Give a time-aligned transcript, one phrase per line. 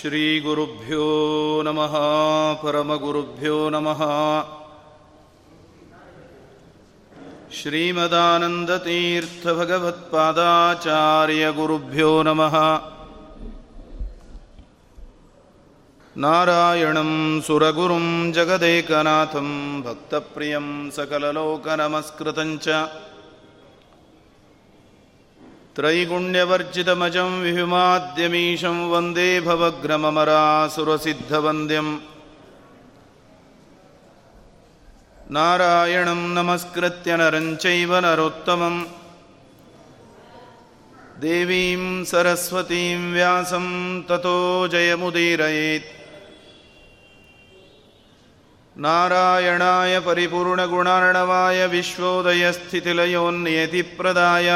[0.00, 1.04] श्रीगुरुभ्यो
[1.66, 1.94] नमः
[2.62, 4.00] परमगुरुभ्यो नमः
[10.78, 12.56] श्रीमदानन्दतीर्थभगवत्पादाचार्यगुरुभ्यो नमः
[16.16, 17.12] नारायणं
[17.46, 18.06] सुरगुरुं
[18.36, 19.48] जगदेकनाथं
[19.86, 20.66] भक्तप्रियं
[20.96, 22.68] सकललोकनमस्कृतं च
[25.80, 31.92] त्रैगुण्यवर्जितमजं विहुमाद्यमीशं वन्दे भवग्रममरासुरसिद्धवन्द्यम्
[35.36, 38.76] नारायणं नमस्कृत्य नरं चैव नरोत्तमं
[41.24, 43.66] देवीं सरस्वतीं व्यासं
[44.08, 44.36] ततो
[44.72, 45.90] जयमुदीरयेत्
[48.76, 54.48] नारायणाय परिपूर्णगुणार्णवाय विश्वोदयस्थितिलयोन्नियतिप्रदाय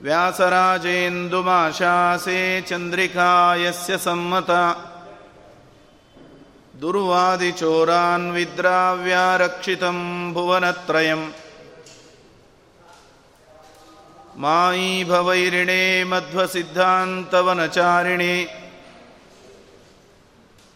[0.02, 4.76] व्यासराजेन्दुमाशासे चन्द्रिका यस्य सम्मता।
[6.80, 11.30] दुर्वादिचोरान् विद्राव्यारक्षितं भुवनत्रयम्।
[14.38, 18.46] मायी भवैरिणे मध्वसिद्धान्तवनचारिणे।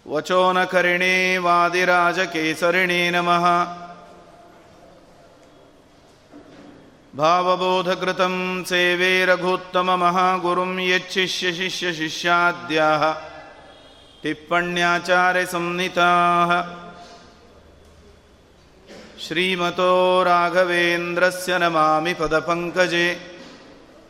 [0.07, 3.86] वचोनकरिणे वादिराजकेसरिणे नमः
[7.20, 8.36] भावबोधकृतं
[8.70, 13.04] सेवे रघुत्तममहागुरुं यच्छिष्यशिष्यशिष्याद्याः
[14.24, 16.52] टिप्पण्याचार्यसंनिताः
[19.26, 19.92] श्रीमतो
[20.30, 23.08] राघवेन्द्रस्य नमामि पदपङ्कजे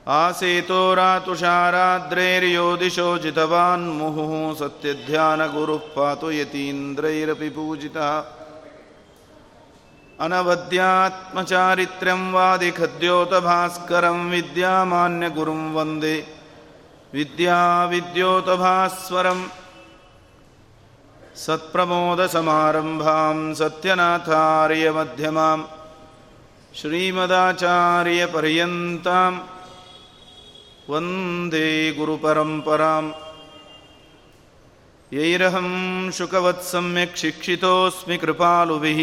[0.08, 8.24] आसेतो रातुषाराद्रेर्यो दिशो जितवान्मुहुः सत्यध्यानगुरुः पातु यतीन्द्रैरपि पूजितः।
[10.20, 16.26] अनवद्यात्मचारित्र्यं वादिखद्योतभास्करं विद्यामान्यगुरुं वन्दे।
[17.14, 19.46] विद्याविद्योतभास्वरं
[21.36, 25.62] सत्प्रमोदसमारम्भां सत्यनाथार्यमध्यमां।
[26.74, 29.51] श्रीमदाचार्यपर्यन्तां
[30.89, 33.05] वन्दे गुरुपरम्परां
[35.11, 35.69] यैरहं
[36.17, 38.99] शुकवत्सम्यक् शिक्षितोऽस्मि कृपालुभिः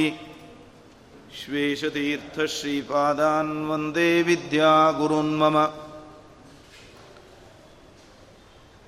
[1.38, 5.56] श्वेशतीर्थश्रीपादान् वन्दे विद्यागुरुन्मम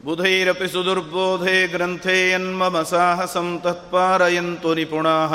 [0.06, 5.33] बुधैरपि सुदुर्बोधे ग्रन्थे यन्मम साहसं तत्पारयन्तु निपुणाः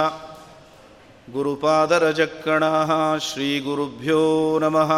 [1.34, 2.92] गुरुपादरजक्कणाः
[3.28, 4.22] श्रीगुरुभ्यो
[4.64, 4.91] नमः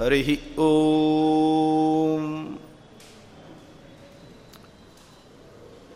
[0.00, 0.28] हरिः
[0.58, 2.24] ಓಂ.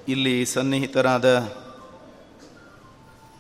[0.09, 1.53] ಇಲ್ಲಿ ಸನ್ನಿಹಿತರಾದ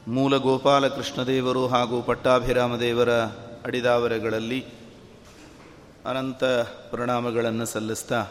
[0.08, 3.10] ಮೂಲ ಗೋಪಾಲಕೃಷ್ಣದೇವರು ಹಾಗೂ ಪಟ್ಟಾಭಿರಾಮದೇವರ
[3.66, 4.60] ಅಡಿದಾವರೆಗಳಲ್ಲಿ
[6.06, 6.44] ಅನಂತ
[6.90, 8.26] ಪ್ರಣಾಮಗಳನ್ನು ಸಲ್ಲಿಸ್ತಾ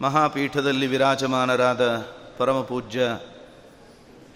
[0.00, 1.96] ಮಹಾಪೀಠದಲ್ಲಿ ವಿರಾಜಮಾನರಾದ
[2.38, 3.00] ಪರಮಪೂಜ್ಯ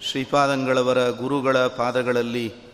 [0.01, 2.72] ಶ್ರೀಪಾದಂಗಳವರ ಗುರುಗಳ ಪಾದಗಳಲ್ಲಿ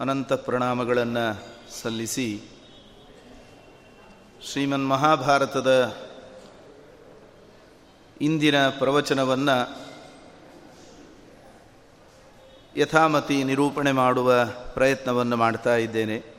[0.00, 1.42] ಅನಂತ ಪ್ರಣಾಮಗಳನ್ನು
[1.82, 2.40] ಸಲ್ಲಿಸಿ
[4.52, 5.96] ಶ್ರೀಮನ್ ಮಹಾಭಾರತದ
[8.20, 9.84] ಇಂದಿನ ಪ್ರವಚನವನ್ನು
[12.76, 14.32] ಯಥಾಮತಿ ನಿರೂಪಣೆ ಮಾಡುವ
[14.74, 16.34] ಪ್ರಯತ್ನವನ್ನು ಮಾಡ್ತಾ ಇದ್ದೇನೆ.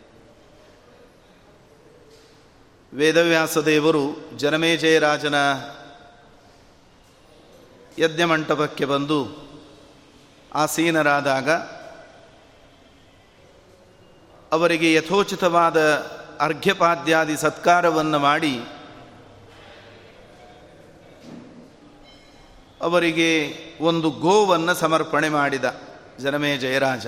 [2.93, 5.35] ವೇದವ್ಯಾಸದೇವರು ಜನಮೇಜಯರಾಜನ
[7.99, 9.49] ಯಜ್ಞಮಂಟಪಕ್ಕೆ ಬಂದು
[10.53, 11.49] ಆಸೀನರಾದಾಗ
[14.55, 15.93] ಅವರಿಗೆ ಯಥೋಚಿತವಾದ
[16.39, 18.59] ಅರ್ಘ್ಯಪಾದ್ಯಾದಿ ಸತ್ಕಾರವನ್ನು ಮಾಡಿ
[22.81, 25.65] ಅವರಿಗೆ ಒಂದು ಗೋವನ್ನು ಸಮರ್ಪಣೆ ಮಾಡಿದ
[26.19, 27.05] ಜನಮೇ ಜಯರಾಜ.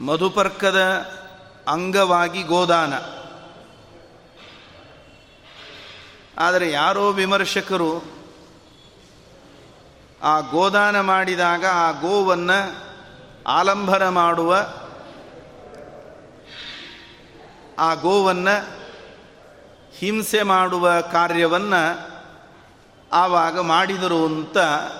[0.00, 0.80] ಮಧುಪರ್ಕದ
[1.68, 2.94] ಅಂಗವಾಗಿ ಗೋದಾನ.
[6.38, 8.02] ಆದರೆ ಯಾರೋ ವಿಮರ್ಶಕರು
[10.22, 12.91] ಆ ಗೋದಾನ ಮಾಡಿದಾಗ ಆ ಗೋವನ್ನು
[13.46, 14.66] ಆಲಂಬನ ಮಾಡುವ
[17.78, 18.68] ಆ ಗೋವನ್ನು
[19.98, 22.12] ಹಿಂಸೆ ಮಾಡುವ ಕಾರ್ಯವನ್ನು
[23.12, 24.56] ಆವಾಗ ಮಾಡಿದರು ಅಂತ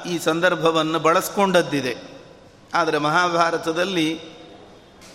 [0.07, 1.97] ಈ ಸಂದರ್ಭವನ್ನು ಬಳಸ್ಕೊಂಡದ್ದಿದೆ.
[2.75, 4.21] ಆದರೆ ಮಹಾಭಾರತದಲ್ಲಿ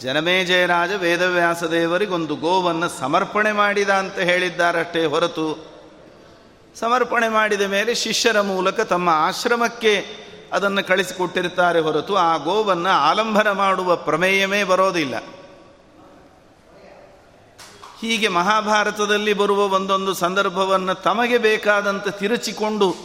[0.02, 5.66] ಜನಮೇಜಯರಾಜ ವೇದವ್ಯಾಸ ದೇವರಿಗೊಂದು ಗೋವನ್ನು ಸಮರ್ಪಣೆ ಮಾಡಿದ ಅಂತ ಹೇಳಿದ್ದಾರಷ್ಟೇ ಹೊರತು
[6.80, 14.64] ಸಮರ್ಪಣೆ ಮಾಡಿದ ಮೇಲೆ ಶಿಷ್ಯರ ಮೂಲಕ ತಮ್ಮ ಆಶ್ರಮಕ್ಕೆ ಅದನ್ನು ಕಳಿಸಿಕೊಟ್ಟಿರ್ತಾರೆ ಹೊರತು ಆ ಗೋವನ್ನು ಆಲಂಬನ ಮಾಡುವ ಪ್ರಮೇಯವೇ
[14.64, 15.24] ಬರೋದಿಲ್ಲ.
[18.02, 22.96] ಹೀಗೆ ಮಹಾಭಾರತದಲ್ಲಿ ಬರುವ ಒಂದೊಂದು ಸಂದರ್ಭವನ್ನು ತಮಗೆ ಬೇಕಾದಂತೆ ತಿರುಚಿಕೊಂಡು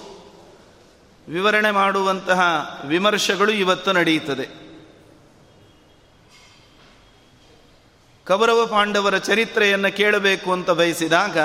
[1.28, 2.40] ವಿವರಣೆ ಮಾಡುವಂತಹ
[2.84, 4.62] ವಿಮರ್ಶೆಗಳು ಇವತ್ತು ನಡೆಯುತ್ತದೆ.
[8.26, 11.38] ಕೌರವ ಪಾಂಡವರ ಚರಿತ್ರೆಯನ್ನು ಕೇಳಬೇಕು ಅಂತ ಬಯಸಿದಾಗ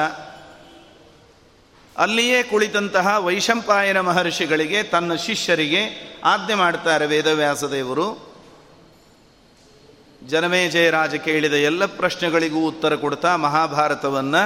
[1.97, 5.81] ಅಲ್ಲಿಯೇ ಕುಳಿತಂತಹ ವೈಶಂಪಾಯನ ಮಹರ್ಷಿಗಳಿಗೆ ತನ್ನ ಶಿಷ್ಯರಿಗೆ
[6.23, 8.27] ಆಜ್ಞೆ ಮಾಡ್ತಾರೆ ವೇದವ್ಯಾಸದೇವರು.
[10.27, 14.43] ಜನಮೇಜಯರಾಜ ಕೇಳಿದ ಎಲ್ಲ ಪ್ರಶ್ನೆಗಳಿಗೂ ಉತ್ತರ ಕೊಡ್ತಾ ಮಹಾಭಾರತವನ್ನು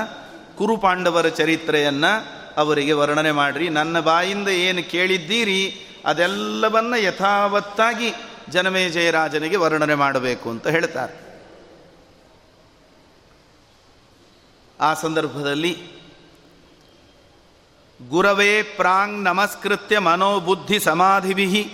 [0.58, 3.70] ಕುರುಪಾಂಡವರ ಚರಿತ್ರೆಯನ್ನು ಅವರಿಗೆ ವರ್ಣನೆ ಮಾಡಿರಿ.
[3.70, 8.14] ನನ್ನ ಬಾಯಿಂದ ಏನು ಕೇಳಿದ್ದೀರಿ, ಅದೆಲ್ಲವನ್ನು ಯಥಾವತ್ತಾಗಿ
[8.50, 11.32] ಜನಮೇಜಯರಾಜನಿಗೆ ವರ್ಣನೆ ಮಾಡಬೇಕು ಅಂತ ಹೇಳ್ತಾರೆ.
[14.82, 16.01] ಆ ಸಂದರ್ಭದಲ್ಲಿ
[18.10, 21.74] ಗುರವೇ ಪ್ರಾಂಗ್ ನಮಸ್ಕೃತ್ಯ ಮನೋಬುದ್ಧಿ ಸಮಾಧಿಭಿ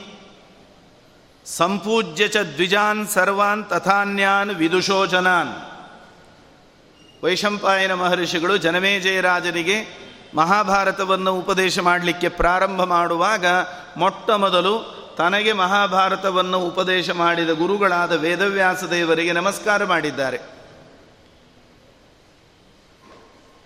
[1.45, 5.49] ಸಂಪೂಜ್ಯ ಚ ದ್ವಿಜಾನ್ ಸರ್ವಾನ್ ತಥಾನ್ಯಾನ್ ವಿದುಷೋ ಜನಾನ್.
[7.23, 13.45] ವೈಶಂಪಾಯನ ಮಹರ್ಷಿಗಳು ಜನಮೇಜಯರಾಜನಿಗೆ ಮಹಾಭಾರತವನ್ನು ಉಪದೇಶ ಮಾಡಲಿಕ್ಕೆ ಪ್ರಾರಂಭ ಮಾಡುವಾಗ
[13.97, 20.56] ಮೊಟ್ಟ ಮೊದಲು ತನಗೆ ಮಹಾಭಾರತವನ್ನು ಉಪದೇಶ ಮಾಡಿದ ಗುರುಗಳಾದ ವೇದವ್ಯಾಸ ದೇವರಿಗೆ ನಮಸ್ಕಾರ ಮಾಡಿದ್ದಾರೆ.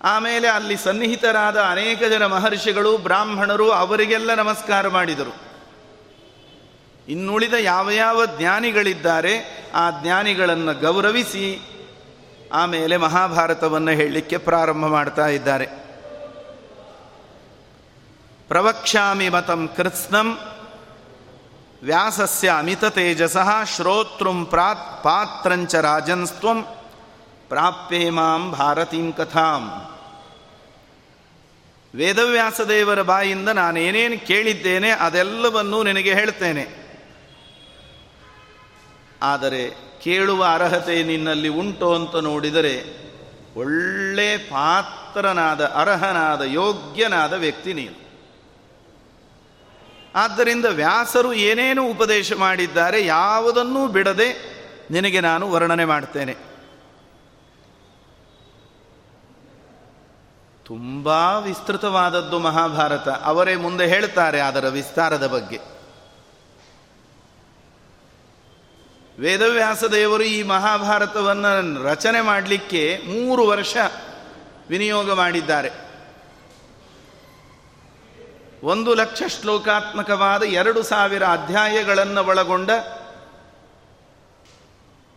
[0.04, 5.36] ಆಮೇಲೆ ಅಲ್ಲಿ ಸನ್ನಿಹಿತರಾದ ಅನೇಕ ಜನ ಮಹರ್ಷಿಗಳು, ಬ್ರಾಹ್ಮಣರು ಅವರಿಗೆಲ್ಲ ನಮಸ್ಕಾರ ಮಾಡಿದರು.
[7.08, 9.34] ಇನ್ನುಳಿದ ಯಾವ ಯಾವ ಜ್ಞಾನಿಗಳಿದ್ದಾರೆ,
[9.74, 11.60] ಆ ಜ್ಞಾನಿಗಳನ್ನು ಗೌರವಿಸಿ
[12.52, 15.66] ಆಮೇಲೆ ಮಹಾಭಾರತವನ್ನು ಹೇಳಲಿಕ್ಕೆ ಪ್ರಾರಂಭ ಮಾಡ್ತಾ ಇದ್ದಾರೆ.
[18.48, 20.38] ಪ್ರವಕ್ಷಾಮಿ ಮತಂ ಕೃತ್ಸ್ನಂ,
[21.82, 23.36] ವ್ಯಾಸಸ್ಯ ಅಮಿತ ತೇಜಸ,
[23.76, 26.62] ಶ್ರೋತೃಂ ಪ್ರಾತ್ ಪಾತ್ರಂಚ ರಾಜನ್ಸ್ತ್ವಂ,
[27.48, 29.91] ಪ್ರಾಪ್ಯೇ ಮಾಂ ಭಾರತೀಂ ಕಥಾಂ.
[31.94, 36.82] ವೇದವ್ಯಾಸದೇವರ ಬಾಯಿಂದ ನಾನೇನೇನು ಕೇಳಿದ್ದೇನೆ ಅದೆಲ್ಲವನ್ನೂ ನಿನಗೆ ಹೇಳ್ತೇನೆ.
[39.22, 43.02] ಆದರೆ ಕೇಳುವ ಅರ್ಹತೆ ನಿನ್ನಲ್ಲಿ ಉಂಟು ಅಂತ ನೋಡಿದರೆ
[43.56, 48.02] ಒಳ್ಳೆ ಪಾತ್ರನಾದ, ಅರ್ಹನಾದ, ಯೋಗ್ಯನಾದ ವ್ಯಕ್ತಿ ನೀನು.
[50.14, 54.52] ಆದ್ದರಿಂದ ವ್ಯಾಸರು ಏನೇನು ಉಪದೇಶ ಮಾಡಿದ್ದಾರೆ ಯಾವುದನ್ನೂ ಬಿಡದೆ
[54.90, 56.51] ನಿನಗೆ ನಾನು ವರ್ಣನೆ ಮಾಡ್ತೇನೆ.
[60.64, 61.08] ತುಂಬ
[61.42, 63.08] ವಿಸ್ತೃತವಾದದ್ದು ಮಹಾಭಾರತ.
[63.08, 65.60] ಅವರೇ ಮುಂದೆ ಹೇಳ್ತಾರೆ ಅದರ ವಿಸ್ತಾರದ ಬಗ್ಗೆ.
[69.18, 73.76] ವೇದವ್ಯಾಸ ದೇವರು ಈ ಮಹಾಭಾರತವನ್ನು ರಚನೆ ಮಾಡಲಿಕ್ಕೆ ಮೂರು ವರ್ಷ
[74.68, 75.70] ವಿನಿಯೋಗ ಮಾಡಿದ್ದಾರೆ.
[78.62, 82.70] ಒಂದು ಲಕ್ಷ ಶ್ಲೋಕಾತ್ಮಕವಾದ ಎರಡು ಸಾವಿರ ಅಧ್ಯಾಯಗಳನ್ನು ಒಳಗೊಂಡ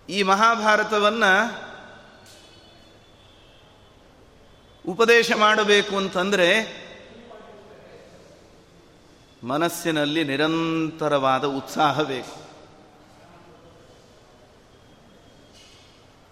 [0.10, 1.65] ಈ ಮಹಾಭಾರತವನ್ನು
[4.88, 6.48] ಉಪದೇಶ ಮಾಡಬೇಕು ಅಂತಂದರೆ
[9.44, 12.46] ಮನಸ್ಸಿನಲ್ಲಿ ನಿರಂತರವಾದ ಉತ್ಸಾಹ ಬೇಕು.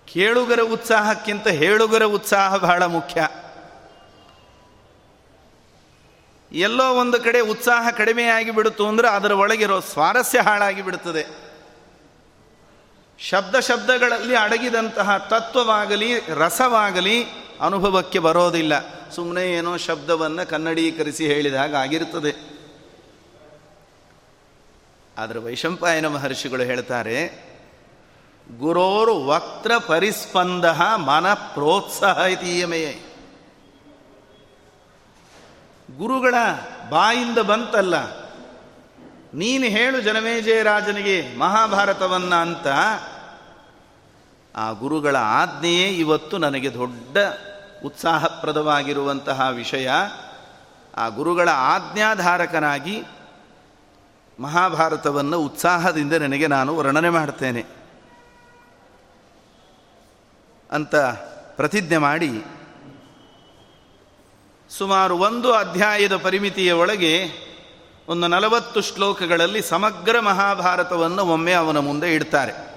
[0.06, 3.28] ಕೇಳುಗರ ಉತ್ಸಾಹಕ್ಕಿಂತ ಹೇಳುಗರ ಉತ್ಸಾಹ ಬಹಳ ಮುಖ್ಯ.
[6.52, 11.44] ಎಲ್ಲೋ ಒಂದು ಕಡೆ ಉತ್ಸಾಹ ಕಡಿಮೆಯಾಗಿ ಬಿಡುತ್ತು ಅಂದರೆ ಅದರ ಒಳಗಿರೋ ಸ್ವಾರಸ್ಯ ಹಾಳಾಗಿ ಬಿಡುತ್ತದೆ
[13.20, 18.74] ಶಬ್ದ ಶಬ್ದಗಳಲ್ಲಿ ಅಡಗಿದಂತಹ ತತ್ವವಾಗಲಿ, ರಸವಾಗಲಿ ಅನುಭವಕ್ಕೆ ಬರೋದಿಲ್ಲ.
[19.10, 22.34] ಸುಮ್ಮನೆ ಏನೋ ಶಬ್ದವನ್ನು ಕನ್ನಡೀಕರಿಸಿ ಹೇಳಿದಾಗ ಆಗಿರ್ತದೆ
[25.18, 27.18] ಆದರೆ ವೈಶಂಪಾಯನ ಮಹರ್ಷಿಗಳು ಹೇಳ್ತಾರೆ,
[28.58, 32.94] ಗುರೋರು ವಕ್ರ ಪರಿಸ್ಪಂದ ಮನ ಪ್ರೋತ್ಸಾಹ ಇತೀಯಮೆಯೇ
[35.98, 36.36] ಗುರುಗಳ
[36.90, 37.96] ಬಾಯಿಂದ ಬಂತಲ್ಲ,
[39.34, 42.68] ನೀನು ಹೇಳು ಜನಮೇಜಯ ರಾಜನಿಗೆ ಮಹಾಭಾರತವನ್ನ ಅಂತ
[44.56, 47.18] ಆ ಗುರುಗಳ ಆಜ್ಞೆಯೇ ಇವತ್ತು ನನಗೆ ದೊಡ್ಡ
[47.86, 49.90] ಉತ್ಸಾಹಪ್ರದವಾಗಿರುವಂತಹ ವಿಷಯ.
[50.98, 53.04] ಆ ಗುರುಗಳ ಆಜ್ಞಾಧಾರಕನಾಗಿ
[54.40, 57.66] ಮಹಾಭಾರತವನ್ನು ಉತ್ಸಾಹದಿಂದ ನನಗೆ ನಾನು ವರ್ಣನೆ ಮಾಡ್ತೇನೆ.
[60.72, 60.96] ಅಂತ
[61.56, 62.46] ಪ್ರತಿಜ್ಞೆ ಮಾಡಿ
[64.70, 67.30] ಸುಮಾರು ಒಂದು ಅಧ್ಯಾಯದ ಪರಿಮಿತಿಯ ಒಳಗೆ
[68.08, 72.73] ಒಂದು ನಲವತ್ತು ಶ್ಲೋಕಗಳಲ್ಲಿ ಸಮಗ್ರ ಮಹಾಭಾರತವನ್ನು ಒಮ್ಮೆ ಅವನ ಮುಂದೆ ಇಡ್ತಾರೆ.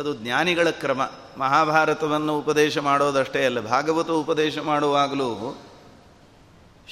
[0.00, 1.00] ಅದು ಜ್ಞಾನಿಗಳ ಕ್ರಮ.
[1.38, 5.58] ಮಹಾಭಾರತವನ್ನು ಉಪದೇಶ ಮಾಡೋದಷ್ಟೇ ಅಲ್ಲ, ಭಾಗವತ ಉಪದೇಶ ಮಾಡುವಾಗಲೂ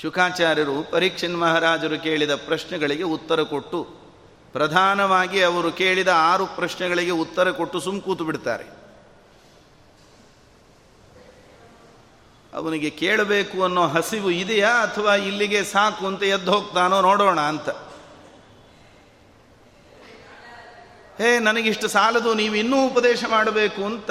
[0.03, 3.87] ಶುಕಾಚಾರ್ಯರು ಪರೀಕ್ಷಿನ್ ಮಹಾರಾಜರು ಕೇಳಿದ ಪ್ರಶ್ನೆಗಳಿಗೆ ಉತ್ತರ ಕೊಟ್ಟು,
[4.53, 8.67] ಪ್ರಧಾನವಾಗಿ ಅವರು ಕೇಳಿದ ಆರು ಪ್ರಶ್ನೆಗಳಿಗೆ ಉತ್ತರ ಕೊಟ್ಟು ಸುಮ್ ಕೂತು ಬಿಡ್ತಾರೆ.
[12.55, 17.88] ಅವನಿಗೆ ಕೇಳಬೇಕು ಅನ್ನೋ ಹಸಿವು ಇದೆಯಾ ಅಥವಾ ಇಲ್ಲಿಗೆ ಸಾಕು ಅಂತ ಎದ್ದು ಹೋಗ್ತಾನೋ ನೋಡೋಣ ಅಂತ.
[21.19, 24.11] ಹೇ ನನಗಿಷ್ಟು ಸಾಲದು, ನೀವು ಇನ್ನೂ ಉಪದೇಶ ಮಾಡಬೇಕು ಅಂತ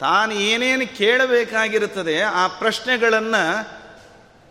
[0.00, 3.64] ತಾನು ಏನೇನು ಕೇಳಬೇಕಾಗಿರುತ್ತದೆ, ಆ ಪ್ರಶ್ನೆಗಳನ್ನು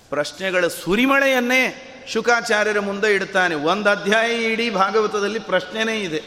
[0.10, 6.24] ಪ್ರಶ್ನೆಗಳ ಸುರಿಮಳೆಯನ್ನೇ ಶುಕಾಚಾರ್ಯರ ಮುಂದೆ ಇಡ್ತಾನೆ ಒಂದು ಅಧ್ಯಾಯ ಇಡೀ ಭಾಗವತದಲ್ಲಿ ಪ್ರಶ್ನೆನೇ ಇದೆ.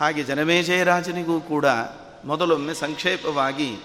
[0.00, 1.66] ಹಾಗೆ ಜನಮೇಜಯ ರಾಜನಿಗೂ ಕೂಡ
[2.24, 3.76] ಮೊದಲೊಮ್ಮೆ ಸಂಕ್ಷೇಪವಾಗಿ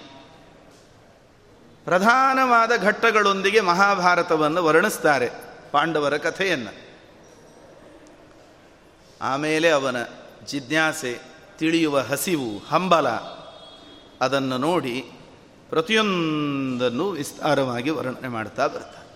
[1.84, 5.30] ಪ್ರಧಾನವಾದ ಘಟ್ಟಗಳೊಂದಿಗೆ ಮಹಾಭಾರತವನ್ನು ವರ್ಣಿಸ್ತಾರೆ
[5.72, 6.85] ಪಾಂಡವರ ಕಥೆಯನ್ನು.
[9.22, 9.96] ಆಮೇಲೆ ಅವನ
[10.46, 11.18] ಜಿಜ್ಞಾಸೆ,
[11.58, 13.08] ತಿಳಿಯುವ ಹಸಿವು, ಹಂಬಲ,
[14.20, 15.12] ಅದನ್ನು ನೋಡಿ
[15.70, 19.06] ಪ್ರತಿಯೊಂದನ್ನು ವಿಸ್ತಾರವಾಗಿ ವರ್ಣನೆ ಮಾಡ್ತಾ ಬರ್ತಾರೆ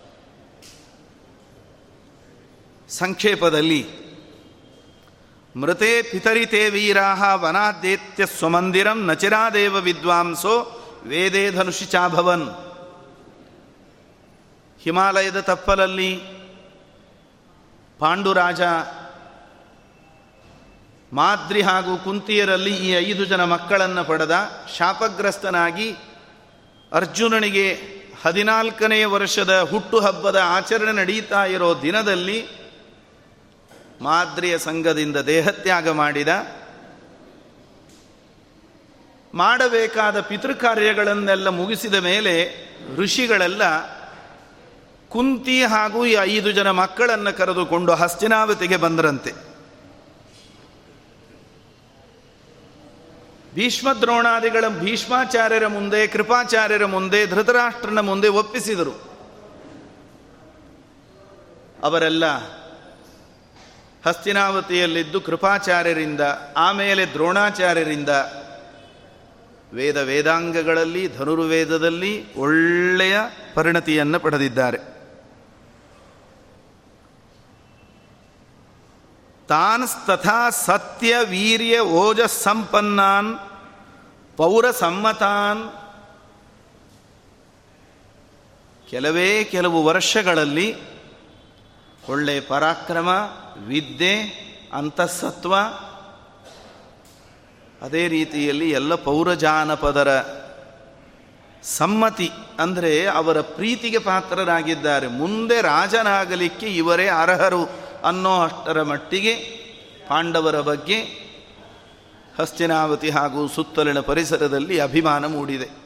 [2.91, 3.87] ಸಂಕ್ಷೇಪದಲ್ಲಿ,
[5.57, 12.49] ಮೃತೆ ಪಿತರಿತೆ ವೀರಾಹ ವನಾದೇತ್ಯ ಸ್ವಮಂದಿರಂ ನಚಿರಾದೇವ ವಿದ್ವಾಂಸೋ ವೇದೇ ಧನುಷಿ ಚಾಭವನ್
[14.81, 16.21] ಹಿಮಾಲಯದ ತಪ್ಪಲಲ್ಲಿ
[17.99, 18.61] ಪಾಂಡುರಾಜ
[21.13, 24.31] ಮಾದ್ರಿ ಹಾಗೂ ಕುಂತಿಯರಲ್ಲಿ ಈ ಐದು ಜನ ಮಕ್ಕಳನ್ನು ಪಡೆದ
[24.77, 25.97] ಶಾಪಗ್ರಸ್ತನಾಗಿ
[26.93, 27.79] ಅರ್ಜುನನಿಗೆ
[28.23, 32.47] ಹದಿನಾಲ್ಕನೆಯ ವರ್ಷದ ಹುಟ್ಟುಹಬ್ಬದ ಆಚರಣೆ ನಡೀತಾ ಇರೋ ದಿನದಲ್ಲಿ
[34.01, 36.29] ಮಾದ್ರಿಯ ಸಂಘದಿಂದ ದೇಹತ್ಯಾಗ ಮಾಡಿದ
[39.35, 42.35] ಮಾಡಬೇಕಾದ ಪಿತೃಕಾರ್ಯಗಳನ್ನೆಲ್ಲ ಮುಗಿಸಿದ ಮೇಲೆ
[42.97, 43.63] ಋಷಿಗಳೆಲ್ಲ
[45.09, 49.50] ಕುಂತಿ ಹಾಗೂ ಈ ಐದು ಜನ ಮಕ್ಕಳನ್ನು ಕರೆದುಕೊಂಡು ಹಸ್ತಿನಾವತಿಗೆ ಬಂದರಂತೆ.
[53.55, 59.11] ಭೀಷ್ಮದ್ರೋಣಾದಿಗಳ ಭೀಷ್ಮಾಚಾರ್ಯರ ಮುಂದೆ, ಕೃಪಾಚಾರ್ಯರ ಮುಂದೆ, ಧೃತರಾಷ್ಟ್ರನ ಮುಂದೆ ಒಪ್ಪಿಸಿದರು.
[61.83, 62.25] ಅವರೆಲ್ಲ
[64.07, 66.21] ಹಸ್ತಿನಾವತಿಯಲ್ಲಿದ್ದು ಕೃಪಾಚಾರ್ಯರಿಂದ,
[66.57, 68.09] ಆಮೇಲೆ ದ್ರೋಣಾಚಾರ್ಯರಿಂದ,
[69.73, 73.19] ವೇದ ವೇದಾಂಗಗಳಲ್ಲಿ, ಧನುರ್ವೇದದಲ್ಲಿ ಒಳ್ಳೆಯ
[73.55, 75.00] ಪರಿಣತಿಯನ್ನು ಪಡೆದಿದ್ದಾರೆ.
[80.07, 83.31] ತಥಾ ಸತ್ಯ ವೀರ್ಯ ಓಜಸ್ಸಂಪನ್ನಾನ್
[84.37, 85.63] ಪೌರಸಮ್ಮತಾನ್ ಪೌರ ಸಮ್ಮತಾನ್.
[88.91, 90.69] ಕೆಲವೇ ಕೆಲವು ವರ್ಷಗಳಲ್ಲಿ
[92.09, 93.09] ಒಳ್ಳೆ ಪರಾಕ್ರಮ,
[93.67, 94.15] ವಿದ್ಯೆ,
[94.73, 95.55] ಅಂತಃಸತ್ವ,
[97.83, 100.11] ಅದೇ ರೀತಿಯಲ್ಲಿ ಎಲ್ಲ ಪೌರಜಾನಪದರ
[101.63, 105.07] ಸಮ್ಮತಿ ಅಂದರೆ ಅವರ ಪ್ರೀತಿಗೆ ಪಾತ್ರರಾಗಿದ್ದಾರೆ.
[105.07, 107.90] ಮುಂದೆ ರಾಜನಾಗಲಿಕ್ಕೆ ಇವರೇ ಅರ್ಹರು.
[108.05, 109.35] ಅನ್ನೋ ಅಷ್ಟರ ಮಟ್ಟಿಗೆ
[110.09, 111.03] ಪಾಂಡವರ ಬಗ್ಗೆ
[112.39, 115.81] ಹಸ್ತಿನಾವತಿ ಹಾಗೂ ಸುತ್ತಲಿನ ಪರಿಸರದಲ್ಲಿ ಅಭಿಮಾನ ಮೂಡಿದೆ.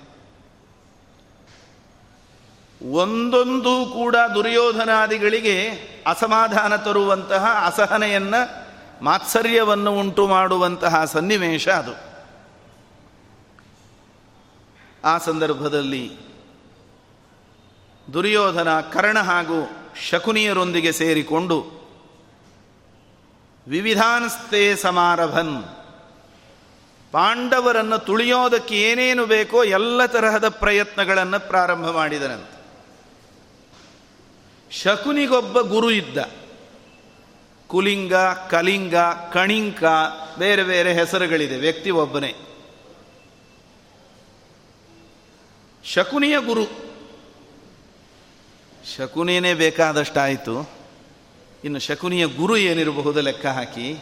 [2.93, 5.71] ಒಂದೊಂದು ಕೂಡ ದುರ್ಯೋಧನಾದಿಗಳಿಗೆ
[6.07, 8.65] ಅಸಮಾಧಾನ ತರುವಂತಹ ಅಸಹನೆಯನ್ನು,
[9.05, 12.15] ಮಾತ್ಸರ್ಯವನ್ನು ಉಂಟು ಮಾಡುವಂತಹ ಸನ್ನಿವೇಶ ಅದು.
[15.05, 16.17] ಆ ಸಂದರ್ಭದಲ್ಲಿ
[18.13, 19.71] ದುರ್ಯೋಧನ ಕರ್ಣ ಹಾಗೂ
[20.09, 21.74] ಶಕುನಿಯರೊಂದಿಗೆ ಸೇರಿಕೊಂಡು
[23.69, 25.65] ವಿವಿಧಾನ್ಸ್ತೆ ಸಮಾರಭನ್.
[27.13, 32.55] ಪಾಂಡವರನ್ನು ತುಳಿಯೋದಕ್ಕೆ ಏನೇನು ಬೇಕೋ ಎಲ್ಲ ತರಹದ ಪ್ರಯತ್ನಗಳನ್ನು ಪ್ರಾರಂಭ ಮಾಡಿದನಂತೆ.
[34.71, 36.19] ಶಕುನಿಗೊಬ್ಬ ಗುರು ಇದ್ದ.
[37.67, 38.15] ಕುಲಿಂಗ,
[38.51, 38.97] ಕಲಿಂಗ,
[39.33, 39.85] ಕಣಿಂಕ,
[40.39, 42.35] ಬೇರೆ ಬೇರೆ ಹೆಸರುಗಳಿದೆ, ವ್ಯಕ್ತಿ ಒಬ್ಬನೇ.
[45.85, 46.65] ಶಕುನಿಯ ಗುರು.
[48.97, 50.74] ಶಕುನಿನೇ ಬೇಕಾದಷ್ಟಾಯಿತು.
[51.65, 53.97] ಇನ್ನು ಶಕುನಿಯ ಗುರು ಏನಿರಬಹುದು ಲೆಕ್ಕ ಹಾಕಿ,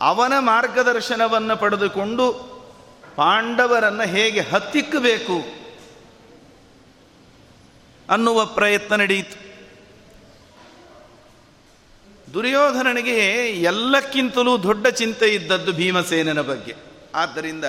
[0.00, 2.32] ಅವನ ಮಾರ್ಗದರ್ಶನವನ್ನು ಪಡೆದುಕೊಂಡು
[3.16, 5.36] ಪಾಂಡವರನ್ನು ಹೇಗೆ ಹತ್ತಿಕ್ಕಬೇಕು
[8.10, 9.36] ಅನ್ನುವ ಪ್ರಯತ್ನ ನಡೆಯಿತು.
[12.34, 13.18] ದುರ್ಯೋಧನನಿಗೆ
[13.62, 16.74] ಎಲ್ಲಕ್ಕಿಂತಲೂ ದೊಡ್ಡ ಚಿಂತೆ ಇದ್ದದ್ದು ಭೀಮಸೇನನ ಬಗ್ಗೆ.
[17.14, 17.64] ಆದ್ದರಿಂದ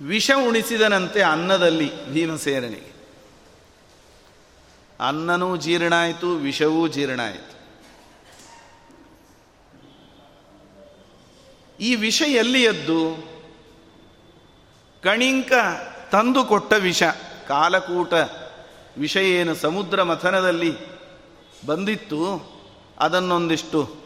[0.00, 2.97] ವಿಷ ಉಣಿಸಿದನಂತೆ ಅನ್ನದಲ್ಲಿ ಭೀಮಸೇನನಿಗೆ.
[5.00, 7.58] ಅನ್ನನೂ ಜೀರ್ಣ ಆಯಿತು ವಿಷವೂ ಜೀರ್ಣ ಆಯಿತು
[11.80, 13.28] ಈ ವಿಷ ಎಲ್ಲಿಯದ್ದು?
[15.02, 15.52] ಕಣಿಂಕ
[16.12, 17.02] ತಂದು ಕೊಟ್ಟ ವಿಷ,
[17.48, 18.12] ಕಾಲಕೂಟ
[18.98, 20.76] ವಿಷ ಏನು ಸಮುದ್ರ ಮಥನದಲ್ಲಿ
[21.66, 22.50] ಬಂದಿತ್ತು,
[22.98, 23.96] ಅದನ್ನೊಂದಿಷ್ಟು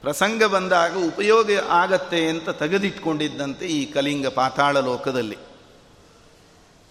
[0.00, 5.38] ಪ್ರಸಂಗ ಬಂದಾಗ ಉಪಯೋಗ ಆಗತ್ತೆ ಅಂತ ತೆಗೆದಿಟ್ಕೊಂಡಿದ್ದಂತೆ ಈ ಕಲಿಂಗ ಪಾತಾಳ ಲೋಕದಲ್ಲಿ.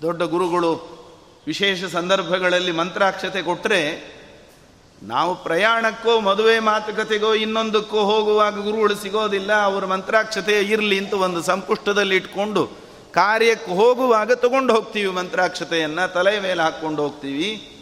[0.01, 1.00] ದೊಡ್ಡ ಗುರುಗಳು
[1.48, 4.12] ವಿಶೇಷ ಸಂದರ್ಭಗಳಲ್ಲಿ ಮಂತ್ರಾಕ್ಷತೆ ಕೊಟ್ಟರೆ
[5.03, 9.63] ನಾವು ಪ್ರಯಾಣಕ್ಕೋ, ಮದುವೆ ಮಾತುಕತೆಗೋ, ಇನ್ನೊಂದಕ್ಕೋ ಹೋಗುವಾಗ ಗುರುಗಳು ಸಿಗೋದಿಲ್ಲ.
[9.63, 12.65] ಅವರ ಮಂತ್ರಾಕ್ಷತೆ ಇರಲಿ ಅಂತ ಒಂದು ಸಂಪುಷ್ಟದಲ್ಲಿ ಇಟ್ಕೊಂಡು,
[13.13, 16.13] ಕಾರ್ಯಕ್ಕೆ ಹೋಗುವಾಗ ತಗೊಂಡು ಹೋಗ್ತೀವಿ ಮಂತ್ರಾಕ್ಷತೆಯನ್ನು.
[16.13, 17.77] ತಲೆ ಮೇಲೆ ಹಾಕ್ಕೊಂಡು ಹೋಗ್ತೀವಿ.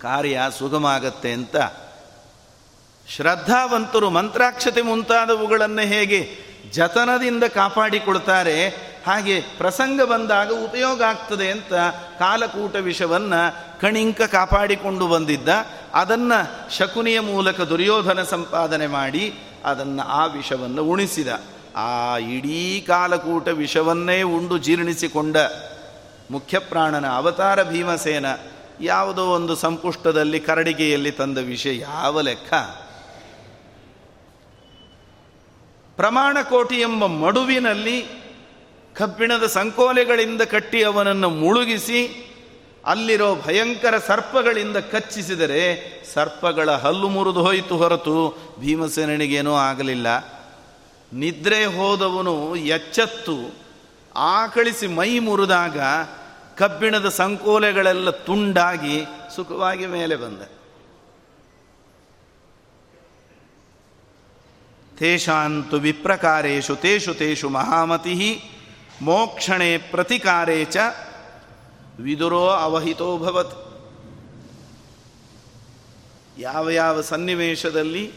[0.00, 1.56] ಕಾರ್ಯ ಸುಗಮ ಆಗತ್ತೆ ಅಂತ.
[3.16, 6.38] ಶ್ರದ್ಧಾವಂತರು ಮಂತ್ರಾಕ್ಷತೆ ಮುಂತಾದವುಗಳನ್ನು ಹೇಗೆ
[6.70, 11.74] ಜತನದಿಂದ ಕಾಪಾಡಿಕೊಳ್ತಾರೆ ಹಾಗೆ ಪ್ರಸಂಗ ಬಂದಾಗ ಉಪಯೋಗ ಆಗ್ತದೆ ಅಂತ
[12.18, 15.48] ಕಾಲಕೂಟ ವಿಷವನ್ನು ಕಣಿಂಕ ಕಾಪಾಡಿಕೊಂಡು ಬಂದಿದ್ದ.
[15.94, 21.28] ಅದನ್ನು ಶಕುನಿಯ ಮೂಲಕ ದುರ್ಯೋಧನ ಸಂಪಾದನೆ ಮಾಡಿ ಅದನ್ನು ಆ ವಿಷವನ್ನು ಉಣಿಸಿದ.
[21.76, 25.36] ಆ ಇಡೀ ಕಾಲಕೂಟ ವಿಷವನ್ನೇ ಉಂಡು ಜೀರ್ಣಿಸಿಕೊಂಡ
[26.30, 28.26] ಮುಖ್ಯಪ್ರಾಣನ ಅವತಾರ ಭೀಮಸೇನ
[28.80, 32.54] ಯಾವುದೋ ಒಂದು ಸಂಪುಷ್ಟದಲ್ಲಿ ಕರಡಿಗೆಯಲ್ಲಿ ತಂದ ವಿಷಯ ಯಾವ ಲೆಕ್ಕ?
[35.96, 38.19] ಪ್ರಮಾಣ ಕೋಟಿ ಎಂಬ ಮಡುವಿನಲ್ಲಿ
[39.00, 42.00] ಕಬ್ಬಿಣದ ಸಂಕೋಲೆಗಳಿಂದ ಕಟ್ಟಿ ಅವನನ್ನು ಮುಳುಗಿಸಿ,
[42.92, 45.62] ಅಲ್ಲಿರೋ ಭಯಂಕರ ಸರ್ಪಗಳಿಂದ ಕಚ್ಚಿಸಿದರೆ
[46.14, 48.16] ಸರ್ಪಗಳ ಹಲ್ಲು ಮುರಿದು ಹೋಯಿತು ಹೊರತು
[48.60, 50.08] ಭೀಮಸೇನಿಗೇನೂ ಆಗಲಿಲ್ಲ.
[51.12, 52.34] ನಿದ್ರೆ ಹೋದವನು
[52.76, 53.36] ಎಚ್ಚತ್ತು,
[54.16, 55.78] ಆಕಳಿಸಿ ಮೈ ಮುರಿದಾಗ
[56.60, 58.96] ಕಬ್ಬಿಣದ ಸಂಕೋಲೆಗಳೆಲ್ಲ ತುಂಡಾಗಿ
[59.36, 60.42] ಸುಖವಾಗಿ ಮೇಲೆ ಬಂದ.
[64.98, 68.14] ತೇಷಾಂತು ವಿಪ್ರಕಾರೇಶು ತೇಷು ತೇಷು ಮಹಾಮತಿ
[69.00, 70.76] ಮೋಕ್ಷಣೆ ಪ್ರತಿಕಾರೇ ಚ
[72.00, 73.70] ವಿದುರೋ ಅವಹಿತೋ ಭವತ್.
[76.38, 78.12] ಯಾವ ಯಾವ ಸನ್ನಿವೇಶದಲ್ಲಿ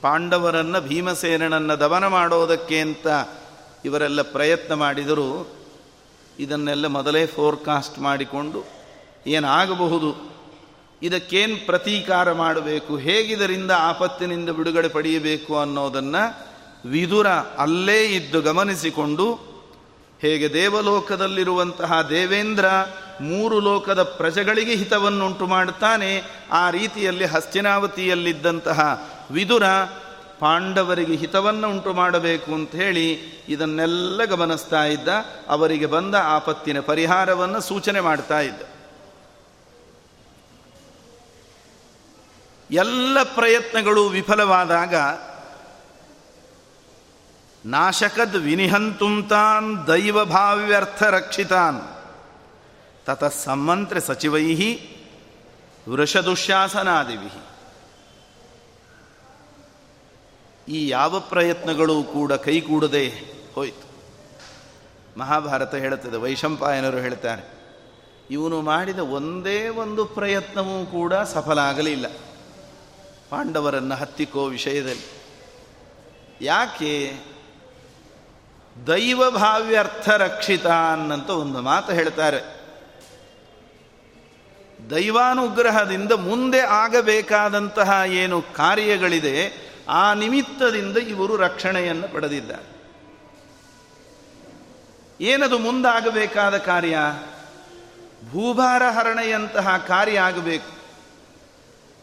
[0.00, 3.06] ಪಾಂಡವರನ್ನು ಭೀಮಸೇನನನ್ನು ದಮನ ಮಾಡೋದಕ್ಕೆ ಅಂತ
[3.84, 5.56] ಇವರೆಲ್ಲ ಪ್ರಯತ್ನ ಮಾಡಿದರು
[6.38, 8.64] ಇದನ್ನೆಲ್ಲ ಮೊದಲೇ ಫೋರ್ಕಾಸ್ಟ್ ಮಾಡಿಕೊಂಡು
[9.26, 10.36] ಏನಾಗಬಹುದು?
[11.02, 12.96] ಇದಕ್ಕೇನು ಪ್ರತೀಕಾರ ಮಾಡಬೇಕು?
[12.96, 16.46] ಹೇಗಿದರಿಂದ ಆಪತ್ತಿನಿಂದ ಬಿಡುಗಡೆ ಪಡೆಯಬೇಕು ಅನ್ನೋದನ್ನು
[16.88, 19.55] ವಿದುರ ಅಲ್ಲೇ ಇದ್ದು ಗಮನಿಸಿಕೊಂಡು
[20.22, 22.64] ಹೇಗೆ ದೇವಲೋಕದಲ್ಲಿರುವಂತಹ ದೇವೇಂದ್ರ
[23.20, 29.62] ಮೂರು ಲೋಕದ ಪ್ರಜೆಗಳಿಗೆ ಹಿತವನ್ನುಂಟು ಮಾಡುತ್ತಾನೆ, ಆ ರೀತಿಯಲ್ಲಿ ಹಸ್ತಿನಾವತಿಯಲ್ಲಿದ್ದಂತಹ ವಿದುರ
[30.38, 33.12] ಪಾಂಡವರಿಗೆ ಹಿತವನ್ನು ಉಂಟು ಮಾಡಬೇಕು ಅಂತ ಹೇಳಿ
[33.48, 35.08] ಇದನ್ನೆಲ್ಲ ಗಮನಿಸ್ತಾ ಇದ್ದ,
[35.48, 38.62] ಅವರಿಗೆ ಬಂದ ಆಪತ್ತಿನ ಪರಿಹಾರವನ್ನು ಸೂಚನೆ ಮಾಡ್ತಾ ಇದ್ದ.
[42.70, 44.94] ಎಲ್ಲ ಪ್ರಯತ್ನಗಳು ವಿಫಲವಾದಾಗ
[47.66, 51.80] ನಾಶಕದ್ ವಿನಿಹಂತುಂತಾನ್ ದೈವಭಾವ್ಯರ್ಥ ರಕ್ಷಿತಾನ್.
[53.06, 54.46] ತತ ಸಮ್ಮಂತ್ರ ಸಚಿವೈ
[55.88, 57.32] ವೃಷದುಶಾಸನಾದಿವಿ
[60.68, 63.04] ಈ ಯಾವ ಪ್ರಯತ್ನಗಳು ಕೂಡ ಕೈಗೂಡದೆ
[63.54, 63.86] ಹೋಯಿತು.
[65.18, 67.44] ಮಹಾಭಾರತ ಹೇಳುತ್ತದೆ, ವೈಶಂಪಾಯನರು ಹೇಳ್ತಾರೆ,
[68.30, 72.06] ಇವನು ಮಾಡಿದ ಒಂದೇ ಒಂದು ಪ್ರಯತ್ನವೂ ಕೂಡ ಸಫಲ ಆಗಲಿಲ್ಲ
[73.30, 75.08] ಪಾಂಡವರನ್ನು ಹತ್ತಿಕೋ ವಿಷಯದಲ್ಲಿ.
[76.40, 76.92] ಯಾಕೆ?
[78.86, 82.56] ದೈವ ಭಾವ್ಯರ್ಥ ರಕ್ಷಿತ ಅನ್ನಂತ ಒಂದು ಮಾತು ಹೇಳ್ತಾರೆ.
[84.90, 92.76] ದೈವಾನುಗ್ರಹದಿಂದ ಮುಂದೆ ಆಗಬೇಕಾದಂತಹ ಏನು ಕಾರ್ಯಗಳಿದೆ, ಆ ನಿಮಿತ್ತದಿಂದ ಇವರು ರಕ್ಷಣೆಯನ್ನು ಪಡೆದಿದ್ದಾರೆ.
[95.20, 96.98] ಏನದು ಮುಂದಾಗಬೇಕಾದ ಕಾರ್ಯ?
[98.30, 100.76] ಭೂಭಾರ ಹರಣೆಯಂತಹ ಕಾರ್ಯ ಆಗಬೇಕು.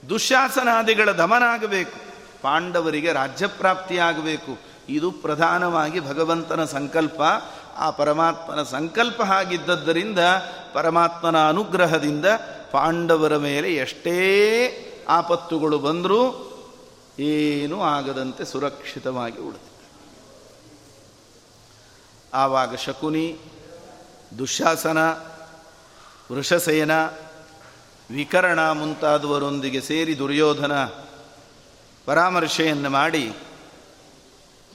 [0.10, 2.00] ದುಶ್ಯಾಸನಾದಿಗಳ ದಮನ ಆಗಬೇಕು.
[2.42, 7.22] ಪಾಂಡವರಿಗೆ ರಾಜ್ಯಪ್ರಾಪ್ತಿಯಾಗಬೇಕು ಇದು ಪ್ರಧಾನವಾಗಿ ಭಗವಂತನ ಸಂಕಲ್ಪ.
[7.78, 10.20] ಆ ಪರಮಾತ್ಮನ ಸಂಕಲ್ಪ ಆಗಿದ್ದದ್ದರಿಂದ
[10.74, 12.26] ಪರಮಾತ್ಮನ ಅನುಗ್ರಹದಿಂದ
[12.72, 14.18] ಪಾಂಡವರ ಮೇಲೆ ಎಷ್ಟೇ
[15.10, 16.50] ಆಪತ್ತುಗಳು ಬಂದರೂ
[17.20, 19.74] ಏನೂ ಆಗದಂತೆ ಸುರಕ್ಷಿತವಾಗಿ ಉಳಿದಿದೆ
[22.34, 23.38] ಆವಾಗ ಶಕುನಿ,
[24.38, 24.98] ದುಶಾಸನ,
[26.32, 26.92] ವೃಷಸೇನ,
[28.12, 30.86] ವಿಕರಣ ಮುಂತಾದವರೊಂದಿಗೆ ಸೇರಿ ದುರ್ಯೋಧನ
[32.06, 33.34] ಪರಾಮರ್ಶೆಯನ್ನು ಮಾಡಿ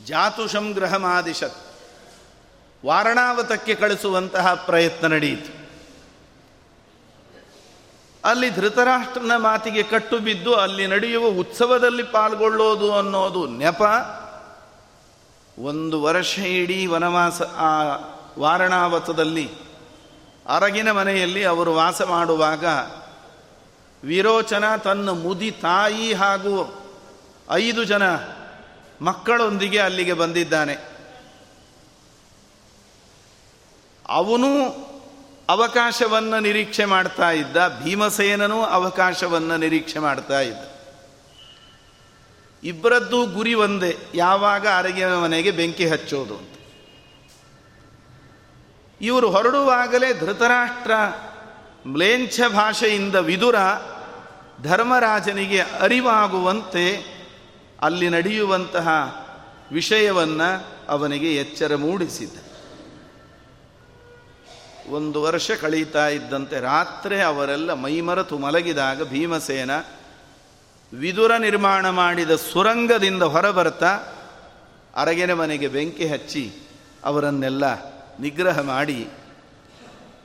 [0.04, 1.56] ಜಾತು ಸಂಗ್ರಹ ಮಾದಿಶತ್
[2.86, 5.58] ವಾರಣಾವತಕ್ಕೆ ಕಳಿಸುವಂತಹ ಪ್ರಯತ್ನ ನಡೆಯಿತು.
[8.24, 13.82] ಅಲ್ಲಿ ಧೃತರಾಷ್ಟ್ರನ ಮಾತಿಗೆ ಕಟ್ಟು ಬಿದ್ದು ಅಲ್ಲಿ ನಡೆಯುವ ಉತ್ಸವದಲ್ಲಿ ಪಾಲ್ಗೊಳ್ಳೋದು ಅನ್ನೋದು ನೆಪ.
[15.58, 17.72] ಒಂದು ವರ್ಷ ಇಡೀ ವನವಾಸ, ಆ
[18.38, 19.50] ವಾರಣಾವತದಲ್ಲಿ
[20.46, 22.66] ಅರಗಿನ ಮನೆಯಲ್ಲಿ ಅವರು ವಾಸ ಮಾಡುವಾಗ
[24.04, 26.74] ವಿರೋಚನ ತನ್ನ ಮುದಿ ತಾಯಿ ಹಾಗೂ
[27.50, 28.16] ಐದು ಜನ
[29.02, 30.76] ಮಕ್ಕಳೊಂದಿಗೆ ಅಲ್ಲಿಗೆ ಬಂದಿದ್ದಾನೆ.
[34.08, 34.70] ಅವನು
[35.48, 40.78] ಅವಕಾಶವನ್ನು ನಿರೀಕ್ಷೆ ಮಾಡ್ತಾ ಇದ್ದ, ಭೀಮಸೇನನೂ ಅವಕಾಶವನ್ನು ನಿರೀಕ್ಷೆ ಮಾಡ್ತಾ ಇದ್ದ.
[42.64, 46.54] ಇಬ್ಬರದ್ದು ಗುರಿ ಒಂದೇ, ಯಾವಾಗ ಅರಗಿನ ಮನೆಗೆ ಬೆಂಕಿ ಹಚ್ಚೋದು ಅಂತ.
[49.00, 50.92] ಇವರು ಹೊರಡುವಾಗಲೇ ಧೃತರಾಷ್ಟ್ರ
[51.86, 53.56] ಮ್ಲೇಂಛ ಭಾಷೆಯಿಂದ ವಿದುರ
[54.62, 57.17] ಧರ್ಮರಾಜನಿಗೆ ಅರಿವಾಗುವಂತೆ
[57.82, 58.88] ಅಲ್ಲಿ ನಡೆಯುವಂತಹ
[59.72, 60.48] ವಿಷಯವನ್ನು
[60.88, 62.36] ಅವನಿಗೆ ಎಚ್ಚರ ಮೂಡಿಸಿದ್ದ
[64.88, 69.70] ಒಂದು ವರ್ಷ ಕಳೀತಾ ಇದ್ದಂತೆ ರಾತ್ರಿ ಅವರೆಲ್ಲ ಮೈಮರತು ಮಲಗಿದಾಗ ಭೀಮಸೇನ
[70.92, 73.90] ವಿದುರ ನಿರ್ಮಾಣ ಮಾಡಿದ ಸುರಂಗದಿಂದ ಹೊರಬರ್ತಾ
[74.96, 76.44] ಅರಗಿನ ಮನೆಗೆ ಬೆಂಕಿ ಹಚ್ಚಿ
[77.04, 77.64] ಅವರನ್ನೆಲ್ಲ
[78.20, 79.08] ನಿಗ್ರಹ ಮಾಡಿ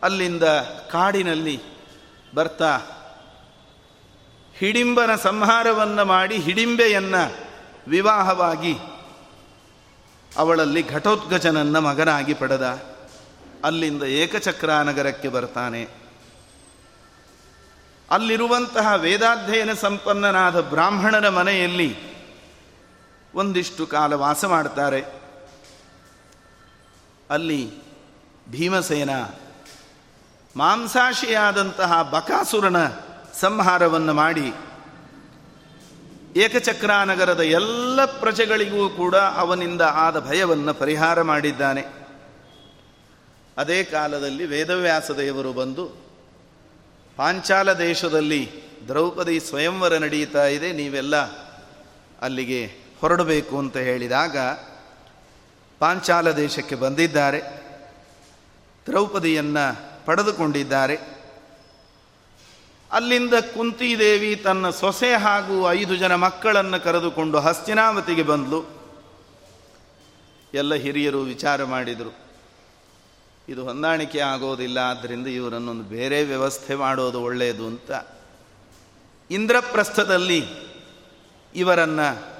[0.03, 0.43] ಅಲ್ಲಿಂದ
[0.91, 1.57] ಕಾಡಿನಲ್ಲಿ
[2.35, 2.71] ಬರ್ತಾ
[4.57, 7.35] ಹಿಡಿಂಬನ ಸಂಹಾರವನ್ನು ಮಾಡಿ ಹಿಡಿಂಬೆಯನ್ನು
[7.87, 8.75] ವಿವಾಹವಾಗಿ
[10.37, 12.83] ಅವಳಲ್ಲಿ ಘಟೋತ್ಗಜನನ್ನ ಮಗನಾಗಿ ಪಡೆದ.
[13.63, 15.87] ಅಲ್ಲಿಂದ ಏಕಚಕ್ರ ನಗರಕ್ಕೆ ಬರ್ತಾನೆ.
[18.11, 22.13] ಅಲ್ಲಿರುವಂತಹ ವೇದಾಧ್ಯಯನ ಸಂಪನ್ನನಾದ ಬ್ರಾಹ್ಮಣನ ಮನೆಯಲ್ಲಿ
[23.35, 25.23] ಒಂದಿಷ್ಟು ಕಾಲ ವಾಸ ಮಾಡ್ತಾರೆ.
[27.29, 27.71] ಅಲ್ಲಿ
[28.49, 29.09] ಭೀಮಸೇನ
[30.57, 32.87] ಮಾಂಸಾಶಿಯಾದಂತಹ ಬಕಾಸುರನ
[33.41, 34.53] ಸಂಹಾರವನ್ನು ಮಾಡಿ
[36.35, 41.81] ಏಕಚಕ್ರಾನಗರದ ಎಲ್ಲ ಪ್ರಜೆಗಳಿಗೂ ಕೂಡ ಅವನಿಂದ ಆದ ಭಯವನ್ನು ಪರಿಹಾರ ಮಾಡಿದ್ದಾನೆ.
[43.57, 45.85] ಅದೇ ಕಾಲದಲ್ಲಿ ವೇದವ್ಯಾಸ ದೇವರು ಬಂದು,
[47.17, 48.51] ಪಾಂಚಾಲ ದೇಶದಲ್ಲಿ
[48.87, 51.15] ದ್ರೌಪದಿ ಸ್ವಯಂವರ ನಡೀತಾ ಇದೆ, ನೀವೆಲ್ಲ
[52.21, 52.65] ಅಲ್ಲಿಗೆ
[53.01, 54.37] ಹೊರಡಬೇಕು, ಅಂತ ಹೇಳಿದಾಗ
[55.79, 57.41] ಪಾಂಚಾಲ ದೇಶಕ್ಕೆ ಬಂದಿದ್ದಾರೆ.
[58.85, 59.65] ದ್ರೌಪದಿಯನ್ನು
[60.05, 61.12] ಪಡೆದುಕೊಂಡಿದ್ದಾರೆ.
[62.93, 68.65] ಅಲ್ಲಿಂದ ಕುಂತಿದೇವಿ ತನ್ನ ಸೊಸೆ ಹಾಗೂ ಐದು ಜನ ಮಕ್ಕಳನ್ನು ಕರೆದುಕೊಂಡು ಹಸ್ತಿನಾವತಿಗೆ ಬಂದಳು
[70.53, 72.15] ಎಲ್ಲ ಹಿರಿಯರು ವಿಚಾರ ಮಾಡಿದರು.
[73.49, 77.91] ಇದು ಹೊಂದಾಣಿಕೆ ಆಗೋದಿಲ್ಲ ಆದ್ದರಿಂದ ಇವರನ್ನೊಂದು ಬೇರೆ ವ್ಯವಸ್ಥೆ ಮಾಡೋದು ಒಳ್ಳೆಯದು ಅಂತ.
[79.31, 80.43] ಇಂದ್ರಪ್ರಸ್ಥದಲ್ಲಿ
[81.55, 82.33] ಇವರನ್ನು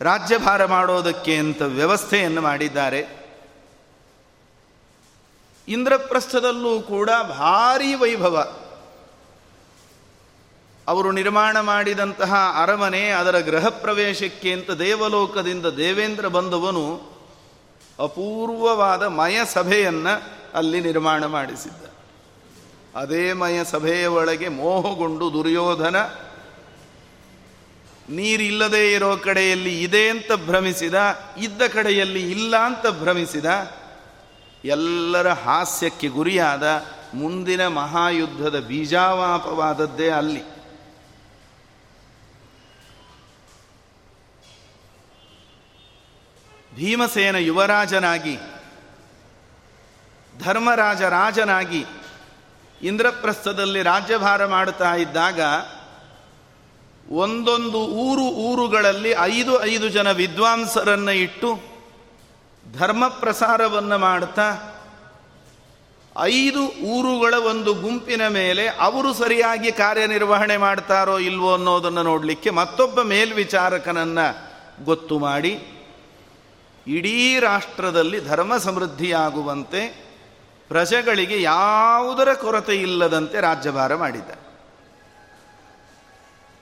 [0.00, 3.26] ರಾಜ್ಯಭಾರ ಮಾಡೋದಕ್ಕೆ ಅಂತ ವ್ಯವಸ್ಥೆಯನ್ನು ಮಾಡಿದ್ದಾರೆ.
[5.68, 8.61] ಇಂದ್ರಪ್ರಸ್ಥದಲ್ಲೂ ಕೂಡ ಭಾರೀ ವೈಭವ.
[10.88, 17.12] ಅವರು ನಿರ್ಮಾಣ ಮಾಡಿದಂತಹ ಅರಮನೆ ಅದರ ಗೃಹ ಪ್ರವೇಶಕ್ಕೆ ಅಂತ ದೇವಲೋಕದಿಂದ ದೇವೇಂದ್ರ ಬಂದವನು
[17.98, 20.22] ಅಪೂರ್ವವಾದ ಮಯ ಸಭೆಯನ್ನು
[20.54, 21.84] ಅಲ್ಲಿ ನಿರ್ಮಾಣ ಮಾಡಿಸಿದ್ದ.
[22.96, 25.96] ಅದೇ ಮಯ ಸಭೆಯ ಒಳಗೆ ಮೋಹಗೊಂಡು ದುರ್ಯೋಧನ,
[28.10, 30.94] ನೀರಿಲ್ಲದೆ ಇರೋ ಕಡೆಯಲ್ಲಿ ಇದೆ ಅಂತ ಭ್ರಮಿಸಿದ,
[31.38, 33.44] ಇದ್ದ ಕಡೆಯಲ್ಲಿ ಇಲ್ಲ ಅಂತ ಭ್ರಮಿಸಿದ,
[34.64, 36.82] ಎಲ್ಲರ ಹಾಸ್ಯಕ್ಕೆ ಗುರಿಯಾದ
[37.14, 40.51] ಮುಂದಿನ ಮಹಾಯುದ್ಧದ ಬೀಜಾವಾಪವಾದದ್ದೇ ಅಲ್ಲಿ.
[46.76, 48.36] ಭೀಮಸೇನ ಯುವರಾಜನಾಗಿ
[50.38, 51.84] ಧರ್ಮರಾಜ ರಾಜನಾಗಿ
[52.82, 55.40] ಇಂದ್ರಪ್ರಸ್ಥದಲ್ಲಿ ರಾಜ್ಯಭಾರ ಮಾಡುತ್ತಾ ಇದ್ದಾಗ,
[57.10, 61.50] ಒಂದೊಂದು ಊರು ಊರುಗಳಲ್ಲಿ ಐದು ಐದು ಜನ ವಿದ್ವಾಂಸರನ್ನು ಇಟ್ಟು
[62.78, 64.46] ಧರ್ಮ ಪ್ರಸಾರವನ್ನು ಮಾಡ್ತಾ,
[66.18, 74.26] ಐದು ಊರುಗಳ ಒಂದು ಗುಂಪಿನ ಮೇಲೆ ಅವರು ಸರಿಯಾಗಿ ಕಾರ್ಯನಿರ್ವಹಣೆ ಮಾಡ್ತಾರೋ ಇಲ್ವೋ ಅನ್ನೋದನ್ನು ನೋಡಲಿಕ್ಕೆ ಮತ್ತೊಬ್ಬ ಮೇಲ್ವಿಚಾರಕನನ್ನು
[74.84, 75.52] ಗೊತ್ತು ಮಾಡಿ
[76.86, 79.88] ಇಡೀ ರಾಷ್ಟ್ರದಲ್ಲಿ ಧರ್ಮ ಸಮೃದ್ಧಿಯಾಗುವಂತೆ
[80.68, 84.30] ಪ್ರಜೆಗಳಿಗೆ ಯಾವುದರ ಕೊರತೆ ಇಲ್ಲದಂತೆ ರಾಜ್ಯಭಾರ ಮಾಡಿದ.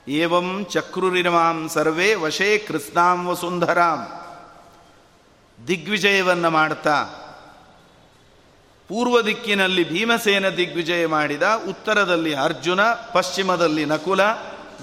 [0.09, 4.13] ಏವಂ ಚಕ್ರುರಿಮಾಂ ಸರ್ವೇ ವಶೇ ಕೃಷ್ಣಾಂ ವಸುಂಧರಾಂ.
[5.69, 7.05] ದಿಗ್ವಿಜಯವನ್ನು ಮಾಡ್ತಾ,
[8.89, 14.23] ಪೂರ್ವ ದಿಕ್ಕಿನಲ್ಲಿ ಭೀಮಸೇನ ದಿಗ್ವಿಜಯ ಮಾಡಿದ, ಉತ್ತರದಲ್ಲಿ ಅರ್ಜುನ, ಪಶ್ಚಿಮದಲ್ಲಿ ನಕುಲ,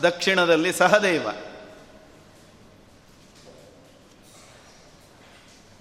[0.04, 1.28] ದಕ್ಷಿಣದಲ್ಲಿ ಸಹದೇವ.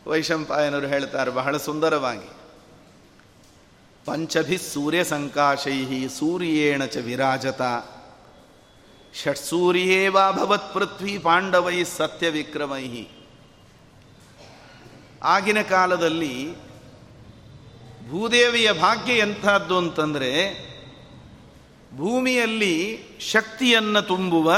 [0.07, 2.31] ವೈಶಂಪಾಯನರು ಹೇಳ್ತಾರೆ, ಬಹಳ ಸುಂದರವಾಗಿ.
[4.05, 7.63] ಪಂಚಭಿ ಸೂರ್ಯ ಸಂಕಾಶೈ ಸೂರ್ಯೇಣ ಚ ವಿರಾಜತ.
[10.11, 13.07] ಭವತ್ ಪೃಥ್ವಿ ಪಾಂಡವೈ ಸತ್ಯವಿಕ್ರಮೈ
[15.23, 16.55] ಆಗಿನ ಕಾಲದಲ್ಲಿ
[18.11, 20.33] ಭೂದೇವಿಯ ಭಾಗ್ಯ ಎಂಥದ್ದು ಅಂತಂದರೆ,
[21.97, 24.55] ಭೂಮಿಯಲ್ಲಿ ಶಕ್ತಿಯನ್ನು ತುಂಬುವ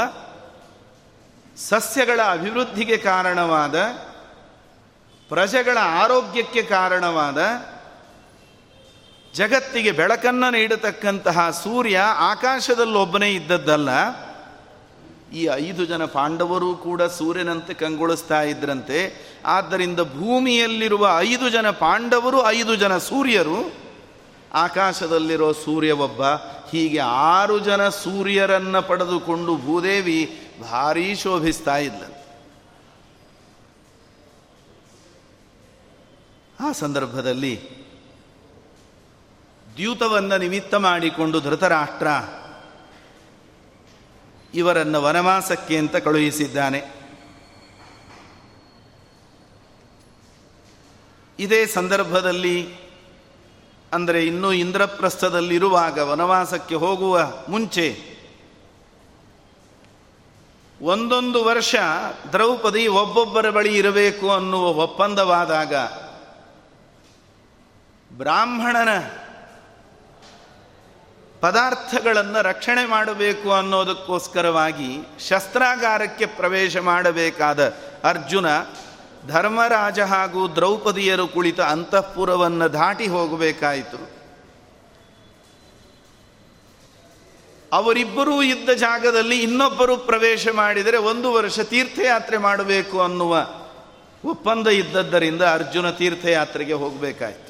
[1.57, 3.75] ಸಸ್ಯಗಳ ಅಭಿವೃದ್ಧಿಗೆ ಕಾರಣವಾದ
[5.29, 7.39] ಪ್ರಜೆಗಳ ಆರೋಗ್ಯಕ್ಕೆ ಕಾರಣವಾದ
[9.33, 11.97] ಜಗತ್ತಿಗೆ ಬೆಳಕನ್ನು ನೀಡತಕ್ಕಂತಹ ಸೂರ್ಯ
[12.31, 13.89] ಆಕಾಶದಲ್ಲೊಬ್ಬನೇ ಇದ್ದದ್ದಲ್ಲ,
[15.33, 18.99] ಈ ಐದು ಜನ ಪಾಂಡವರು ಕೂಡ ಸೂರ್ಯನಂತೆ ಕಂಗೊಳಿಸ್ತಾ ಇದ್ರಂತೆ.
[19.45, 23.59] ಆದ್ದರಿಂದ ಭೂಮಿಯಲ್ಲಿರುವ ಐದು ಜನ ಪಾಂಡವರು, ಐದು ಜನ ಸೂರ್ಯರು,
[24.65, 26.21] ಆಕಾಶದಲ್ಲಿರೋ ಸೂರ್ಯ ಒಬ್ಬ
[26.71, 27.01] ಹೀಗೆ
[27.33, 30.19] ಆರು ಜನ ಸೂರ್ಯರನ್ನು ಪಡೆದುಕೊಂಡು ಭೂದೇವಿ
[30.61, 32.18] ಭಾರೀ ಶೋಭಿಸ್ತಾ ಇದ್ಲಂತೆ
[36.59, 37.59] ಆ ಸಂದರ್ಭದಲ್ಲಿ
[39.77, 42.07] ದ್ಯೂತವನ್ನು ನಿಮಿತ್ತ ಮಾಡಿಕೊಂಡು ಧೃತರಾಷ್ಟ್ರ
[44.53, 46.99] ಇವರನ್ನು ವನವಾಸಕ್ಕೆ ಅಂತ ಕಳುಹಿಸಿದ್ದಾನೆ.
[51.39, 52.75] ಇದೇ ಸಂದರ್ಭದಲ್ಲಿ
[53.93, 58.17] ಅಂದರೆ ಇನ್ನೂ ಇಂದ್ರಪ್ರಸ್ಥದಲ್ಲಿರುವಾಗ ವನವಾಸಕ್ಕೆ ಹೋಗುವ ಮುಂಚೆ
[60.81, 61.75] ಒಂದೊಂದು ವರ್ಷ
[62.31, 65.75] ದ್ರೌಪದಿ ಒಬ್ಬೊಬ್ಬರ ಬಳಿ ಇರಬೇಕು ಅನ್ನುವ ಒಪ್ಪಂದವಾದಾಗ
[68.11, 68.99] ಬ್ರಾಹ್ಮಣನ
[71.39, 74.97] ಪದಾರ್ಥಗಳನ್ನು ರಕ್ಷಣೆ ಮಾಡಬೇಕು ಅನ್ನೋದಕ್ಕೋಸ್ಕರವಾಗಿ
[75.29, 78.45] ಶಸ್ತ್ರಾಗಾರಕ್ಕೆ ಪ್ರವೇಶ ಮಾಡಬೇಕಾದ ಅರ್ಜುನ
[79.27, 84.19] ಧರ್ಮರಾಜ ಹಾಗೂ ದ್ರೌಪದಿಯರು ಕುಳಿತ ಅಂತಃಪುರವನ್ನು ದಾಟಿ ಹೋಗಬೇಕಾಯಿತು.
[87.73, 93.47] ಅವರಿಬ್ಬರೂ ಇದ್ದ ಜಾಗದಲ್ಲಿ ಇನ್ನೊಬ್ಬರು ಪ್ರವೇಶ ಮಾಡಿದರೆ ಒಂದು ವರ್ಷ ತೀರ್ಥಯಾತ್ರೆ ಮಾಡಬೇಕು ಅನ್ನುವ
[94.25, 97.48] ಒಪ್ಪಂದ ಇದ್ದದ್ದರಿಂದ ಅರ್ಜುನ ತೀರ್ಥಯಾತ್ರೆಗೆ ಹೋಗಬೇಕಾಯಿತು.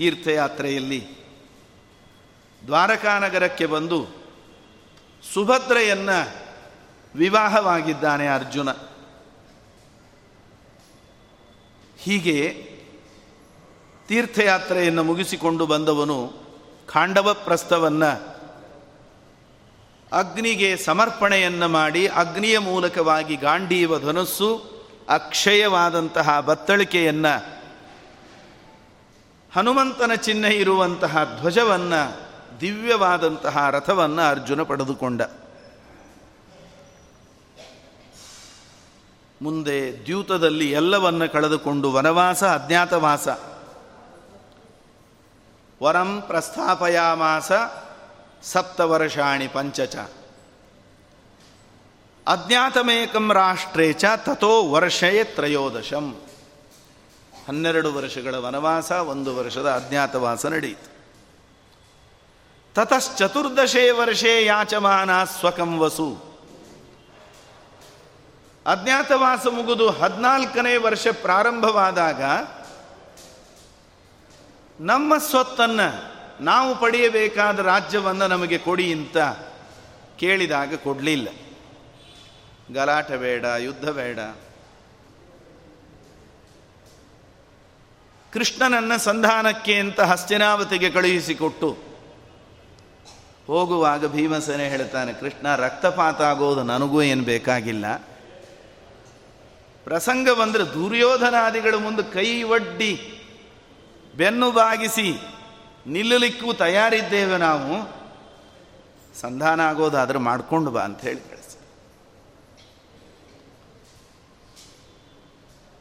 [0.00, 1.00] ತೀರ್ಥಯಾತ್ರೆಯಲ್ಲಿ
[2.66, 4.06] ದ್ವಾರಕಾನಗರಕ್ಕೆ ಬಂದು
[5.34, 6.10] ಸುಭದ್ರೆಯನ್ನ
[7.14, 8.70] ವಿವಾಹವಾಗಿದ್ದಾನೆ ಅರ್ಜುನ.
[11.98, 12.36] ಹೀಗೆ
[14.08, 16.32] ತೀರ್ಥಯಾತ್ರೆಯನ್ನು ಮುಗಿಸಿಕೊಂಡು ಬಂದವನು
[16.86, 18.12] ಖಾಂಡವ ಪ್ರಸ್ಥವನ್ನು
[20.12, 24.56] ಅಗ್ನಿಗೆ ಸಮರ್ಪಣೆಯನ್ನು ಮಾಡಿ ಅಗ್ನಿಯ ಮೂಲಕವಾಗಿ ಗಾಂಡೀವ ಧನಸ್ಸು
[25.08, 27.59] ಅಕ್ಷಯವಾದಂತಹ ಬತ್ತಳಿಕೆಯನ್ನು
[29.54, 35.22] ಹನುಮಂತನ ಚಿಹ್ನೆ ಇರುವಂತಹ ಧ್ವಜವನ್ನು, ದಿವ್ಯವಾದಂತಹ ರಥವನ್ನು ಅರ್ಜುನ ಪಡೆದುಕೊಂಡ.
[39.42, 43.28] ಮುಂದೆ ದ್ಯೂತದಲ್ಲಿ ಎಲ್ಲವನ್ನು ಕಳೆದುಕೊಂಡು ವನವಾಸ, ಅಜ್ಞಾತವಾಸ.
[45.82, 47.52] ವರಂ ಪ್ರಸ್ಥಾಪಯಾಮಾಸ
[48.42, 49.96] ಸಪ್ತವರ್ಷಾಣಿ ಪಂಚಚ.
[52.26, 56.20] ಅಜ್ಞಾತಮೇಕಂ ರಾಷ್ಟ್ರೇ ಚ ತಥೋ ವರ್ಷಯೇ ತ್ರಯೋದಶಂ
[57.48, 60.90] ಹನ್ನೆರಡು ವರ್ಷಗಳ ವನವಾಸ, ಒಂದು ವರ್ಷದ ಅಜ್ಞಾತವಾಸ ನಡೆಯಿತು.
[62.74, 66.30] ತತಶ್ಚತುರ್ದಶೇ ವರ್ಷೇ ಯಾಚಮಾನ ಸ್ವಕಂ ವಸು.
[68.66, 72.22] ಅಜ್ಞಾತವಾಸ ಮುಗಿದು ಹದಿನಾಲ್ಕನೇ ವರ್ಷ ಪ್ರಾರಂಭವಾದಾಗ
[74.80, 79.18] ನಮ್ಮ ಸ್ವತ್ತನ್ನು ನಾವು ಪಡೆಯಬೇಕಾದ ರಾಜ್ಯವನ್ನು ನಮಗೆ ಕೊಡಿ ಅಂತ
[80.18, 81.28] ಕೇಳಿದಾಗ ಕೊಡಲಿಲ್ಲ.
[82.74, 84.18] ಗಲಾಟೆ ಬೇಡ, ಯುದ್ಧ ಬೇಡ.
[88.32, 91.70] ಕೃಷ್ಣನನ್ನ ಸಂಧಾನಕ್ಕೆ ಅಂತ ಹಸ್ತಿನಾವತಿಗೆ ಕಳುಹಿಸಿಕೊಟ್ಟು
[93.46, 97.86] ಹೋಗುವಾಗ ಭೀಮಸೇನೆ ಹೇಳ್ತಾನೆ, ಕೃಷ್ಣ ರಕ್ತಪಾತ ಆಗೋದು ನನಗೂ ಏನು ಬೇಕಾಗಿಲ್ಲ.
[99.84, 102.92] ಪ್ರಸಂಗ ಬಂದರೆ ದುರ್ಯೋಧನಾದಿಗಳು ಮುಂದೆ ಕೈ ಒಡ್ಡಿ
[104.16, 105.08] ಬೆನ್ನು ಬಾಗಿಸಿ
[105.86, 107.74] ನಿಲ್ಲಲಿಕ್ಕೂ ತಯಾರಿದ್ದೇವೆ ನಾವು.
[109.20, 111.58] ಸಂಧಾನ ಆಗೋದಾದ್ರೆ ಮಾಡ್ಕೊಂಡು ಬಾ ಅಂತ ಹೇಳಿ ಕಳಿಸಿ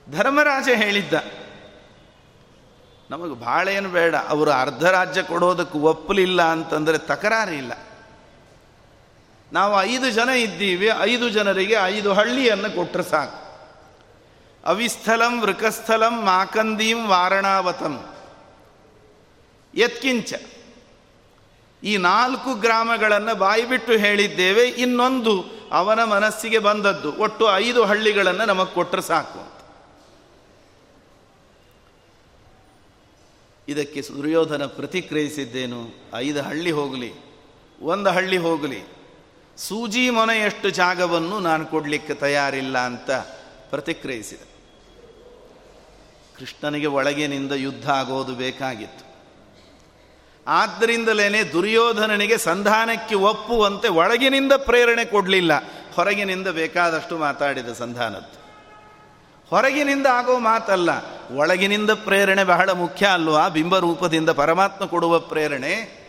[0.08, 1.14] ಧರ್ಮರಾಜ ಹೇಳಿದ್ದ
[3.10, 4.16] ನಮಗೆ ಭಾಳ ಏನು ಬೇಡ.
[4.16, 7.72] ಅವರು ಅರ್ಧ ರಾಜ್ಯ ಕೊಡೋದಕ್ಕೆ ಒಪ್ಪಲಿಲ್ಲ ಅಂತಂದರೆ ತಕರಾರಿಲ್ಲ
[9.54, 13.50] ನಾವು ಐದು ಜನ ಇದ್ದೀವಿ, ಐದು ಜನರಿಗೆ ಐದು ಹಳ್ಳಿಯನ್ನು ಕೊಟ್ಟರೆ ಸಾಕು.
[14.66, 18.06] ಅವಿಸ್ಥಲಂ, ವೃಕಸ್ಥಲಂ, ಮಾಕಂದೀಂ, ವಾರಣಾವತಂ.
[19.76, 20.34] ಯತ್ಕಿಂಚ
[21.84, 27.14] ಈ ನಾಲ್ಕು ಗ್ರಾಮಗಳನ್ನು ಬಾಯಿಬಿಟ್ಟು ಹೇಳಿದ್ದೇವೆ, ಇನ್ನೊಂದು ಅವನ ಮನಸ್ಸಿಗೆ ಬಂದದ್ದು.
[27.14, 29.59] ಒಟ್ಟು ಐದು ಹಳ್ಳಿಗಳನ್ನು ನಮಗೆ ಕೊಟ್ಟರೆ ಸಾಕು.
[33.70, 35.90] ಇದಕ್ಕೆ ದುರ್ಯೋಧನ ಪ್ರತಿಕ್ರಿಯಿಸಿದ್ದೇನು?
[36.16, 37.14] ಐದು ಹಳ್ಳಿ ಹೋಗಲಿ,
[37.82, 38.82] ಒಂದು ಹಳ್ಳಿ ಹೋಗಲಿ.
[39.58, 43.12] ಸೂಜಿ ಮೊನೆಯಷ್ಟು ಜಾಗವನ್ನು ನಾನು ಕೊಡಲಿಕ್ಕೆ ತಯಾರಿಲ್ಲ ಅಂತ
[43.70, 44.50] ಪ್ರತಿಕ್ರಿಯಿಸಿದೆ.
[46.40, 49.10] ಕೃಷ್ಣನಿಗೆ ಒಳಗಿನಿಂದ ಯುದ್ಧ ಆಗೋದು ಬೇಕಾಗಿತ್ತು.
[50.48, 55.52] ಆದ್ದರಿಂದಲೇ ದುರ್ಯೋಧನನಿಗೆ ಸಂಧಾನಕ್ಕೆ ಒಪ್ಪುವಂತೆ ಒಳಗಿನಿಂದ ಪ್ರೇರಣೆ ಕೊಡಲಿಲ್ಲ.
[55.94, 58.40] ಹೊರಗಿನಿಂದ ಬೇಕಾದಷ್ಟು ಮಾತಾಡಿದ ಸಂಧಾನದ್ದು.
[59.50, 61.19] ಹೊರಗಿನಿಂದ ಆಗೋ ಮಾತಲ್ಲ.
[61.32, 63.48] ಒಳಗಿನಿಂದ ಪ್ರೇರಣೆ ಬಹಳ ಮುಖ್ಯ ಅಲ್ವಾ?
[63.48, 66.00] ಬಿಂಬರೂಪದಿಂದ ಪರಮಾತ್ಮ ಕೊಡುವ ಪ್ರೇರಣೆ.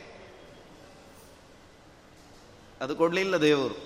[2.81, 3.79] ಅದು ಕೊಡಲಿಲ್ಲ ದೇವರು.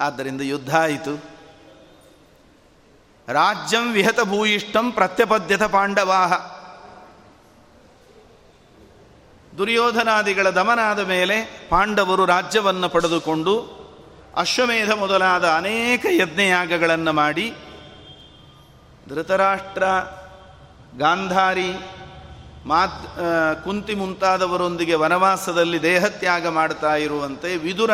[0.00, 1.24] ಆದ್ದರಿಂದ ಯುದ್ಧ ಆಯಿತು.
[3.28, 6.54] ರಾಜ್ಯಂ ವಿಹತ ಭೂಯಿಷ್ಟಂ ಪ್ರತ್ಯಪದ್ಯತ ಪಾಂಡವಾಹ.
[9.58, 13.84] ದುರ್ಯೋಧನಾದಿಗಳ ದಮನಾದ ಮೇಲೆ ಪಾಂಡವರು ರಾಜ್ಯವನ್ನು ಪಡೆದುಕೊಂಡು
[14.36, 17.54] ಅಶ್ವಮೇಧ ಮೊದಲಾದ ಅನೇಕ ಯಜ್ಞಯಾಗಗಳನ್ನು ಮಾಡಿ
[19.08, 19.84] ಧೃತರಾಷ್ಟ್ರ,
[20.98, 21.70] ಗಾಂಧಾರಿ,
[22.66, 23.00] ಮಾತ್
[23.64, 27.90] ಕುಂತಿ ಮುಂತಾದವರೊಂದಿಗೆ ವನವಾಸದಲ್ಲಿ ದೇಹತ್ಯಾಗ ಮಾಡ್ತಾ ಇರುವಂತೆ, ವಿದುರ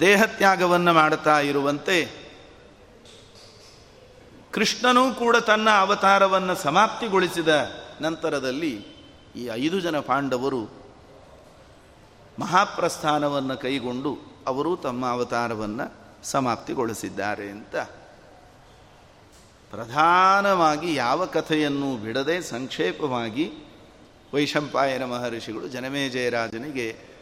[0.00, 1.98] ದೇಹತ್ಯಾಗವನ್ನು ಮಾಡ್ತಾ ಇರುವಂತೆ,
[4.50, 7.52] ಕೃಷ್ಣನೂ ಕೂಡ ತನ್ನ ಅವತಾರವನ್ನು ಸಮಾಪ್ತಿಗೊಳಿಸಿದ
[8.00, 8.74] ನಂತರದಲ್ಲಿ
[9.36, 10.62] ಈ ಐದು ಜನ ಪಾಂಡವರು
[12.38, 14.12] ಮಹಾಪ್ರಸ್ಥಾನವನ್ನು ಕೈಗೊಂಡು
[14.46, 15.86] ಅವರು ತಮ್ಮ ಅವತಾರವನ್ನು
[16.24, 17.74] ಸಮಾಪ್ತಿಗೊಳಿಸಿದ್ದಾರೆ ಅಂತ
[19.72, 23.52] ಪ್ರಧಾನವಾಗಿ ಯಾವ ಕಥೆಯನ್ನು ಬಿಡದೆ ಸಂಕ್ಷೇಪವಾಗಿ
[24.34, 27.12] ವೈಶಂಪಾಯನ ಮಹರ್ಷಿಗಳು ಜನಮೇಜಯರಾಜನಿಗೆ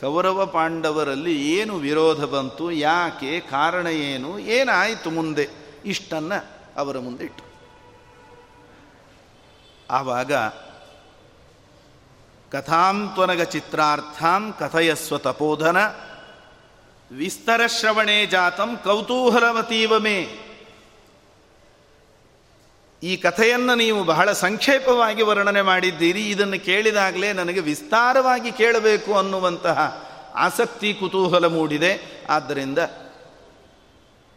[0.00, 5.48] ಕೌರವ ಪಾಂಡವರಲ್ಲಿ ಏನು ವಿರೋಧ ಬಂತು, ಯಾಕೆ, ಕಾರಣ ಏನು, ಏನಾಯಿತು ಮುಂದೆ,
[5.84, 6.44] ಇಷ್ಟನ್ನು
[6.76, 7.44] ಅವರ ಮುಂದೆ ಇಟ್ಟು.
[9.90, 10.32] ಆವಾಗ
[12.52, 15.76] ಕಥಾಂತ್ವನಗ ಚಿತ್ರಾರ್ಥಾಂ ಕಥಯಸ್ವ ತಪೋಧನ,
[17.10, 20.49] ವಿಸ್ತರ ಶ್ರವಣೆ ಜಾತಂ ಕೌತೂಹಲವತೀವ ಮೇ.
[23.02, 26.30] ಈ ಕಥೆಯನ್ನು ನೀವು ಬಹಳ ಸಂಕ್ಷೇಪವಾಗಿ ವರ್ಣನೆ ಮಾಡಿದ್ದೀರಿ.
[26.30, 32.24] ಇದನ್ನು ಕೇಳಿದಾಗಲೇ ನನಗೆ ವಿಸ್ತಾರವಾಗಿ ಕೇಳಬೇಕು ಅನ್ನುವಂತಹ ಆಸಕ್ತಿ ಕುತೂಹಲ ಮೂಡಿದೆ.
[32.30, 32.78] ಆದ್ದರಿಂದ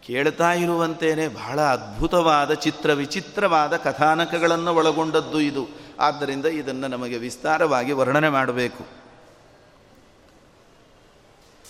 [0.08, 5.68] ಕೇಳ್ತಾ ಇರುವಂತೇನೆ ಬಹಳ ಅದ್ಭುತವಾದ, ಚಿತ್ರ ವಿಚಿತ್ರವಾದ ಕಥಾನಕಗಳನ್ನು ಒಳಗೊಂಡದ್ದು ಇದು.
[6.00, 8.88] ಆದ್ದರಿಂದ ಇದನ್ನು ನಮಗೆ ವಿಸ್ತಾರವಾಗಿ ವರ್ಣನೆ ಮಾಡಬೇಕು.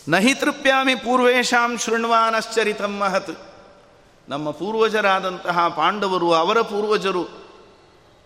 [0.09, 3.52] ನಹಿ ತೃಪ್ಯಾಮಿ ಪೂರ್ವೇಶಾಂ ಶೃಣ್ವಾನಶ್ಚರಿತಂ ಮಹತ್.
[4.29, 7.27] ನಮ್ಮ ಪೂರ್ವಜರಾದಂತಹ ಪಾಂಡವರು, ಅವರ ಪೂರ್ವಜರು,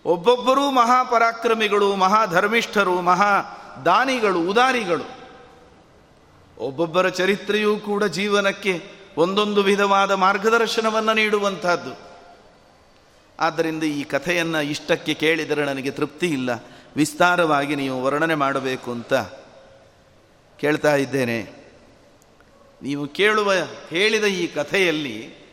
[0.04, 5.18] ಒಬ್ಬೊಬ್ಬರೂ ಮಹಾಪರಾಕ್ರಮಿಗಳು, ಮಹಾಧರ್ಮಿಷ್ಠರು ಮಹಾ ದಾನಿಗಳು ಉದಾರಿಗಳು.
[6.58, 12.08] ಒಬ್ಬೊಬ್ಬರ ಚರಿತ್ರೆಯೂ ಕೂಡ ಜೀವನಕ್ಕೆ ಒಂದೊಂದು ವಿಧವಾದ ಮಾರ್ಗದರ್ಶನವನ್ನು ನೀಡುವಂತಹದ್ದು.
[13.40, 16.50] ಆದ್ದರಿಂದ ಈ ಕಥೆಯನ್ನು ಇಷ್ಟಕ್ಕೆ ಕೇಳಿದರೆ ನನಗೆ ತೃಪ್ತಿ ಇಲ್ಲ.
[16.96, 19.14] ವಿಸ್ತಾರವಾಗಿ ನೀವು ವರ್ಣನೆ ಮಾಡಬೇಕು ಅಂತ
[20.58, 21.68] ಕೇಳ್ತಾ ಇದ್ದೇನೆ.
[22.82, 23.52] ನೀವು ಕೇಳುವ
[23.88, 25.47] ಹೇಳಿದ ಈ ಕಥೆಯಲ್ಲಿ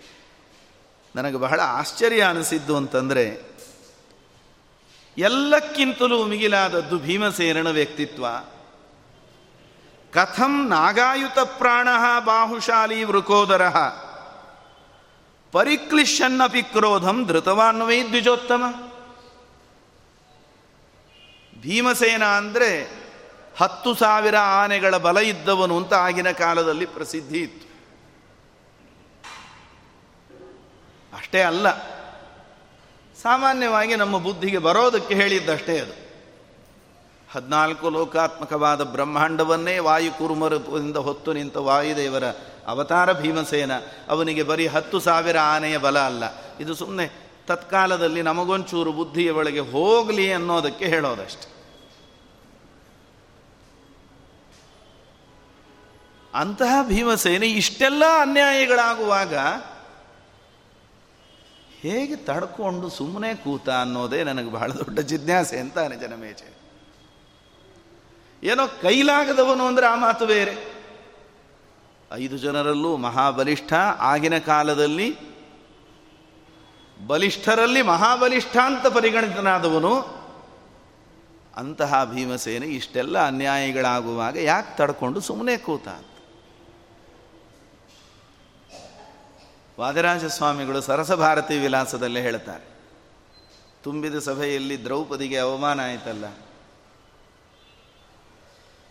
[1.16, 3.56] ನನಗೆ ಬಹಳ ಆಶ್ಚರ್ಯ ಅನಿಸಿದ್ದು ಅಂತಂದರೆ,
[5.18, 8.26] ಎಲ್ಲಕ್ಕಿಂತಲೂ ಮಿಗಿಲಾದದ್ದು ಭೀಮಸೇನನ ವ್ಯಕ್ತಿತ್ವ.
[10.12, 11.88] ಕಥಂ ನಾಗಾಯುತ ಪ್ರಾಣ
[12.26, 13.70] ಬಾಹುಶಾಲಿ ವೃಕೋದರ.
[15.52, 18.64] ಪರಿಕ್ಲಿಶನ್ನಪಿ ಕ್ರೋಧಂ ಧೃತವಾನ್ವೈ ದ್ವಿಜೋತ್ತಮ.
[21.62, 22.92] ಭೀಮಸೇನ ಅಂದರೆ
[23.58, 27.75] ಹತ್ತು ಸಾವಿರ ಆನೆಗಳ ಬಲ ಇದ್ದವನು ಅಂತ ಆಗಿನ ಕಾಲದಲ್ಲಿ ಪ್ರಸಿದ್ಧಿ ಇತ್ತು.
[31.16, 31.78] ಅಷ್ಟೇ ಅಲ್ಲ.
[33.22, 36.06] ಸಾಮಾನ್ಯವಾಗಿ ನಮ್ಮ ಬುದ್ಧಿಗೆ ಬರೋದಕ್ಕೆ ಹೇಳಿದ್ದಷ್ಟೇ ಅದು.
[37.32, 42.24] ಹದಿನಾಲ್ಕು ಲೋಕಾತ್ಮಕವಾದ ಬ್ರಹ್ಮಾಂಡವನ್ನೇ ವಾಯುಕುರುಮರದಿಂದ ಹೊತ್ತು ನಿಂತ ವಾಯುದೇವರ
[42.68, 43.72] ಅವತಾರ ಭೀಮಸೇನ,
[44.10, 46.24] ಅವನಿಗೆ ಬರೀ ಹತ್ತು ಸಾವಿರ ಆನೆಯ ಬಲ ಅಲ್ಲ.
[46.60, 51.56] ಇದು ಸುಮ್ಮನೆ ತತ್ಕಾಲದಲ್ಲಿ ನಮಗೊಂಚೂರು ಬುದ್ಧಿಯ ಒಳಗೆ ಹೋಗಲಿ ಅನ್ನೋದಕ್ಕೆ ಹೇಳೋದಷ್ಟೆ.
[56.36, 59.34] ಅಂತಹ ಭೀಮಸೇನೆ ಇಷ್ಟೆಲ್ಲ ಅನ್ಯಾಯಗಳಾಗುವಾಗ
[61.86, 66.48] ಹೇಗೆ ತಡ್ಕೊಂಡು ಸುಮ್ಮನೆ ಕೂತ ಅನ್ನೋದೇ ನನಗೆ ಬಹಳ ದೊಡ್ಡ ಜಿಜ್ಞಾಸೆ ಅಂತಾನೆ ಜನಮೇಜೆ.
[68.44, 70.56] ಏನೋ ಕೈಲಾಗದವನು ಅಂದರೆ ಆ ಮಾತು ಬೇರೆ.
[72.14, 75.08] ಐದು ಜನರಲ್ಲೂ ಮಹಾಬಲಿಷ್ಠ ಆಗಿನ ಕಾಲದಲ್ಲಿ
[77.08, 79.94] ಬಲಿಷ್ಠರಲ್ಲಿ ಮಹಾಬಲಿಷ್ಠ ಅಂತ ಪರಿಗಣಿತನಾದವನು,
[81.58, 85.88] ಅಂತಹ ಭೀಮಸೇನೆ ಇಷ್ಟೆಲ್ಲ ಅನ್ಯಾಯಗಳಾಗುವಾಗ ಯಾಕೆ ತಡ್ಕೊಂಡು ಸುಮ್ಮನೆ ಕೂತ
[89.80, 92.64] ವಾದರಾಜ ಸ್ವಾಮಿಗಳು ಸರಸಭಾರತಿ ವಿಲಾಸದಲ್ಲೇ ಹೇಳ್ತಾರೆ.
[93.84, 96.26] ತುಂಬಿದ ಸಭೆಯಲ್ಲಿ ದ್ರೌಪದಿಗೆ ಅವಮಾನ ಆಯಿತಲ್ಲ.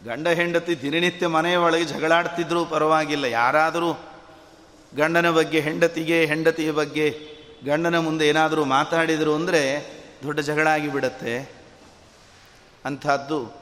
[0.05, 3.25] ಗಂಡ ಹೆಂಡತಿ ದಿನನಿತ್ಯ ಮನೆಯ ಒಳಗೆ ಜಗಳಾಡ್ತಿದ್ರೂ ಪರವಾಗಿಲ್ಲ.
[3.25, 3.93] ಯಾರಾದರೂ
[4.97, 7.21] ಗಂಡನ ಬಗ್ಗೆ, ಹೆಂಡತಿಗೆ, ಹೆಂಡತಿಯ ಬಗ್ಗೆ
[7.65, 9.63] ಗಂಡನ ಮುಂದೆ ಏನಾದರೂ ಮಾತಾಡಿದರು ಅಂದರೆ
[10.25, 11.53] ದೊಡ್ಡ ಜಗಳ ಆಗಿಬಿಡತ್ತೆ.
[12.85, 13.57] ಅಂಥದ್ದು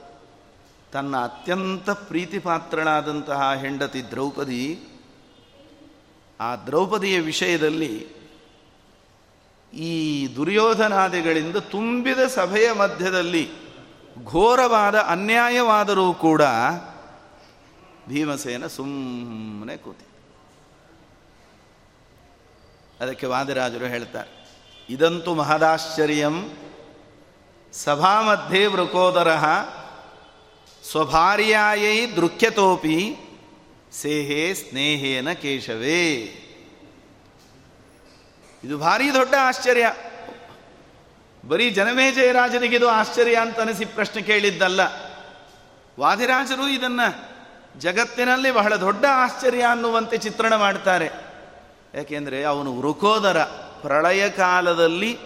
[0.93, 4.89] ತನ್ನ ಅತ್ಯಂತ ಪ್ರೀತಿಪಾತ್ರಳಾದಂತಹ ಹೆಂಡತಿ ದ್ರೌಪದಿ
[6.43, 7.95] ಆ ದ್ರೌಪದಿಯ ವಿಷಯದಲ್ಲಿ
[9.73, 9.93] ಈ
[10.37, 13.45] ದುರ್ಯೋಧನಾದಿಗಳಿಂದ ತುಂಬಿದ ಸಭೆಯ ಮಧ್ಯದಲ್ಲಿ
[14.25, 16.43] ಘೋರವಾದ ಅನ್ಯಾಯವಾದರೂ ಕೂಡ
[18.09, 20.07] ಭೀಮಸೇನ ಸುಮ್ಮನೆ ಕೂತಿ.
[23.01, 24.31] ಅದಕ್ಕೆ ವಾದಿರಾಜರು ಹೇಳ್ತಾರೆ,
[24.89, 26.37] ಇದಂತೂ ಮಹದಾಶ್ಚರ್ಯಂ.
[27.73, 29.31] ಸಭಾ ಮಧ್ಯೆ ವೃಕೋದರ.
[30.85, 32.99] ಸ್ವಭಾರ್ಯಾಯೈ ದೃಖ್ಯತೋಪಿ
[33.93, 36.13] ಸೇಹೇ ಸ್ನೇಹೇನ ಕೇಶವೇ.
[38.65, 39.95] ಇದು ಭಾರಿ ದೊಡ್ಡ ಆಶ್ಚರ್ಯ.
[41.49, 44.81] ಬರೀ ಜನಮೇಜಯರಾಜನಿಗಿದು ಆಶ್ಚರ್ಯ ಅಂತ ಅನಿಸಿ ಪ್ರಶ್ನೆ ಕೇಳಿದ್ದಲ್ಲ.
[46.01, 47.01] ವಾದಿರಾಜರು ಇದನ್ನ
[47.79, 51.11] ಜಗತ್ತಿನಲ್ಲಿ ಬಹಳ ದೊಡ್ಡ ಆಶ್ಚರ್ಯ ಅನ್ನುವಂತೆ ಚಿತ್ರಣ ಮಾಡ್ತಾರೆ.
[51.95, 53.43] ಯಾಕೆಂದರೆ ಅವನು ವೃಕೋದರ.
[53.83, 55.19] ಪ್ರಳಯ ಕಾಲದಲ್ಲಿ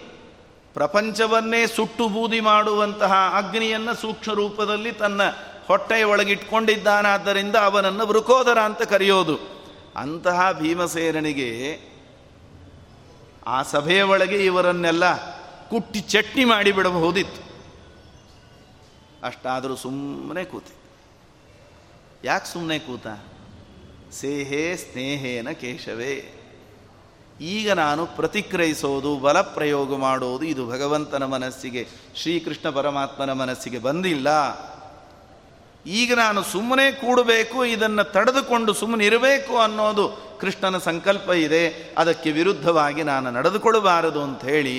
[0.75, 5.21] ಪ್ರಪಂಚವನ್ನೇ ಸುಟ್ಟು ಬೂದಿ ಮಾಡುವಂತಹ ಅಗ್ನಿಯನ್ನು ಸೂಕ್ಷ್ಮ ರೂಪದಲ್ಲಿ ತನ್ನ
[5.67, 9.39] ಹೊಟ್ಟೆಯ ಒಳಗಿಟ್ಕೊಂಡಿದ್ದಾನಾದ್ದರಿಂದ ಅವನನ್ನು ವೃಕೋದರ ಅಂತ ಕರೆಯೋದು.
[9.97, 11.81] ಅಂತಹ ಭೀಮಸೇನನಿಗೆ
[13.47, 15.31] ಆ ಸಭೆಯ ಒಳಗೆ ಇವರನ್ನೆಲ್ಲ
[15.69, 17.47] ಕುಟ್ಟಿ ಚಟ್ನಿ ಮಾಡಿಬಿಡಬಹುದಿತ್ತು.
[19.27, 20.75] ಅಷ್ಟಾದರೂ ಸುಮ್ಮನೆ ಕೂತಿ.
[22.25, 23.07] ಯಾಕೆ ಸುಮ್ಮನೆ ಕೂತ?
[24.13, 26.33] ಸೇಹೇ ಸ್ನೇಹೇನ ಕೇಶವೇ.
[27.41, 34.29] ಈಗ ನಾನು ಪ್ರತಿಕ್ರಯಿಸೋದು ಬಲ ಪ್ರಯೋಗ ಮಾಡೋದು ಇದು ಭಗವಂತನ ಮನಸ್ಸಿಗೆ, ಶ್ರೀಕೃಷ್ಣ ಪರಮಾತ್ಮನ ಮನಸ್ಸಿಗೆ ಬಂದಿಲ್ಲ.
[35.87, 40.05] ಈಗ ನಾನು ಸುಮ್ಮನೆ ಕೂಡಬೇಕು, ಇದನ್ನು ತಡೆದುಕೊಂಡು ಸುಮ್ಮನೆ ಇರಬೇಕು ಅನ್ನೋದು
[40.41, 41.95] ಕೃಷ್ಣನ ಸಂಕಲ್ಪ ಇದೆ.
[41.99, 44.77] ಅದಕ್ಕೆ ವಿರುದ್ಧವಾಗಿ ನಾನು ನಡೆದುಕೊಳ್ಳಬಾರದು ಅಂತ ಹೇಳಿ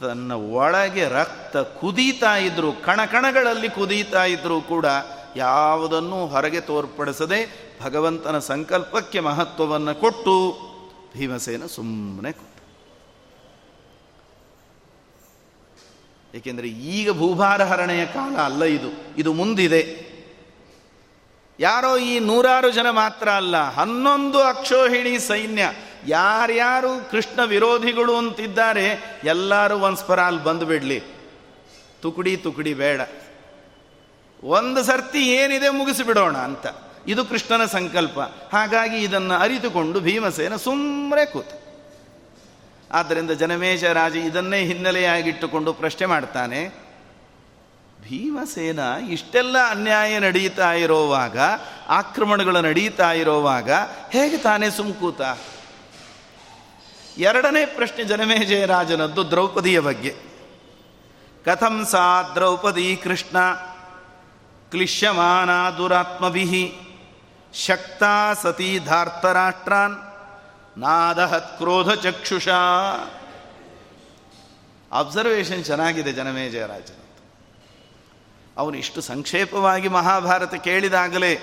[0.00, 4.86] ತನ್ನ ಒಳಗೆ ರಕ್ತ ಕುದೀತಾ ಇದ್ರು ಕಣಕಣಗಳಲ್ಲಿ ಕುದೀತಾ ಇದ್ರೂ ಕೂಡ
[5.36, 7.38] ಯಾವುದನ್ನೂ ಹೊರಗೆ ತೋರ್ಪಡಿಸದೆ
[7.84, 10.34] ಭಗವಂತನ ಸಂಕಲ್ಪಕ್ಕೆ ಮಹತ್ವವನ್ನು ಕೊಟ್ಟು
[11.18, 12.53] ಭೀಮಸೇನ ಸುಮ್ಮನೆ
[16.34, 19.14] ಏಕೆಂದರೆ ಈಗ ಭೂಭಾರ ಹರಣೆಯ ಕಾಲ ಅಲ್ಲ ಇದು.
[19.18, 20.14] ಇದು ಮುಂದಿದೆ.
[21.60, 25.70] ಯಾರೋ ಈ ನೂರಾರು ಜನ ಮಾತ್ರ ಅಲ್ಲ, ಹನ್ನೊಂದು ಅಕ್ಷೋಹಿಣಿ ಸೈನ್ಯ.
[26.06, 31.02] ಯಾರ್ಯಾರು ಕೃಷ್ಣ ವಿರೋಧಿಗಳು ಅಂತಿದ್ದಾರೆ, ಎಲ್ಲರೂ ಒಂದ್ಸ್ಪರ ಅಲ್ಲಿ ಬಂದು ಬಿಡಲಿ.
[32.02, 33.00] ತುಕುಡಿ ತುಕುಡಿ ಬೇಡ.
[34.44, 36.66] ಒಂದು ಸರ್ತಿ ಏನಿದೆ ಮುಗಿಸಿಬಿಡೋಣ ಅಂತ.
[37.08, 38.20] ಇದು ಕೃಷ್ಣನ ಸಂಕಲ್ಪ.
[38.52, 41.48] ಹಾಗಾಗಿ ಇದನ್ನು ಅರಿತುಕೊಂಡು ಭೀಮಸೇನ ಸುಮ್ಮನೆ ಕೂತ.
[42.94, 46.60] ಆದ್ದರಿಂದ ಜನಮೇಜ ರಾಜ ಇದನ್ನೇ ಹಿನ್ನೆಲೆಯಾಗಿಟ್ಟುಕೊಂಡು ಪ್ರಶ್ನೆ ಮಾಡ್ತಾನೆ,
[48.02, 48.80] ಭೀಮಸೇನ
[49.10, 51.36] ಇಷ್ಟೆಲ್ಲ ಅನ್ಯಾಯ ನಡೀತಾ ಇರೋವಾಗ,
[51.88, 53.70] ಆಕ್ರಮಣಗಳು ನಡೀತಾ ಇರೋವಾಗ
[54.10, 55.20] ಹೇಗೆ ತಾನೇ ಸುಮ್ಕೂತ?
[57.18, 60.14] ಎರಡನೇ ಪ್ರಶ್ನೆ ಜನಮೇಜಯ ರಾಜನದ್ದು ದ್ರೌಪದಿಯ ಬಗ್ಗೆ.
[61.44, 63.38] ಕಥಂ ಸಾ ದ್ರೌಪದಿ ಕೃಷ್ಣ
[64.72, 66.46] ಕ್ಲಿಶ್ಯಮಾನ ದುರಾತ್ಮಭಿ
[67.54, 69.96] ಶಕ್ತಾ ಸತಿ ಧಾರ್ತರಾಷ್ಟ್ರಾನ್
[70.78, 72.48] ನಾದಹತ್ ಕ್ರೋಧ ಚಕ್ಷುಷ.
[74.92, 77.00] ಅಬ್ಸರ್ವೇಷನ್ ಚೆನ್ನಾಗಿದೆ ಜನಮೇಜಯ ರಾಜನ
[78.56, 81.34] ಅವನು ಇಷ್ಟು ಸಂಕ್ಷೇಪವಾಗಿ ಮಹಾಭಾರತ ಕೇಳಿದಾಗಲೇ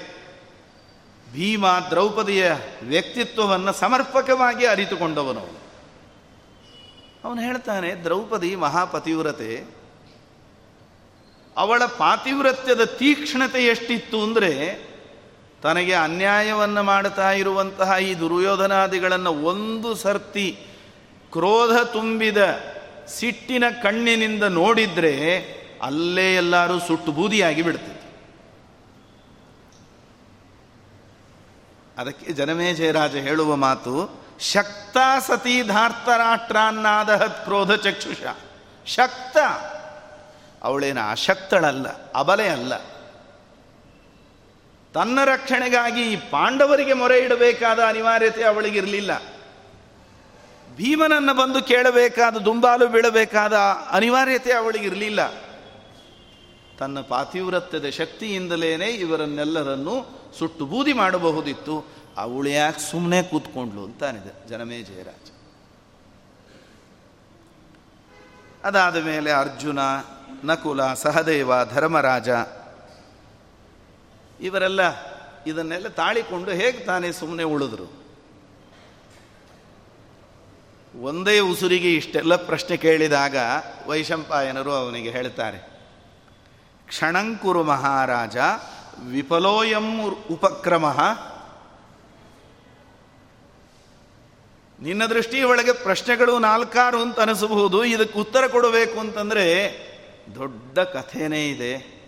[1.34, 2.52] ಭೀಮ ದ್ರೌಪದಿಯ
[2.84, 5.62] ವ್ಯಕ್ತಿತ್ವವನ್ನು ಸಮರ್ಪಕವಾಗಿ ಅರಿತುಕೊಂಡವನು
[7.24, 9.82] ಅವನು ಹೇಳ್ತಾನೆ, ದ್ರೌಪದಿ ಮಹಾಪತಿವ್ರತೆ,
[11.58, 14.52] ಅವಳ ಪಾತಿವ್ರತ್ಯದ ತೀಕ್ಷ್ಣತೆ ಎಷ್ಟಿತ್ತು ಅಂದರೆ
[15.62, 20.68] ತನಗೆ ಅನ್ಯಾಯವನ್ನು ಮಾಡುತ್ತಾ ಇರುವಂತಹ ಈ ದುರ್ಯೋಧನಾದಿಗಳನ್ನು ಒಂದು ಸರ್ತಿ
[21.32, 22.38] ಕ್ರೋಧ ತುಂಬಿದ
[23.08, 25.40] ಸಿಟ್ಟಿನ ಕಣ್ಣಿನಿಂದ ನೋಡಿದರೆ
[25.82, 28.02] ಅಲ್ಲೇ ಎಲ್ಲರೂ ಸುಟ್ಟು ಬೂದಿಯಾಗಿ ಬಿಡ್ತದೆ
[31.98, 34.98] ಅದಕ್ಕೆ ಜನಮೇಜಯರಾಜ ಹೇಳುವ ಮಾತು, ಶಕ್ತ
[35.28, 38.18] ಸತಿ ಧಾರ್ತರಾಷ್ಟ್ರಾನ್ನಾದಹತ್ ಕ್ರೋಧ ಚಕ್ಷುಷ.
[38.86, 39.38] ಶಕ್ತ.
[40.64, 42.91] ಅವಳೇನ ಅಶಕ್ತಳಲ್ಲ, ಅಬಲೆ ಅಲ್ಲ.
[44.94, 49.24] ತನ್ನ ರಕ್ಷಣೆಗಾಗಿ ಪಾಂಡವರಿಗೆ ಮೊರೆ ಇಡಬೇಕಾದ ಅನಿವಾರ್ಯತೆ ಅವಳಿಗಿರಲಿಲ್ಲ.
[50.76, 53.54] ಭೀಮನನ್ನು ಬಂದು ಕೇಳಬೇಕಾದ, ದುಂಬಾಲು ಬೀಳಬೇಕಾದ
[53.92, 55.20] ಅನಿವಾರ್ಯತೆ ಅವಳಿಗಿರಲಿಲ್ಲ.
[56.80, 61.86] ತನ್ನ ಪಾತಿವ್ರತ್ಯದ ಶಕ್ತಿಯಿಂದಲೇ ಇವರನ್ನೆಲ್ಲರನ್ನು ಸುಟ್ಟು ಬೂದಿ ಮಾಡಬಹುದಿತ್ತು.
[62.18, 65.32] ಅವಳು ಯಾಕೆ ಸುಮ್ಮನೆ ಕೂತ್ಕೊಂಡ್ಲು ಅಂತಾನಿದೆ ಜನಮೇ ಜಯರಾಜ.
[68.64, 69.80] ಅದಾದ ಮೇಲೆ ಅರ್ಜುನ,
[70.44, 72.30] ನಕುಲ, ಸಹದೇವ, ಧರ್ಮರಾಜ
[74.42, 74.82] ಇವರೆಲ್ಲ
[75.48, 78.02] ಇದನ್ನೆಲ್ಲ ತಾಳಿಕೊಂಡು ಹೇಗೆ ತಾನೇ ಸುಮ್ಮನೆ ಉಳಿದ್ರು?
[81.02, 83.36] ಒಂದೇ ಉಸುರಿಗೆ ಇಷ್ಟೆಲ್ಲ ಪ್ರಶ್ನೆ ಕೇಳಿದಾಗ
[83.88, 85.60] ವೈಶಂಪಾಯನರು ಅವನಿಗೆ ಹೇಳ್ತಾರೆ
[86.88, 88.38] ಕ್ಷಣಂಕುರು ಮಹಾರಾಜ,
[89.08, 89.88] ವಿಫಲೋಯಂ
[90.32, 90.86] ಉಪಕ್ರಮ.
[94.80, 99.46] ನಿನ್ನ ದೃಷ್ಟಿ ಒಳಗೆ ಪ್ರಶ್ನೆಗಳು ನಾಲ್ಕಾರು ಅಂತ ಅನಿಸಬಹುದು, ಇದಕ್ಕೆ ಉತ್ತರ ಕೊಡಬೇಕು ಅಂತಂದರೆ
[100.36, 102.01] ದೊಡ್ಡ ಕಥೆನೇ ಇದೆ.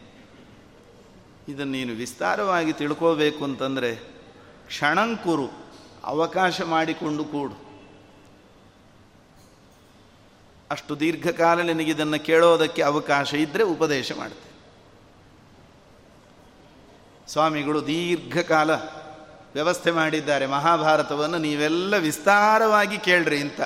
[1.47, 3.95] ಇದನ್ನು ನೀನು ವಿಸ್ತಾರವಾಗಿ ತಿಳ್ಕೋಬೇಕು ಅಂತಂದರೆ
[4.67, 5.47] ಕ್ಷಣಂಕುರು
[6.03, 7.63] ಅವಕಾಶ ಮಾಡಿಕೊಂಡು ಕೂಡು.
[10.71, 14.49] ಅಷ್ಟು ದೀರ್ಘಕಾಲ ನಿನಗಿದನ್ನು ಕೇಳೋದಕ್ಕೆ ಅವಕಾಶ ಇದ್ದರೆ ಉಪದೇಶ ಮಾಡುತ್ತೆ
[17.31, 18.71] ಸ್ವಾಮಿಗಳು ದೀರ್ಘಕಾಲ
[19.53, 23.61] ವ್ಯವಸ್ಥೆ ಮಾಡಿದ್ದಾರೆ ಮಹಾಭಾರತವನ್ನು ನೀವೆಲ್ಲ ವಿಸ್ತಾರವಾಗಿ ಕೇಳ್ರಿ ಅಂತ.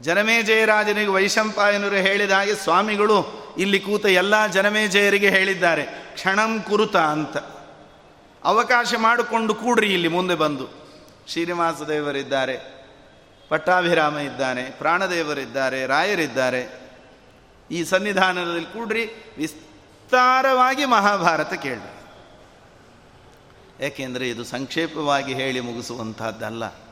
[0.00, 7.36] ಜನಮೇಜಯರಾಜನಿಗೆ ವೈಶಂಪಾಯನರು ಹೇಳಿದ ಹಾಗೆ ಸ್ವಾಮಿಗಳು ಇಲ್ಲಿ ಕೂತ ಎಲ್ಲ ಜನಮೇಜಯರಿಗೆ ಹೇಳಿದ್ದಾರೆ, ಕ್ಷಣಂ ಕುರುತ ಅಂತ.
[8.44, 10.66] ಅವಕಾಶ ಮಾಡಿಕೊಂಡು ಕೂಡ್ರಿ ಇಲ್ಲಿ ಮುಂದೆ ಬಂದು.
[11.28, 12.56] ಶ್ರೀನಿವಾಸ ದೇವರಿದ್ದಾರೆ,
[13.48, 16.92] ಪಟ್ಟಾಭಿರಾಮ ಇದ್ದಾನೆ ಪ್ರಾಣದೇವರಿದ್ದಾರೆ ರಾಯರಿದ್ದಾರೆ.
[17.70, 21.96] ಈ ಸನ್ನಿಧಾನದಲ್ಲಿ ಕೂಡ್ರಿ, ವಿಸ್ತಾರವಾಗಿ ಮಹಾಭಾರತ ಕೇಳಿ
[23.80, 26.85] ಏಕೆಂದರೆ ಇದು ಸಂಕ್ಷೇಪವಾಗಿ ಹೇಳಿ ಮುಗಿಸುವಂತಹದ್ದಲ್ಲ.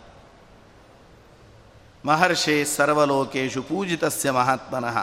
[2.04, 4.98] ಮಹರ್ಷೇ ಸರ್ವಲೋಕೇಶು ಪೂಜಿತಸ್ಯ ಮಹಾತ್ಮನಃ.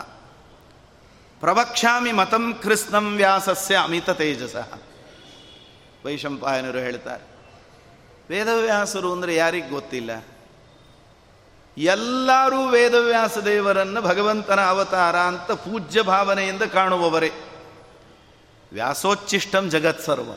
[1.41, 4.55] ಪ್ರವಕ್ಷಾಮಿ ಮತಂ ಕೃಷ್ಣಂ ವ್ಯಾಸಸ್ಯ ಅಮಿತ ತೇಜಸ.
[6.05, 7.23] ವೈಶಂಪಾಯನರು ಹೇಳ್ತಾರೆ,
[8.29, 10.11] ವೇದವ್ಯಾಸರು ಅಂದರೆ ಯಾರಿಗೆ ಗೊತ್ತಿಲ್ಲ?
[11.77, 17.31] ಎಲ್ಲರೂ ವೇದವ್ಯಾಸ ದೇವರನ್ನು ಭಗವಂತನ ಅವತಾರ ಅಂತ ಪೂಜ್ಯ ಭಾವನೆಯಿಂದ ಕಾಣುವವರೇ.
[18.71, 20.31] ವ್ಯಾಸೋಚ್ಚಿಷ್ಟಂ ಜಗತ್ಸರ್ವ.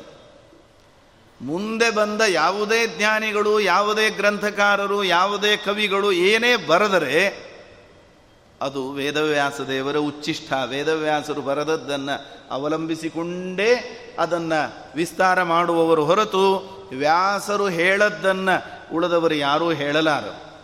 [1.43, 7.55] ಮುಂದೆ ಬಂದ ಯಾವುದೇ ಜ್ಞಾನಿಗಳು, ಯಾವುದೇ ಗ್ರಂಥಕಾರರು, ಯಾವುದೇ ಕವಿಗಳು ಏನೇ ಬರೆದರೆ
[8.63, 10.53] ಅದು ವೇದವ್ಯಾಸ ದೇವರ ಉಚ್ಚಿಷ್ಟ.
[10.53, 20.55] ವೇದವ್ಯಾಸರು ಬರೆದದ್ದನ್ನು ಅವಲಂಬಿಸಿಕೊಂಡೇ ಅದನ್ನು ವಿಸ್ತಾರ ಮಾಡುವವರು ಹೊರತು ವ್ಯಾಸರು ಹೇಳದ್ದನ್ನು ಉಳಿದವರು ಯಾರೂ ಹೇಳಲಾರರು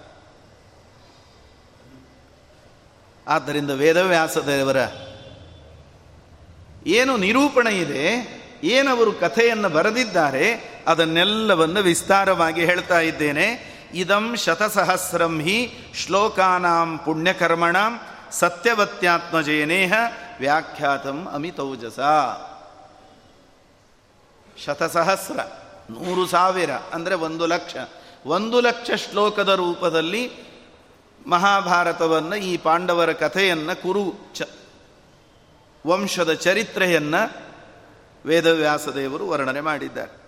[3.28, 4.76] ಆದ್ದರಿಂದ ವೇದವ್ಯಾಸ ದೇವರ
[6.86, 8.39] ಏನು ನಿರೂಪಣೆ ಇದೆ?
[8.62, 10.46] ಏನವರು ಕಥೆಯನ್ನು ಬರೆದಿದ್ದಾರೆ,
[10.86, 13.46] ಅದನ್ನೆಲ್ಲವನ್ನು ವಿಸ್ತಾರವಾಗಿ ಹೇಳ್ತಾ ಇದ್ದೇನೆ.
[13.94, 15.58] ಇದಂ ಶತಸಹಸ್ರಂ ಹಿ
[15.94, 18.00] ಶ್ಲೋಕಾನಾಂ ಪುಣ್ಯಕರ್ಮಣಾಂ
[18.30, 19.92] ಸತ್ಯವತ್ಯಾತ್ಮಜೇನೇಹ
[20.40, 21.98] ವ್ಯಾಖ್ಯಾತಂ ಅಮಿತೌಜಸ.
[24.64, 25.38] ಶತಸಹಸ್ರ,
[25.90, 27.76] ನೂರು ಸಾವಿರ ಅಂದರೆ ಒಂದು ಲಕ್ಷ.
[28.26, 30.30] ಒಂದು ಲಕ್ಷ ಶ್ಲೋಕದ ರೂಪದಲ್ಲಿ
[31.26, 34.04] ಮಹಾಭಾರತವನ್ನು ಈ ಪಾಂಡವರ ಕಥೆಯನ್ನು ಕುರು
[34.34, 34.42] ಚ
[35.86, 37.49] ವಂಶದ ಚರಿತ್ರೆಯನ್ನು
[38.26, 40.20] ವೇದವ್ಯಾಸದೇವರು ವರ್ಣನೆ ಮಾಡಿದ್ದಾರೆ.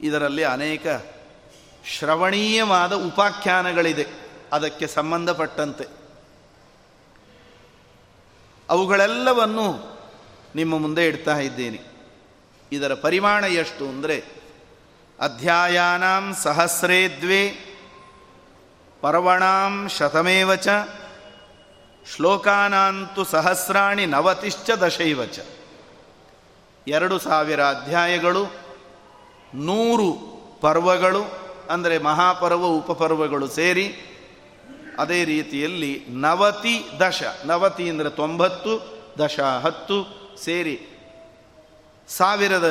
[0.00, 0.86] ಇದರಲ್ಲಿ ಅನೇಕ
[1.84, 4.06] ಶ್ರವಣೀಯವಾದ ಉಪಾಖ್ಯಾನಗಳಿದೆ.
[4.52, 5.84] ಅದಕ್ಕೆ ಸಂಬಂಧಪಟ್ಟಂತೆ.
[8.68, 9.98] ಅವುಗಳೆಲ್ಲವನ್ನು
[10.54, 11.80] ನಿಮ್ಮ ಮುಂದೆ ಇಡ್ತಾ ಇದ್ದೇನೆ.
[12.72, 14.24] ಇದರ ಪರಿಮಾಣ ಎಷ್ಟು ಅಂದರೆ,
[15.20, 17.64] ಅಧ್ಯಾಯಾನಾಂ ಸಹಸ್ರೇ ದ್ವೇ,
[19.00, 20.68] ಪರ್ವಣಾಂ ಶತಮೇವಚ
[22.16, 25.38] ಶ್ಲೋಕಾನಾಂತು ಸಹಸ್ರಾಣಿ ನವತಿಶ್ಚ ದಶೈವಚ
[26.88, 28.42] ಎರಡು ಸಾವಿರ ಅಧ್ಯಾಯಗಳು,
[29.54, 30.08] ನೂರು
[30.60, 31.22] ಪರ್ವಗಳು,
[31.70, 33.86] ಅಂದರೆ ಮಹಾಪರ್ವ, ಉಪಪರ್ವಗಳು ಸೇರಿ,
[34.98, 38.72] ಅದೇ ರೀತಿಯಲ್ಲಿ ನವತಿ ದಶ, ನವತಿ ಅಂದರೆ ತೊಂಬತ್ತು,
[39.18, 39.98] ದಶ ಹತ್ತು
[40.44, 40.76] ಸೇರಿ
[42.08, 42.66] ಸಾವಿರದ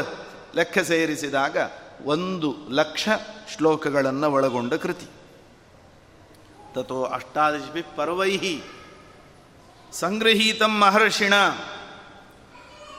[0.56, 1.58] ಲೆಕ್ಕ ಸೇರಿಸಿದಾಗ
[2.06, 3.10] ಒಂದು ಲಕ್ಷ
[3.56, 5.08] ಶ್ಲೋಕಗಳನ್ನು ಒಳಗೊಂಡ ಕೃತಿ.
[6.76, 8.64] ತಥೋ ಅಷ್ಟಾದಶಿ ಪರ್ವೈಹಿ
[9.92, 11.34] ಸಂಗೃಹೀತಂ ಮಹರ್ಷಿಣ.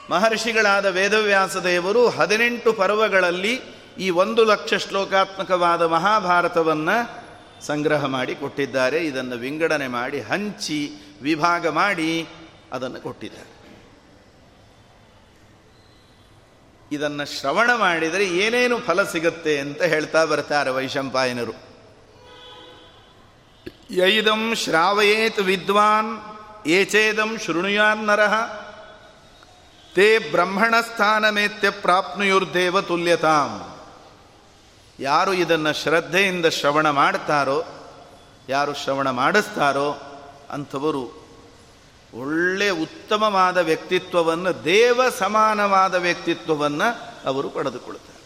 [0.09, 3.61] ಮಹರ್ಷಿಗಳಾದ ವೇದವ್ಯಾಸ ದೇವರು ಹದಿನೆಂಟು ಪರ್ವಗಳಲ್ಲಿ
[3.99, 6.97] ಈ ಒಂದು ಲಕ್ಷ ಶ್ಲೋಕಾತ್ಮಕವಾದ ಮಹಾಭಾರತವನ್ನು
[7.65, 9.05] ಸಂಗ್ರಹ ಮಾಡಿ ಕೊಟ್ಟಿದ್ದಾರೆ.
[9.05, 10.91] ಇದನ್ನು ವಿಂಗಡಣೆ ಮಾಡಿ, ಹಂಚಿ,
[11.21, 12.27] ವಿಭಾಗ ಮಾಡಿ
[12.71, 13.59] ಅದನ್ನು ಕೊಟ್ಟಿದ್ದಾರೆ.
[16.91, 21.53] ಇದನ್ನು ಶ್ರವಣ ಮಾಡಿದರೆ ಏನೇನು ಫಲ ಸಿಗುತ್ತೆ ಅಂತ ಹೇಳ್ತಾ ಬರ್ತಾರೆ ವೈಶಂಪಾಯನರು.
[23.91, 26.11] ಯೈದಂ ಶ್ರಾವಯೇತ್ ವಿದ್ವಾನ್,
[26.67, 28.33] ಏಚೇದಂ ಶೃಣುಯಾನ್ ನರಹ
[29.95, 33.75] ತೇ ಬ್ರಹ್ಮಣ ಸ್ಥಾನಮೇತ್ಯ ಪ್ರಾಪ್ನುಯುರ್ದೇವ ತುಲ್ಯತಾಂ
[34.99, 37.63] ಯಾರು ಇದನ್ನು ಶ್ರದ್ಧೆಯಿಂದ ಶ್ರವಣ ಮಾಡ್ತಾರೋ,
[38.49, 40.01] ಯಾರು ಶ್ರವಣ ಮಾಡಿಸ್ತಾರೋ
[40.49, 41.27] ಅಂಥವರು
[42.13, 48.19] ಒಳ್ಳೆ ಉತ್ತಮವಾದ ವ್ಯಕ್ತಿತ್ವವನ್ನು, ದೇವ ಸಮಾನವಾದ ವ್ಯಕ್ತಿತ್ವವನ್ನು ಅವರು ಪಡೆದುಕೊಳ್ತಾರೆ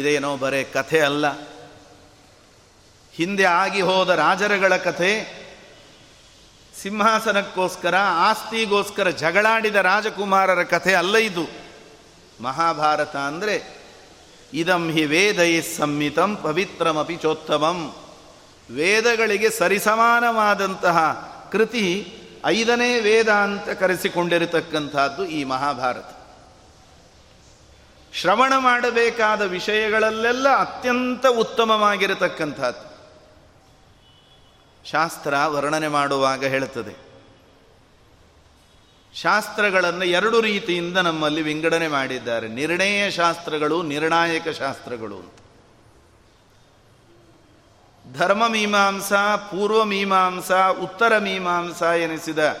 [0.00, 1.26] ಇದೇನೋ ಬರೇ ಕಥೆ ಅಲ್ಲ.
[3.12, 5.37] ಹಿಂದೆ ಆಗಿ ಹೋದ ರಾಜರುಗಳ ಕಥೆ
[6.82, 11.48] ಸಿಂಹಾಸನಕ್ಕೋಸ್ಕರ, ಆಸ್ತಿಗೋಸ್ಕರ ಜಗಳಾಡಿದ ರಾಜಕುಮಾರರ ಕಥೆ ಅಲ್ಲ ಇದು.
[12.40, 13.78] ಮಹಾಭಾರತ ಅಂದರೆ,
[14.54, 17.94] ಇದಂ ಹಿ ವೇದೈ ಸಂಹಿತಂ ಪವಿತ್ರಮಪಿ ಚೋತ್ತಮಂ.
[18.70, 20.98] ವೇದಗಳಿಗೆ ಸರಿಸಮಾನವಾದಂತಹ
[21.52, 22.14] ಕೃತಿ
[22.46, 26.04] ಐದನೇ ವೇದ ಅಂತ ಕರೆಸಿಕೊಂಡಿರತಕ್ಕಂಥದ್ದು ಈ ಮಹಾಭಾರತ.
[28.12, 32.87] ಶ್ರವಣ ಮಾಡಬೇಕಾದ ವಿಷಯಗಳಲ್ಲೆಲ್ಲ ಅತ್ಯಂತ ಉತ್ತಮವಾಗಿರತಕ್ಕಂಥದ್ದು.
[34.90, 37.08] ಶಾಸ್ತ್ರ ವರ್ಣನೆ ಮಾಡುವಾಗ ಹೇಳುತ್ತದೆ.
[39.14, 42.48] ಶಾಸ್ತ್ರಗಳನ್ನು ಎರಡು ರೀತಿಯಿಂದ ನಮ್ಮಲ್ಲಿ ವಿಂಗಡಣೆ ಮಾಡಿದ್ದಾರೆ.
[42.48, 45.32] ನಿರ್ಣಯ ಶಾಸ್ತ್ರಗಳು, ನಿರ್ಣಾಯಕ ಶಾಸ್ತ್ರಗಳು ಅಂತ.
[48.16, 52.56] ಧರ್ಮ ಮೀಮಾಂಸಾ, ಪೂರ್ವ ಮೀಮಾಂಸಾ, ಉತ್ತರ ಮೀಮಾಂಸಾ ಎನಿಸಿದ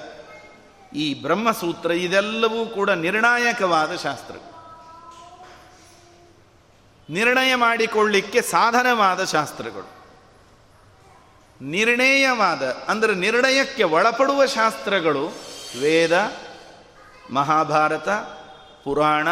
[0.94, 4.36] ಈ ಬ್ರಹ್ಮಸೂತ್ರ ಇದೆಲ್ಲವೂ ಕೂಡ ನಿರ್ಣಾಯಕವಾದ ಶಾಸ್ತ್ರ.
[7.10, 9.97] ನಿರ್ಣಯ ಮಾಡಿಕೊಳ್ಳಿಕ್ಕೆ ಸಾಧನವಾದ ಶಾಸ್ತ್ರಗಳು.
[11.60, 15.32] ನಿರ್ಣಯವಾದ, ಅಂದರೆ ನಿರ್ಣಯಕ್ಕೆ ಒಳಪಡುವ ಶಾಸ್ತ್ರಗಳು
[15.80, 16.12] ವೇದ,
[17.30, 18.08] ಮಹಾಭಾರತ,
[18.84, 19.28] ಪುರಾಣ,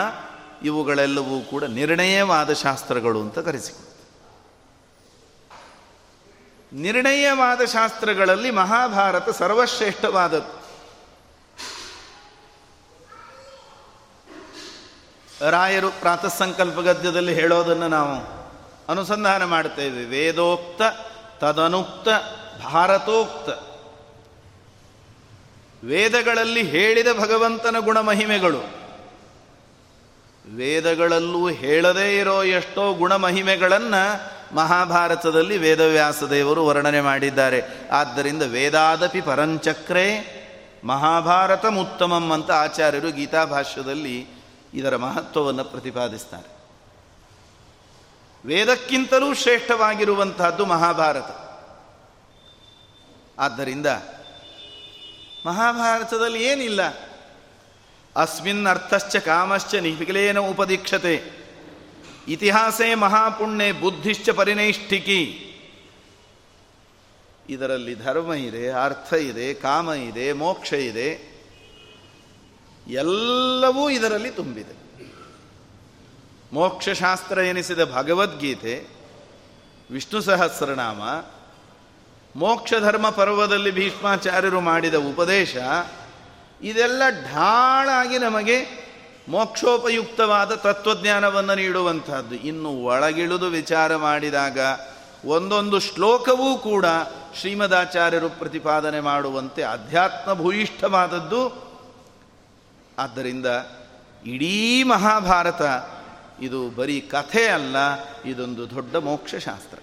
[0.63, 3.73] ಇವುಗಳೆಲ್ಲವೂ ಕೂಡ ನಿರ್ಣಯವಾದ ಶಾಸ್ತ್ರಗಳು ಅಂತ ಕರೆಸಿ
[6.73, 10.67] ನಿರ್ಣಯವಾದ ಶಾಸ್ತ್ರಗಳಲ್ಲಿ ಮಹಾಭಾರತ ಸರ್ವಶ್ರೇಷ್ಠವಾದದ್ದು.
[15.51, 18.15] ರಾಯರು ಪ್ರಾತಃ ಸಂಕಲ್ಪ ಗದ್ಯದಲ್ಲಿ ಹೇಳೋದನ್ನು ನಾವು
[18.89, 20.83] ಅನುಸಂಧಾನ ಮಾಡ್ತೇವೆ ವೇದೋಕ್ತ
[21.41, 22.09] ತದನುಕ್ತ
[22.65, 23.51] ಭಾರತೋಕ್ತ.
[25.85, 28.77] ವೇದಗಳಲ್ಲಿ ಹೇಳಿದ ಭಗವಂತನ ಗುಣಮಹಿಮೆಗಳು
[30.57, 37.63] ವೇದಗಳಲ್ಲೂ ಹೇಳದೇ ಇರೋ ಎಷ್ಟೋ ಗುಣಮಹಿಮೆಗಳನ್ನು ಮಹಾಭಾರತದಲ್ಲಿ ವೇದವ್ಯಾಸ ದೇವರು ವರ್ಣನೆ ಮಾಡಿದ್ದಾರೆ.
[37.93, 40.37] ಆದ್ದರಿಂದ ವೇದಾದಪಿ ಪರಂಚಕ್ರೆ
[40.85, 44.27] ಮಹಾಭಾರತ ಉತ್ತಮಂ ಅಂತ ಆಚಾರ್ಯರು ಗೀತಾಭಾಷ್ಯದಲ್ಲಿ
[44.75, 46.56] ಇದರ ಮಹತ್ವವನ್ನು ಪ್ರತಿಪಾದಿಸ್ತಾರೆ.
[48.47, 51.47] ವೇದಕ್ಕಿಂತಲೂ ಶ್ರೇಷ್ಠವಾಗಿರುವಂತಹದ್ದು ಮಹಾಭಾರತ.
[53.39, 53.87] ಆದ್ದರಿಂದ
[55.47, 56.81] ಮಹಾಭಾರತದಲ್ಲಿ ಏನಿಲ್ಲ?
[58.17, 61.47] ಅಸ್ಮಿನ್ ಅರ್ಥಶ್ಚ ಕಾಮಶ್ಚ ನಿಖಿಲೇನ ಉಪದೀಕ್ಷತೆ.
[62.29, 65.43] ಇತಿಹಾಸೇ ಮಹಾಪುಣ್ಯ ಬುದ್ಧಿಶ್ಚ ಪರಿನೈಷ್ಠಿಕಿ.
[67.49, 71.37] ಇದರಲ್ಲಿ ಧರ್ಮ ಇದೆ, ಅರ್ಥ ಇದೆ, ಕಾಮ ಇದೆ, ಮೋಕ್ಷ ಇದೆ.
[72.89, 74.86] ಎಲ್ಲವೂ ಇದರಲ್ಲಿ ತುಂಬಿದೆ.
[76.57, 78.75] ಮೋಕ್ಷಶಾಸ್ತ್ರ ಎನಿಸಿದ ಭಗವದ್ಗೀತೆ,
[79.91, 81.01] ವಿಷ್ಣು ಸಹಸ್ರನಾಮ
[82.39, 85.57] ಮೋಕ್ಷ ಧರ್ಮ ಪರ್ವದಲ್ಲಿ ಭೀಷ್ಮಾಚಾರ್ಯರು ಮಾಡಿದ ಉಪದೇಶ,
[86.63, 87.03] ಇದೆಲ್ಲ
[87.33, 88.87] ಢಾಳಾಗಿ ನಮಗೆ
[89.29, 94.59] ಮೋಕ್ಷೋಪಯುಕ್ತವಾದ ತತ್ವಜ್ಞಾನವನ್ನು ನೀಡುವಂತಹದ್ದು ಇನ್ನು ಒಳಗಿಳಿದು ವಿಚಾರ ಮಾಡಿದಾಗ
[95.25, 96.87] ಒಂದೊಂದು ಶ್ಲೋಕವೂ ಕೂಡ
[97.41, 101.43] ಶ್ರೀಮದಾಚಾರ್ಯರು ಪ್ರತಿಪಾದನೆ ಮಾಡುವಂತೆ ಅಧ್ಯಾತ್ಮ ಭೂಯಿಷ್ಠವಾದದ್ದು
[102.99, 103.47] ಆದ್ದರಿಂದ
[104.27, 105.63] ಇಡೀ ಮಹಾಭಾರತ
[106.41, 107.77] ಇದು ಬರೀ ಕಥೆ ಅಲ್ಲ,
[108.25, 109.79] ಇದೊಂದು ದೊಡ್ಡ ಮೋಕ್ಷಶಾಸ್ತ್ರ.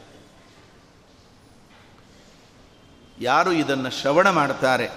[3.20, 4.90] ಯಾರು ಇದನ್ನು ಶ್ರವಣ ಮಾಡ್ತಾರೆ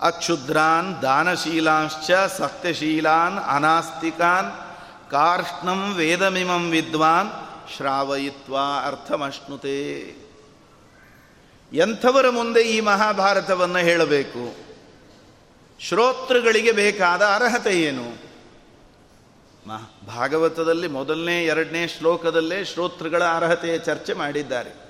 [0.00, 4.50] ಅಕ್ಷುದ್ರಾನ್ ದಾನಶೀಲಾಂಶ್ಚ ಸತ್ಯಶೀಲಾನ್ ಅನಾಸ್ತಿಕಾನ್
[5.10, 7.30] ಕಾರ್ಷ್ಣಂ ವೇದಮಿಮಂ ವಿದ್ವಾನ್
[7.76, 10.00] ಶ್ರಾವಯಿತ್ವ ಅರ್ಥಮಶ್ನುತೆ.
[11.72, 14.56] ಎಂಥವರ ಮುಂದೆ ಈ ಮಹಾಭಾರತವನ್ನು ಹೇಳಬೇಕು?
[15.80, 18.33] ಶ್ರೋತೃಗಳಿಗೆ ಬೇಕಾದ ಅರ್ಹತೆ ಏನು?
[20.06, 24.84] ಭಾಗವತದಲ್ಲಿ ಮೊದಲನೇ, ಎರಡನೇ ಶ್ಲೋಕದಲ್ಲೇ ಶ್ರೋತೃಗಳ ಅರ್ಹತೆಯ ಚರ್ಚೆ ಮಾಡಿದ್ದಾರೆ.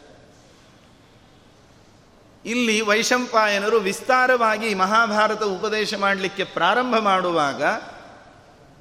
[2.45, 7.63] ಇಲ್ಲಿ ವೈಶಂಪಾಯನರು ವಿಸ್ತಾರವಾಗಿ ಮಹಾಭಾರತ ಉಪದೇಶ ಮಾಡಲಿಕ್ಕೆ ಪ್ರಾರಂಭ ಮಾಡುವಾಗ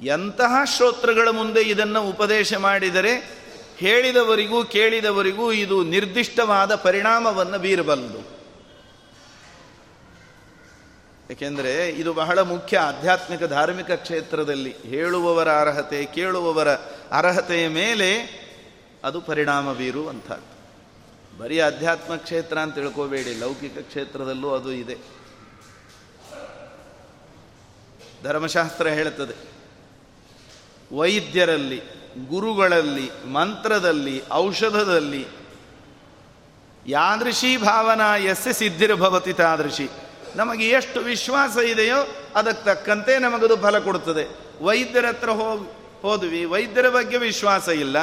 [0.05, 3.43] ಎಂತಹ ಶ್ರೋತೃಗಳ ಮುಂದೆ ಇದನ್ನು ಉಪದೇಶ ಮಾಡಿದರೆ
[3.77, 8.32] ಹೇಳಿದವರಿಗೂ ಕೇಳಿದವರಿಗೂ ಇದು ನಿರ್ದಿಷ್ಟವಾದ ಪರಿಣಾಮವನ್ನು ಬೀರಬಲ್ಲದು.
[11.31, 16.73] ಏಕೆಂದರೆ ಇದು ಬಹಳ ಮುಖ್ಯ ಆಧ್ಯಾತ್ಮಿಕ ಧಾರ್ಮಿಕ ಕ್ಷೇತ್ರದಲ್ಲಿ ಹೇಳುವವರ ಅರ್ಹತೆ, ಕೇಳುವವರ
[17.11, 18.09] ಅರ್ಹತೆಯ ಮೇಲೆ
[19.03, 20.49] ಅದು ಪರಿಣಾಮ ಬೀರುವಂಥದ್ದು.
[21.37, 24.97] ಬರೀ ಅಧ್ಯಾತ್ಮ ಕ್ಷೇತ್ರ ಅಂತ ತಿಳ್ಕೋಬೇಡಿ, ಲೌಕಿಕ ಕ್ಷೇತ್ರದಲ್ಲೂ ಅದು ಇದೆ.
[28.23, 29.35] ಧರ್ಮಶಾಸ್ತ್ರ ಹೇಳುತ್ತದೆ,
[30.95, 31.81] ವೈದ್ಯರಲ್ಲಿ,
[32.29, 35.25] ಗುರುಗಳಲ್ಲಿ, ಮಂತ್ರದಲ್ಲಿ, ಔಷಧದಲ್ಲಿ
[36.87, 39.89] ಯಾದೃಶಿ ಭಾವನಾ ಎಸ್ಸೆ ಸಿದ್ಧಿರ್ಭವತಿ ತಾದೃಶಿ.
[40.35, 44.27] ನಮಗೆ ಎಷ್ಟು ವಿಶ್ವಾಸ ಇದೆಯೋ ಅದಕ್ಕೆ ತಕ್ಕಂತೆ ನಮಗದು ಫಲ ಕೊಡುತ್ತದೆ.
[44.63, 46.45] ವೈದ್ಯರ ಹತ್ರ ಹೋಗಿ ಹೋದ್ವಿ.
[46.45, 47.97] ವೈದ್ಯರ ಬಗ್ಗೆ ವಿಶ್ವಾಸ ಇಲ್ಲ.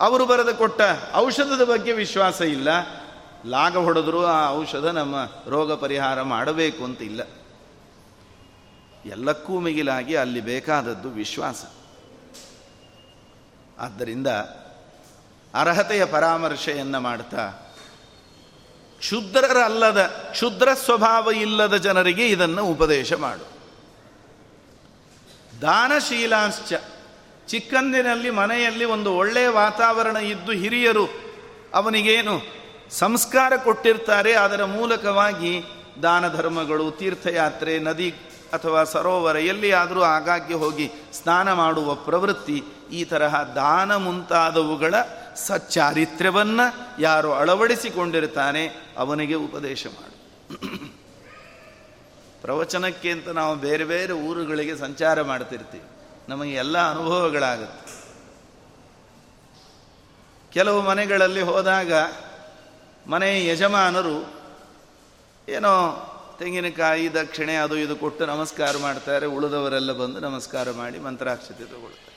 [0.00, 0.80] ಅವರು ಬರೆದು ಕೊಟ್ಟ
[1.14, 2.68] ಔಷಧದ ಬಗ್ಗೆ ವಿಶ್ವಾಸ ಇಲ್ಲ.
[3.46, 5.16] ಲಾಗ ಹೊಡೆದ್ರು ಆ ಔಷಧ ನಮ್ಮ
[5.48, 7.20] ರೋಗ ಪರಿಹಾರ ಮಾಡಬೇಕು ಅಂತ ಇಲ್ಲ.
[9.04, 11.64] ಎಲ್ಲಕ್ಕೂ ಮಿಗಿಲಾಗಿ ಅಲ್ಲಿ ಬೇಕಾದದ್ದು ವಿಶ್ವಾಸ.
[13.78, 14.26] ಆದ್ದರಿಂದ
[15.54, 17.63] ಅರ್ಹತೆಯ ಪರಾಮರ್ಶೆಯನ್ನು ಮಾಡ್ತಾ
[19.04, 23.44] ಕ್ಷುದ್ರರಲ್ಲದ ಕ್ಷುದ್ರ ಸ್ವಭಾವ ಇಲ್ಲದ ಜನರಿಗೆ ಇದನ್ನು ಉಪದೇಶ ಮಾಡು.
[25.62, 26.74] ದಾನಶೀಲಾಂಶ್ಚ
[27.48, 31.04] ಚಿಕ್ಕಂದಿನಲ್ಲಿ ಮನೆಯಲ್ಲಿ ಒಂದು ಒಳ್ಳೆಯ ವಾತಾವರಣ ಇದ್ದು ಹಿರಿಯರು
[31.74, 32.34] ಅವನಿಗೇನು
[32.90, 35.52] ಸಂಸ್ಕಾರ ಕೊಟ್ಟಿರ್ತಾರೆ, ಅದರ ಮೂಲಕವಾಗಿ
[36.02, 38.10] ದಾನ ಧರ್ಮಗಳು ತೀರ್ಥಯಾತ್ರೆ, ನದಿ
[38.52, 42.58] ಅಥವಾ ಸರೋವರ, ಎಲ್ಲಿಯಾದರೂ ಆಗಾಗ್ಗೆ ಹೋಗಿ ಸ್ನಾನ ಮಾಡುವ ಪ್ರವೃತ್ತಿ,
[42.92, 44.94] ಈ ತರಹ ದಾನ ಮುಂತಾದವುಗಳ
[45.36, 48.66] ಸಚ್ಚಾರಿತ್ರ್ಯವನ್ನು ಯಾರು ಅಳವಡಿಸಿಕೊಂಡಿರ್ತಾನೆ
[48.98, 50.14] ಅವನಿಗೆ ಉಪದೇಶ ಮಾಡು.
[52.42, 55.84] ಪ್ರವಚನಕ್ಕೆ ಅಂತ ನಾವು ಬೇರೆ ಬೇರೆ ಊರುಗಳಿಗೆ ಸಂಚಾರ ಮಾಡ್ತಿರ್ತೀವಿ.
[56.28, 58.04] ನಮಗೆ ಎಲ್ಲ ಅನುಭವಗಳಾಗುತ್ತೆ.
[60.52, 61.92] ಕೆಲವು ಮನೆಗಳಲ್ಲಿ ಹೋದಾಗ
[63.06, 64.34] ಮನೆ ಯಜಮಾನರು
[65.48, 72.13] ಏನೋ ತೆಂಗಿನಕಾಯಿ, ದಕ್ಷಿಣೆ ಅದು ಇದು ಕೊಟ್ಟು ನಮಸ್ಕಾರ ಮಾಡ್ತಾರೆ, ಉಳಿದವರೆಲ್ಲ ಬಂದು ನಮಸ್ಕಾರ ಮಾಡಿ ಮಂತ್ರಾಕ್ಷತೆ ತಗೊಳ್ತಾರೆ.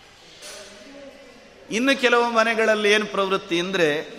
[1.71, 4.17] ಇನ್ನು ಕೆಲವು ಮನೆಗಳಲ್ಲಿ ಏನು ಪ್ರವೃತ್ತಿ ಅಂದರೆ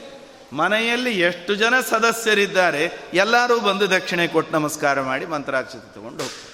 [0.53, 6.49] ಮನೆಯಲ್ಲಿ ಎಷ್ಟು ಜನ ಸದಸ್ಯರಿದ್ದಾರೆ, ಎಲ್ಲರೂ ಬಂದು ದಕ್ಷಿಣೆ ಕೊಟ್ಟು ನಮಸ್ಕಾರ ಮಾಡಿ ಮಂತ್ರಾಕ್ಷತೆ ತಗೊಂಡು ಹೋಗ್ತಾರೆ.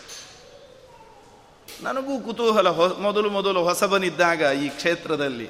[1.83, 5.49] ನನಗೂ ಕುತೂಹಲ, ಹೊ, ಮೊದಲು ಮೊದಲು ಹೊಸಬನಿದ್ದಾಗ ಈ ಕ್ಷೇತ್ರದಲ್ಲಿ.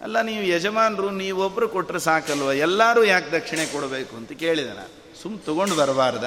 [0.00, 2.52] ಅಲ್ಲ, ನೀವು ಯಜಮಾನರು ನೀವೊಬ್ಬರು ಕೊಟ್ಟರೆ ಸಾಕಲ್ವ?
[2.52, 5.22] ಎಲ್ಲರೂ ಯಾಕೆ ದಕ್ಷಿಣೆ ಕೊಡಬೇಕು ಅಂತ ಕೇಳಿದೆ ನಾನು.
[5.22, 6.24] ಸುಮ್ ತಗೊಂಡು ಬರಬಾರ್ದ?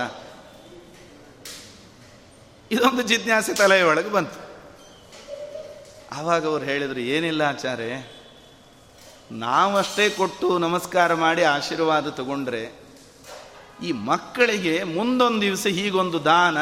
[2.72, 4.48] ಇದೊಂದು ಜಿಜ್ಞಾಸೆ ತಲೆಯೊಳಗೆ ಬಂತು.
[6.16, 8.17] ಆವಾಗ ಅವ್ರು ಹೇಳಿದರು, ಏನಿಲ್ಲ ಆಚಾರ್ಯ
[9.32, 12.72] ನಾವಷ್ಟೇ ಕೊಟ್ಟು ನಮಸ್ಕಾರ ಮಾಡಿ ಆಶೀರ್ವಾದ ತಗೊಂಡ್ರೆ
[13.84, 16.58] ಈ ಮಕ್ಕಳಿಗೆ ಮುಂದೊಂದು ದಿವಸ ಹೀಗೊಂದು ದಾನ.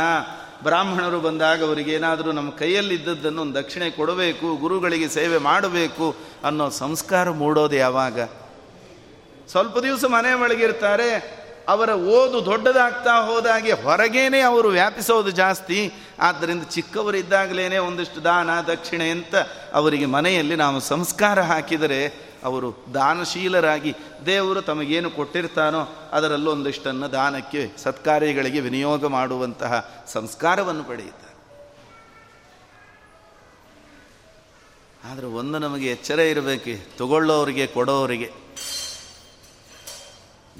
[0.63, 7.76] ಬ್ರಾಹ್ಮಣರು ಬಂದಾಗ ಅವರಿಗೆ ಏನಾದರೂ ನಮ್ಮ ಕೈಯಲ್ಲಿದ್ದದ್ದನ್ನು ಒಂದು ದಕ್ಷಿಣೆ ಕೊಡಬೇಕು, ಗುರುಗಳಿಗೆ ಸೇವೆ ಮಾಡಬೇಕು ಅನ್ನೋ ಸಂಸ್ಕಾರ ಮೂಡೋದು
[7.76, 8.20] ಯಾವಾಗ?
[9.51, 11.36] ಸ್ವಲ್ಪ ದಿವಸ ಮನೆ ಒಳಗಿರ್ತಾರೆ
[11.68, 15.93] ಅವರ ಓದು ದೊಡ್ಡದಾಗ್ತಾ ಹೋದಾಗೆ ಹೊರಗೇನೆ ಅವರು ವ್ಯಾಪಿಸೋದು ಜಾಸ್ತಿ.
[16.20, 19.36] ಆದ್ದರಿಂದ ಚಿಕ್ಕವರಿದ್ದಾಗಲೇ ಒಂದಿಷ್ಟು ದಾನ, ದಕ್ಷಿಣೆ ಅಂತ
[19.74, 29.06] ಅವರಿಗೆ ಮನೆಯಲ್ಲಿ ನಾವು ಸಂಸ್ಕಾರ ಹಾಕಿದರೆ ಅವರು ದಾನಶೀಲರಾಗಿ ದೇವರು ತಮಗೇನು ಕೊಟ್ಟಿರ್ತಾನೋ ಅದರಲ್ಲೂ ಒಂದಿಷ್ಟನ್ನು ದಾನಕ್ಕೆ ಸತ್ಕಾರ್ಯಗಳಿಗೆ ವಿನಿಯೋಗ
[29.06, 31.26] ಮಾಡುವಂತಹ ಸಂಸ್ಕಾರವನ್ನು ಪಡೆಯುತ್ತಾರೆ.
[35.12, 38.32] ಆದರೆ ಒಂದು ನಮಗೆ ಎಚ್ಚರ ಇರಬೇಕು, ತಗೊಳ್ಳೋರಿಗೆ, ಕೊಡೋರಿಗೆ.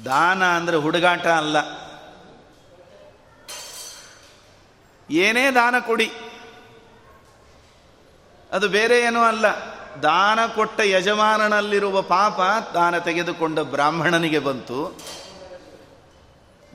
[0.06, 1.58] ದಾನ ಅಂದರೆ ಹುಡುಗಾಟ ಅಲ್ಲ.
[5.10, 6.12] ಏನೇ ದಾನ ಕೊಡಿ.
[8.52, 9.75] ಅದು ಬೇರೆ ಏನೂ ಅಲ್ಲ.
[10.04, 12.42] ದಾನ ಕೊಟ್ಟ ಯಜಮಾನನಲ್ಲಿರುವ ಪಾಪ
[12.74, 14.98] ದಾನ ತೆಗೆದುಕೊಂಡ ಬ್ರಾಹ್ಮಣನಿಗೆ ಬಂತು.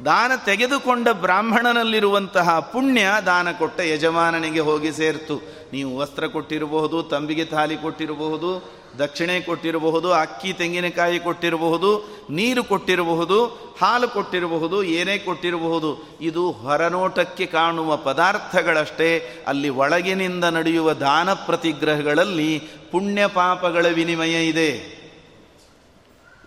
[0.04, 5.42] ದಾನ ತೆಗೆದುಕೊಂಡ ಬ್ರಾಹ್ಮಣನಲ್ಲಿರುವಂತಹ ಪುಣ್ಯ ದಾನ ಕೊಟ್ಟ ಯಜಮಾನನಿಗೆ ಹೋಗಿ ಸೇರ್ತು.
[5.72, 13.44] ನೀವು ವಸ್ತ್ರ ಕೊಟ್ಟಿರಬಹುದು, ತಂಬಿಗೆ ತಾಲಿ ಕೊಟ್ಟಿರಬಹುದು ದಕ್ಷಿಣೆ ಕೊಟ್ಟಿರಬಹುದು, ಅಕ್ಕಿ ತೆಂಗಿನಕಾಯಿ ಕೊಟ್ಟಿರಬಹುದು, ನೀರು ಕೊಟ್ಟಿರಬಹುದು,
[13.80, 19.44] ಹಾಲು ಕೊಟ್ಟಿರಬಹುದು, ಏನೇ ಕೊಟ್ಟಿರಬಹುದು, ಇದು ಹೊರನೋಟಕ್ಕೆ ಕಾಣುವ ಪದಾರ್ಥಗಳಷ್ಟೇ.
[19.46, 22.58] ಅಲ್ಲಿ ಒಳಗಿನಿಂದ ನಡೆಯುವ ದಾನ ಪ್ರತಿಗ್ರಹಗಳಲ್ಲಿ
[22.90, 25.00] ಪುಣ್ಯ ಪಾಪಗಳ ವಿನಿಮಯ ಇದೆ.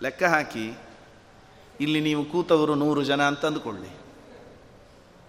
[0.02, 0.78] ಲೆಕ್ಕ ಹಾಕಿ,
[1.80, 3.96] ಇಲ್ಲಿ ನೀವು ಕೂತವರು ನೂರು ಜನ ಅಂತ ಅಂದುಕೊಳ್ಳಿ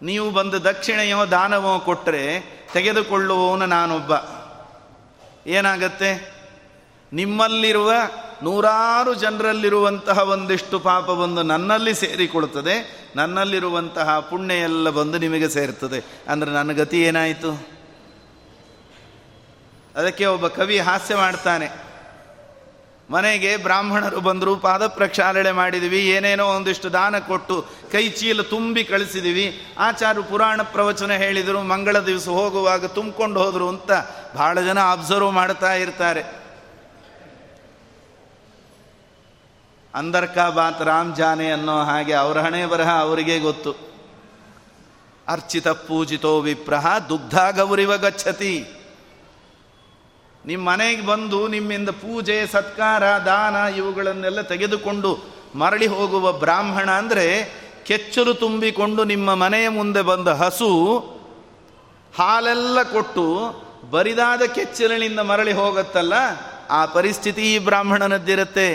[0.01, 2.41] ನೀವು ಬಂದು ದಕ್ಷಿಣೆಯೋ ದಾನವೋ ಕೊಟ್ಟರೆ
[2.73, 4.11] ತೆಗೆದುಕೊಳ್ಳುವವನು ನಾನೊಬ್ಬ.
[5.47, 6.34] ಏನಾಗತ್ತೆ?
[7.13, 7.91] ನಿಮ್ಮಲ್ಲಿರುವ
[8.43, 16.21] ನೂರಾರು ಜನರಲ್ಲಿರುವಂತಹ ಒಂದಿಷ್ಟು ಪಾಪ ಬಂದು ನನ್ನಲ್ಲಿ ಸೇರಿಕೊಳ್ಳುತ್ತದೆ ನನ್ನಲ್ಲಿರುವಂತಹ ಪುಣ್ಯ ಎಲ್ಲ ಬಂದು ನಿಮಗೆ ಸೇರ್ತದೆ.
[16.27, 17.67] ಅಂದರೆ ನನ್ನ ಗತಿ ಏನಾಯಿತು?
[19.95, 21.85] ಅದಕ್ಕೆ ಒಬ್ಬ ಕವಿ ಹಾಸ್ಯ ಮಾಡ್ತಾನೆ.
[23.09, 29.61] ಮನೆಗೆ ಬ್ರಾಹ್ಮಣರು ಬಂದರು ಪಾದ ಪ್ರಕ್ಷಾಳನೆ ಮಾಡಿದ್ವಿ, ಏನೇನೋ ಒಂದಿಷ್ಟು ದಾನ ಕೊಟ್ಟು ಕೈ ಚೀಲ ತುಂಬಿ ಕಳಿಸಿದೀವಿ.
[29.77, 33.91] ಆಚಾರ್ಯ ಪುರಾಣ ಪ್ರವಚನ ಹೇಳಿದರು, ಮಂಗಳ ದಿವಸ ಹೋಗುವಾಗ ತುಂಬಿಕೊಂಡು ಹೋದರು ಅಂತ
[34.35, 36.44] ಭಾಳ ಜನ ಅಬ್ಸರ್ವ್ ಮಾಡ್ತಾ ಇರ್ತಾರೆ.
[39.95, 43.71] ಅಂದರ್ಕಾ ಬಾತ್ ರಾಮ್ ಜಾನೆ ಅನ್ನೋ ಹಾಗೆ ಅವರ ಹಣೆ ಬರಹ ಅವರಿಗೆ ಗೊತ್ತು.
[45.27, 48.55] ಅರ್ಚಿತ ಪೂಜಿತೋ ವಿಪ್ರಹ ದುಗ್ಧ ಗೌರಿವ ಗಚ್ಚತಿ.
[50.45, 55.11] ನಿಮ್ಮ ಮನೆಗೆ ಬಂದು ನಿಮ್ಮಿಂದ ಪೂಜೆ, ಸತ್ಕಾರ, ದಾನ ಇವುಗಳನ್ನೆಲ್ಲ ತೆಗೆದುಕೊಂಡು
[55.55, 57.25] ಮರಳಿ ಹೋಗುವ ಬ್ರಾಹ್ಮಣ ಅಂದರೆ
[57.83, 60.69] ಕೆಚ್ಚಲು ತುಂಬಿಕೊಂಡು ನಿಮ್ಮ ಮನೆಯ ಮುಂದೆ ಬಂದ ಹಸು
[62.17, 63.25] ಹಾಲೆಲ್ಲ ಕೊಟ್ಟು
[63.91, 66.13] ಬರಿದಾದ ಕೆಚ್ಚಲಿನಿಂದ ಮರಳಿ ಹೋಗತ್ತಲ್ಲ,
[66.69, 68.69] ಆ ಪರಿಸ್ಥಿತಿ ಈ ಬ್ರಾಹ್ಮಣನದ್ದಿರುತ್ತೆ.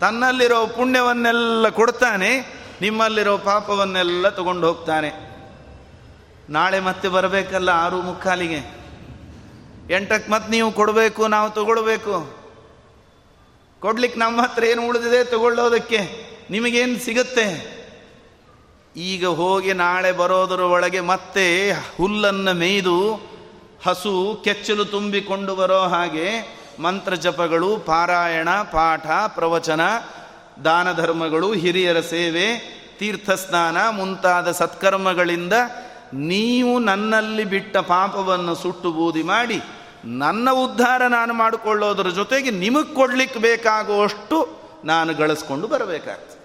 [0.00, 2.30] ತನ್ನಲ್ಲಿರೋ ಪುಣ್ಯವನ್ನೆಲ್ಲ ಕೊಡ್ತಾನೆ,
[2.80, 5.10] ನಿಮ್ಮಲ್ಲಿರೋ ಪಾಪವನ್ನೆಲ್ಲ ತಗೊಂಡು ಹೋಗ್ತಾನೆ.
[6.50, 8.60] ನಾಳೆ ಮತ್ತೆ ಬರಬೇಕಲ್ಲ ಆರು ಮುಕ್ಕಾಲಿಗೆ.
[9.90, 12.14] ಎಂಟಕ್ಕೆ ಮತ್ತೆ ನೀವು ಕೊಡಬೇಕು, ನಾವು ತಗೊಳ್ಬೇಕು.
[13.80, 16.00] ಕೊಡ್ಲಿಕ್ಕೆ ನಮ್ಮ ಹತ್ರ ಏನು ಉಳಿದಿದೆ ತಗೊಳ್ಳೋದಕ್ಕೆ
[16.50, 17.46] ನಿಮಗೇನು ಸಿಗುತ್ತೆ?
[18.96, 22.98] ಈಗ ಹೋಗಿ ನಾಳೆ ಬರೋದರ ಒಳಗೆ ಮತ್ತೆ ಹುಲ್ಲನ್ನು ಮೇಯ್ದು
[23.86, 24.12] ಹಸು
[24.44, 26.28] ಕೆಚ್ಚಲು ತುಂಬಿಕೊಂಡು ಬರೋ ಹಾಗೆ
[26.80, 29.80] ಮಂತ್ರ ಜಪಗಳು, ಪಾರಾಯಣ, ಪಾಠ, ಪ್ರವಚನ,
[30.64, 32.46] ದಾನ ಧರ್ಮಗಳು, ಹಿರಿಯರ ಸೇವೆ
[32.98, 35.52] ತೀರ್ಥಸ್ನಾನ ಮುಂತಾದ ಸತ್ಕರ್ಮಗಳಿಂದ
[36.14, 39.60] ನೀವು ನನ್ನಲ್ಲಿ ಬಿಟ್ಟ ಪಾಪವನ್ನು ಸುಟ್ಟು ಬೂದಿ ಮಾಡಿ
[40.04, 44.36] ನನ್ನ ಉದ್ಧಾರ ನಾನು ಮಾಡಿಕೊಳ್ಳೋದ್ರ ಜೊತೆಗೆ ನಿಮಗೆ ಕೊಡ್ಲಿಕ್ಕೆ ಬೇಕಾಗುವಷ್ಟು
[44.84, 46.35] ನಾನು ಗಳಿಸ್ಕೊಂಡು ಬರಬೇಕಾಗ್ತದೆ.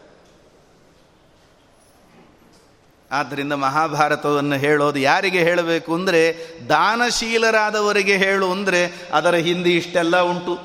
[3.12, 6.22] ಆದ್ದರಿಂದ ಮಹಾಭಾರತವನ್ನು ಹೇಳೋದು ಯಾರಿಗೆ ಹೇಳಬೇಕು ಅಂದರೆ
[6.70, 8.82] ದಾನಶೀಲರಾದವರಿಗೆ ಹೇಳು ಅಂದರೆ
[9.14, 10.56] ಅದರ ಹಿಂದೆ ಇಷ್ಟೆಲ್ಲ ಉಂಟು.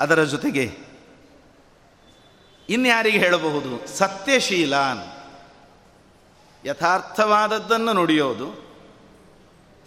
[0.00, 0.64] ಅದರ ಜೊತೆಗೆ
[2.68, 3.70] ಇನ್ಯಾರಿಗೆ ಹೇಳಬಹುದು?
[3.98, 5.02] ಸತ್ಯಶೀಲಾನ್.
[6.66, 8.48] ಯಥಾರ್ಥವಾದದ್ದನ್ನು ನುಡಿಯೋದು,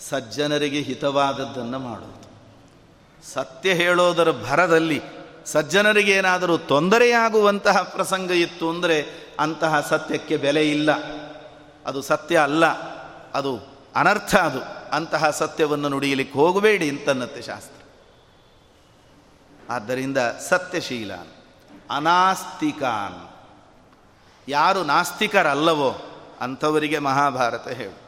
[0.10, 2.24] ಸಜ್ಜನರಿಗೆ ಹಿತವಾದದ್ದನ್ನು ಮಾಡೋದು
[3.34, 5.02] ಸತ್ಯ ಹೇಳೋದರ ಭರದಲ್ಲಿ
[5.46, 9.06] ಸಜ್ಜನರಿಗೆ ಏನಾದರೂ ತೊಂದರೆಯಾಗುವಂತಹ ಪ್ರಸಂಗ ಇತ್ತು ಅಂದರೆ
[9.40, 10.90] ಅಂತಹ ಸತ್ಯಕ್ಕೆ ಬೆಲೆ ಇಲ್ಲ.
[11.86, 12.66] ಅದು ಸತ್ಯ ಅಲ್ಲ.
[13.32, 13.60] ಅದು
[13.96, 14.90] ಅನರ್ಥ ಅದು.
[14.96, 17.84] ಅಂತಹ ಸತ್ಯವನ್ನು ನುಡಿಯಲಿಕ್ಕೆ ಹೋಗಬೇಡಿ ಅಂತನ್ನತ್ತೆ ಶಾಸ್ತ್ರ.
[19.70, 20.18] ಆದ್ದರಿಂದ
[20.50, 21.12] ಸತ್ಯಶೀಲ,
[21.90, 23.30] ಅನಾಸ್ತಿಕಾನ್.
[24.48, 26.02] ಯಾರು ನಾಸ್ತಿಕರಲ್ಲವೋ
[26.42, 28.04] ಅಂಥವರಿಗೆ ಮಹಾಭಾರತ ಹೇಳು.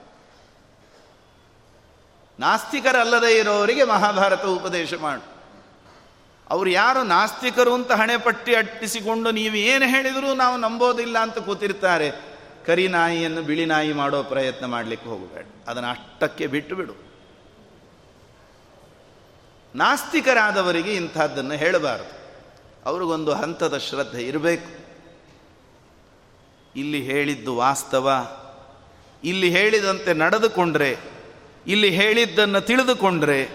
[2.40, 5.35] ನಾಸ್ತಿಕರಲ್ಲದೇ ಇರೋರಿಗೆ ಮಹಾಭಾರತ ಉಪದೇಶ ಮಾಡು.
[6.50, 12.12] ಅವರು ಯಾರು ನಾಸ್ತಿಕರು ಅಂತ ಹಣೆ ಪಟ್ಟಿ ಅಟ್ಟಿಸಿಕೊಂಡು ನೀವು ಏನು ಹೇಳಿದರೂ ನಾವು ನಂಬೋದಿಲ್ಲ ಅಂತ ಕೂತಿರ್ತಾರೆ.
[12.66, 15.46] ಕರಿ ನಾಯಿಯನ್ನು ಬಿಳಿ ನಾಯಿ ಮಾಡೋ ಪ್ರಯತ್ನ ಮಾಡಲಿಕ್ಕೆ ಹೋಗಬೇಡ.
[15.68, 16.94] ಅದನ್ನು ಅಷ್ಟಕ್ಕೆ ಬಿಟ್ಟು ಬಿಡು.
[19.76, 22.14] ನಾಸ್ತಿಕರಾದವರಿಗೆ ಇಂಥದ್ದನ್ನು ಹೇಳಬಾರದು.
[22.86, 24.70] ಅವ್ರಿಗೊಂದು ಹಂತದ ಶ್ರದ್ಧೆ ಇರಬೇಕು.
[26.76, 28.10] ಇಲ್ಲಿ ಹೇಳಿದ್ದು ವಾಸ್ತವ.
[29.24, 30.98] ಇಲ್ಲಿ ಹೇಳಿದಂತೆ ನಡೆದುಕೊಂಡ್ರೆ,
[31.68, 33.50] ಇಲ್ಲಿ ಹೇಳಿದ್ದನ್ನು ತಿಳಿದುಕೊಂಡ್ರೆ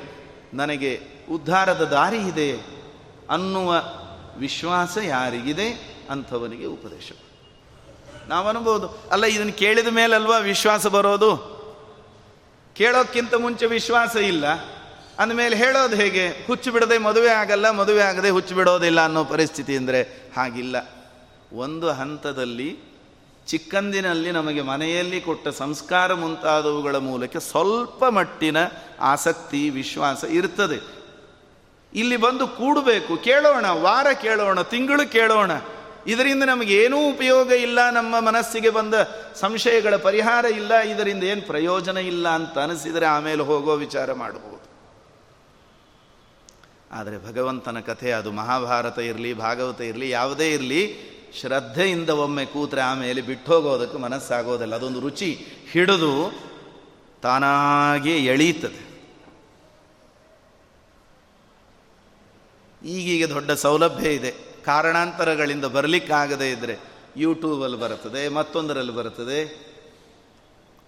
[0.55, 2.80] ನನಗೆ ಉದ್ಧಾರದ ದಾರಿ ಇದೆ.
[3.31, 3.83] ಅನ್ನುವ
[4.37, 7.13] ವಿಶ್ವಾಸ ಯಾರಿಗಿದೆ ಅಂಥವನಿಗೆ ಉಪದೇಶ.
[8.29, 11.61] ನಾವು ಅನ್ಬೋದು ಅಲ್ಲ ಇದನ್ನು ಕೇಳಿದ ಮೇಲಲ್ವಾ ವಿಶ್ವಾಸ ಬರೋದು?
[12.75, 14.47] ಕೇಳೋಕ್ಕಿಂತ ಮುಂಚೆ ವಿಶ್ವಾಸ ಇಲ್ಲ.
[15.19, 16.29] ಅಂದಮೇಲೆ ಹೇಳೋದು ಹೇಗೆ?
[16.29, 20.03] ಹುಚ್ಚು ಬಿಡದೆ ಮದುವೆ ಆಗಲ್ಲ, ಮದುವೆ ಆಗದೆ ಹುಚ್ಚು ಬಿಡೋದಿಲ್ಲ ಅನ್ನೋ ಪರಿಸ್ಥಿತಿ ಅಂದರೆ
[20.37, 20.77] ಹಾಗಿಲ್ಲ.
[21.53, 22.79] ಒಂದು ಹಂತದಲ್ಲಿ
[23.47, 28.57] ಚಿಕ್ಕಂದಿನಲ್ಲಿ ನಮಗೆ ಮನೆಯಲ್ಲಿ ಕೊಟ್ಟ ಸಂಸ್ಕಾರ ಮುಂತಾದವುಗಳ ಮೂಲಕ ಸ್ವಲ್ಪ ಮಟ್ಟಿನ
[29.01, 31.00] ಆಸಕ್ತಿ, ವಿಶ್ವಾಸ ಇರ್ತದೆ.
[31.95, 33.17] ಇಲ್ಲಿ ಬಂದು ಕೂಡಬೇಕು.
[33.17, 35.51] ಕೇಳೋಣ, ವಾರ ಕೇಳೋಣ, ತಿಂಗಳು ಕೇಳೋಣ.
[36.07, 38.95] ಇದರಿಂದ ನಮಗೆ ಏನೂ ಉಪಯೋಗ ಇಲ್ಲ, ನಮ್ಮ ಮನಸ್ಸಿಗೆ ಬಂದ
[39.35, 44.51] ಸಂಶಯಗಳ ಪರಿಹಾರ ಇಲ್ಲ, ಇದರಿಂದ ಏನು ಪ್ರಯೋಜನ ಇಲ್ಲ ಅಂತ ಅನಿಸಿದರೆ ಆಮೇಲೆ ಹೋಗೋ ವಿಚಾರ ಮಾಡಬಹುದು
[46.93, 51.11] ಆದರೆ ಭಗವಂತನ ಕಥೆ ಅದು ಮಹಾಭಾರತ ಇರಲಿ, ಭಾಗವತ ಇರಲಿ, ಯಾವುದೇ ಇರಲಿ,
[51.41, 54.75] ಶ್ರದ್ಧೆಯಿಂದ ಒಮ್ಮೆ ಕೂತ್ರೆ ಆಮೇಲೆ ಬಿಟ್ಟು ಹೋಗೋದಕ್ಕೆ ಮನಸ್ಸಾಗೋದಿಲ್ಲ.
[54.75, 56.33] ಅದೊಂದು ರುಚಿ ಹಿಡಿದು
[57.23, 58.90] ತಾನಾಗೇ ಎಳೀತದೆ.
[62.85, 64.31] ಈಗೀಗ ದೊಡ್ಡ ಸೌಲಭ್ಯ ಇದೆ.
[64.65, 66.79] ಕಾರಣಾಂತರಗಳಿಂದ ಬರಲಿಕ್ಕಾಗದೇ ಇದ್ದರೆ
[67.17, 69.71] ಯೂಟ್ಯೂಬಲ್ಲಿ ಬರ್ತದೆ, ಮತ್ತೊಂದರಲ್ಲಿ ಬರ್ತದೆ.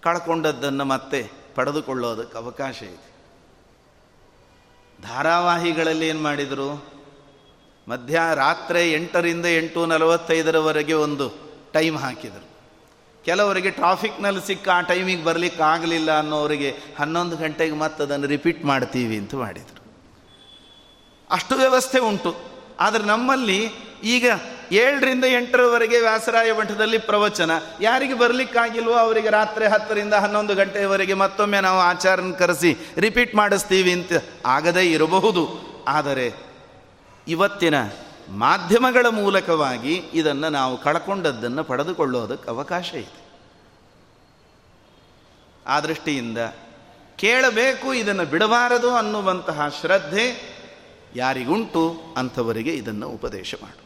[0.03, 3.13] ಕಳ್ಕೊಂಡದ್ದನ್ನು ಮತ್ತೆ ಪಡೆದುಕೊಳ್ಳೋದಕ್ಕೆ ಅವಕಾಶ ಇದೆ.
[5.03, 6.85] ಧಾರಾವಾಹಿಗಳಲ್ಲಿ ಏನು ಮಾಡಿದರು?
[7.87, 11.33] ಮಧ್ಯ ರಾತ್ರಿ ಎಂಟರಿಂದ ಎಂಟು ನಲವತ್ತೈದರವರೆಗೆ ಒಂದು
[11.73, 12.47] ಟೈಮ್ ಹಾಕಿದರು.
[13.25, 19.35] ಕೆಲವರಿಗೆ ಟ್ರಾಫಿಕ್ನಲ್ಲಿ ಸಿಕ್ಕ ಆ ಟೈಮಿಗೆ ಬರಲಿಕ್ಕೆ ಆಗಲಿಲ್ಲ ಅನ್ನೋರಿಗೆ ಹನ್ನೊಂದು ಗಂಟೆಗೆ ಮತ್ತೆ ಅದನ್ನು ರಿಪೀಟ್ ಮಾಡ್ತೀವಿ ಅಂತ
[19.35, 19.82] ಮಾಡಿದರು.
[21.33, 22.35] ಅಷ್ಟು ವ್ಯವಸ್ಥೆ ಉಂಟು.
[22.79, 23.71] ಆದರೆ ನಮ್ಮಲ್ಲಿ
[24.03, 24.29] ಈಗ
[24.71, 27.51] ಏಳರಿಂದ ಎಂಟರವರೆಗೆ ವ್ಯಾಸರಾಯ ಮಠದಲ್ಲಿ ಪ್ರವಚನ.
[27.81, 34.11] ಯಾರಿಗೆ ಬರಲಿಕ್ಕಾಗಿಲ್ವೋ ಅವರಿಗೆ ರಾತ್ರಿ ಹತ್ತರಿಂದ ಹನ್ನೊಂದು ಗಂಟೆಯವರೆಗೆ ಮತ್ತೊಮ್ಮೆ ನಾವು ಆಚಾರನ ಕರೆಸಿ ರಿಪೀಟ್ ಮಾಡಿಸ್ತೀವಿ ಅಂತ
[34.45, 35.61] ಆಗದೇ ಇರಬಹುದು.
[35.87, 36.33] ಆದರೆ
[37.27, 37.75] ಇವತ್ತಿನ
[38.29, 43.23] ಮಾಧ್ಯಮಗಳ ಮೂಲಕವಾಗಿ ಇದನ್ನು ನಾವು ಕಳ್ಕೊಂಡದ್ದನ್ನು ಪಡೆದುಕೊಳ್ಳೋದಕ್ಕೆ ಅವಕಾಶ ಇದೆ.
[45.67, 46.37] ಆ ದೃಷ್ಟಿಯಿಂದ
[47.15, 50.52] ಕೇಳಬೇಕು ಇದನ್ನು ಬಿಡಬಾರದು ಅನ್ನುವಂತಹ ಶ್ರದ್ಧೆ
[51.15, 53.83] ಯಾರಿಗುಂಟು ಅಂಥವರಿಗೆ ಇದನ್ನು ಉಪದೇಶ ಮಾಡು.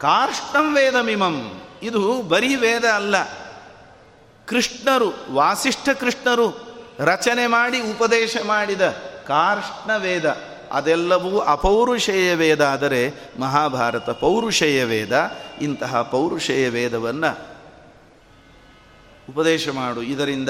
[0.00, 1.60] ಕಾರ್ಷ್ಟಂ ವೇದಮಿಮಂ.
[1.82, 3.14] ಇದು ಬರೀ ವೇದ ಅಲ್ಲ.
[4.46, 8.80] ಕೃಷ್ಣರು, ವಾಸಿಷ್ಠ ಕೃಷ್ಣರು ರಚನೆ ಮಾಡಿ ಉಪದೇಶ ಮಾಡಿದ
[9.26, 10.36] ಕಾರ್ಷ್ಣ ವೇದ.
[10.72, 12.60] ಅದೆಲ್ಲವೂ ಅಪೌರುಷೇಯ ವೇದ.
[12.60, 15.30] ಆದರೆ ಮಹಾಭಾರತ ಪೌರುಷೇಯ ವೇದ.
[15.60, 17.38] ಇಂತಹ ಪೌರುಷೇಯ ವೇದವನ್ನು
[19.30, 20.02] ಉಪದೇಶ ಮಾಡು.
[20.02, 20.48] ಇದರಿಂದ,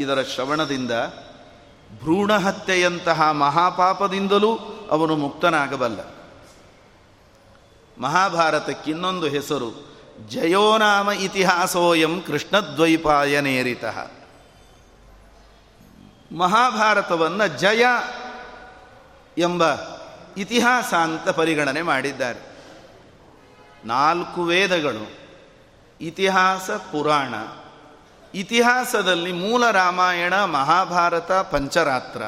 [0.00, 0.90] ಇದರ ಶ್ರವಣದಿಂದ
[2.00, 4.58] ಭ್ರೂಣಹತ್ಯೆಯಂತಹ ಮಹಾಪಾಪದಿಂದಲೂ
[4.90, 6.00] ಅವನು ಮುಕ್ತನಾಗಬಲ್ಲ.
[8.00, 9.92] ಮಹಾಭಾರತಕ್ಕೆ ಇನ್ನೊಂದು ಹೆಸರು
[10.28, 13.84] ಜಯೋನಾಮ ಇತಿಹಾಸೋಯಂ ಕೃಷ್ಣದ್ವೈಪಾಯನೇರಿತ.
[16.38, 17.84] ಮಹಾಭಾರತವನ್ನು ಜಯ
[19.38, 19.62] ಎಂಬ
[20.36, 22.52] ಇತಿಹಾಸ ಅಂತ ಪರಿಗಣನೆ ಮಾಡಿದ್ದಾರೆ.
[23.84, 25.10] ನಾಲ್ಕು ವೇದಗಳು,
[26.00, 27.34] ಇತಿಹಾಸ, ಪುರಾಣ
[28.34, 32.22] ಇತಿಹಾಸದಲ್ಲಿ ಮೂಲ ರಾಮಾಯಣ, ಮಹಾಭಾರತ, ಪಂಚರಾತ್ರ.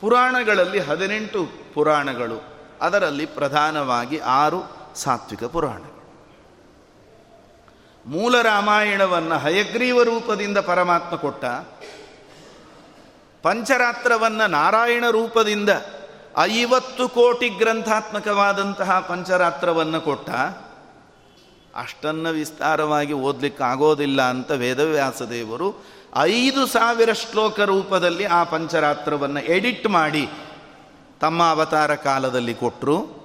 [0.00, 2.42] ಪುರಾಣಗಳಲ್ಲಿ ಹದಿನೆಂಟು ಪುರಾಣಗಳು.
[2.80, 6.00] ಅದರಲ್ಲಿ ಪ್ರಧಾನವಾಗಿ ಆರು ಸಾತ್ವಿಕ ಪುರಾಣಗಳು.
[8.06, 11.44] ಮೂಲ ರಾಮಾಯಣವನ್ನು ಹಯಗ್ರೀವ ರೂಪದಿಂದ ಪರಮಾತ್ಮ ಕೊಟ್ಟ.
[13.42, 15.70] ಪಂಚರಾತ್ರವನ್ನು ನಾರಾಯಣ ರೂಪದಿಂದ
[16.38, 20.30] ಐವತ್ತು ಕೋಟಿ ಗ್ರಂಥಾತ್ಮಕವಾದಂತಹ ಪಂಚರಾತ್ರವನ್ನು ಕೊಟ್ಟ.
[21.74, 25.74] ಅಷ್ಟನ್ನು ವಿಸ್ತಾರವಾಗಿ ಓದಲಿಕ್ಕೆ ಆಗೋದಿಲ್ಲ ಅಂತ ವೇದವ್ಯಾಸ ದೇವರು
[26.18, 30.28] ಐದು ಸಾವಿರ ಶ್ಲೋಕ ರೂಪದಲ್ಲಿ ಆ ಪಂಚರಾತ್ರವನ್ನು ಎಡಿಟ್ ಮಾಡಿ
[31.20, 33.20] ತಮ್ಮ ಅವತಾರ ಕಾಲದಲ್ಲಿ ಕೊಟ್ಟರು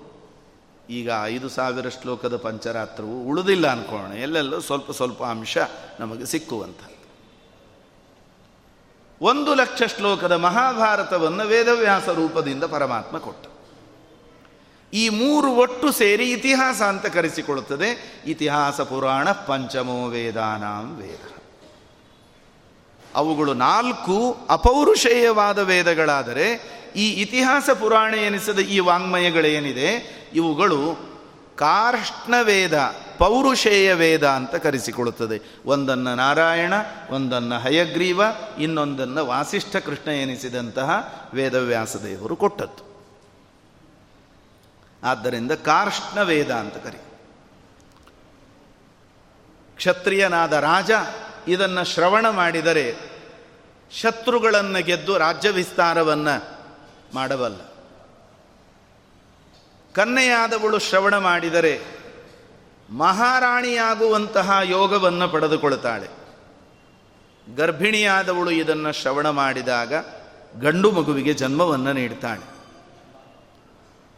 [0.90, 4.14] ಈಗ ಐದು ಸಾವಿರ ಶ್ಲೋಕದ ಪಂಚರಾತ್ರವು ಉಳಿದಿಲ್ಲ ಅನ್ಕೋಣ.
[4.14, 5.58] ಎಲ್ಲೆಲ್ಲೋ ಸ್ವಲ್ಪ ಸ್ವಲ್ಪ ಅಂಶ
[6.00, 6.80] ನಮಗೆ ಸಿಕ್ಕುವಂಥ
[9.22, 13.46] ಒಂದು ಲಕ್ಷ ಶ್ಲೋಕದ ಮಹಾಭಾರತವನ್ನು ವೇದವ್ಯಾಸ ರೂಪದಿಂದ ಪರಮಾತ್ಮ ಕೊಟ್ಟ
[14.94, 18.22] ಈ ಮೂರು ಒಟ್ಟು ಸೇರಿ ಇತಿಹಾಸ ಅಂತ ಕರೆಸಿಕೊಳ್ಳುತ್ತದೆ.
[18.26, 21.36] ಇತಿಹಾಸ, ಪುರಾಣ, ಪಂಚಮೋ ವೇದಾನಾಂ ವೇದ.
[23.16, 30.98] ಅವುಗಳು ನಾಲ್ಕು ಅಪೌರುಷೇಯವಾದ ವೇದಗಳಾದರೆ, ಈ ಇತಿಹಾಸ, ಪುರಾಣ ಎನಿಸದ ಈ ವಾಂಗ್ಮಯಗಳೇನಿದೆ, ಇವುಗಳು
[31.56, 35.62] ಕಾರ್ಷ್ಣ ವೇದ ಪೌರುಷೇಯ ವೇದ ಅಂತ ಕರೆಸಿಕೊಳ್ಳುತ್ತದೆ.
[35.66, 36.74] ಒಂದನ್ನು ನಾರಾಯಣ,
[37.10, 38.22] ಒಂದನ್ನು ಹಯಗ್ರೀವ,
[38.60, 42.85] ಇನ್ನೊಂದನ್ನು ವಾಸಿಷ್ಠ ಕೃಷ್ಣ ಎನಿಸಿದಂತಹ ವೇದವ್ಯಾಸದೇವರು ಕೊಟ್ಟದ್ದು.
[45.06, 46.98] ಆದ್ದರಿಂದ ಕಾರ್ಷ್ಣ ವೇದ ಅಂತ ಕರಿ.
[49.76, 50.92] ಕ್ಷತ್ರಿಯನಾದ ರಾಜ
[51.48, 52.96] ಇದನ್ನು ಶ್ರವಣ ಮಾಡಿದರೆ
[53.92, 56.58] ಶತ್ರುಗಳನ್ನು ಗೆದ್ದು ರಾಜ್ಯ ವಿಸ್ತಾರವನ್ನು
[57.14, 57.62] ಮಾಡಬಲ್ಲ.
[59.94, 61.82] ಕನ್ನೆಯಾದವಳು ಶ್ರವಣ ಮಾಡಿದರೆ
[62.90, 66.08] ಮಹಾರಾಣಿಯಾಗುವಂತಹ ಯೋಗವನ್ನು ಪಡೆದುಕೊಳ್ತಾಳೆ.
[67.56, 69.94] ಗರ್ಭಿಣಿಯಾದವಳು ಇದನ್ನು ಶ್ರವಣ ಮಾಡಿದಾಗ
[70.60, 72.55] ಗಂಡು ಮಗುವಿಗೆ ಜನ್ಮವನ್ನು ನೀಡ್ತಾಳೆ.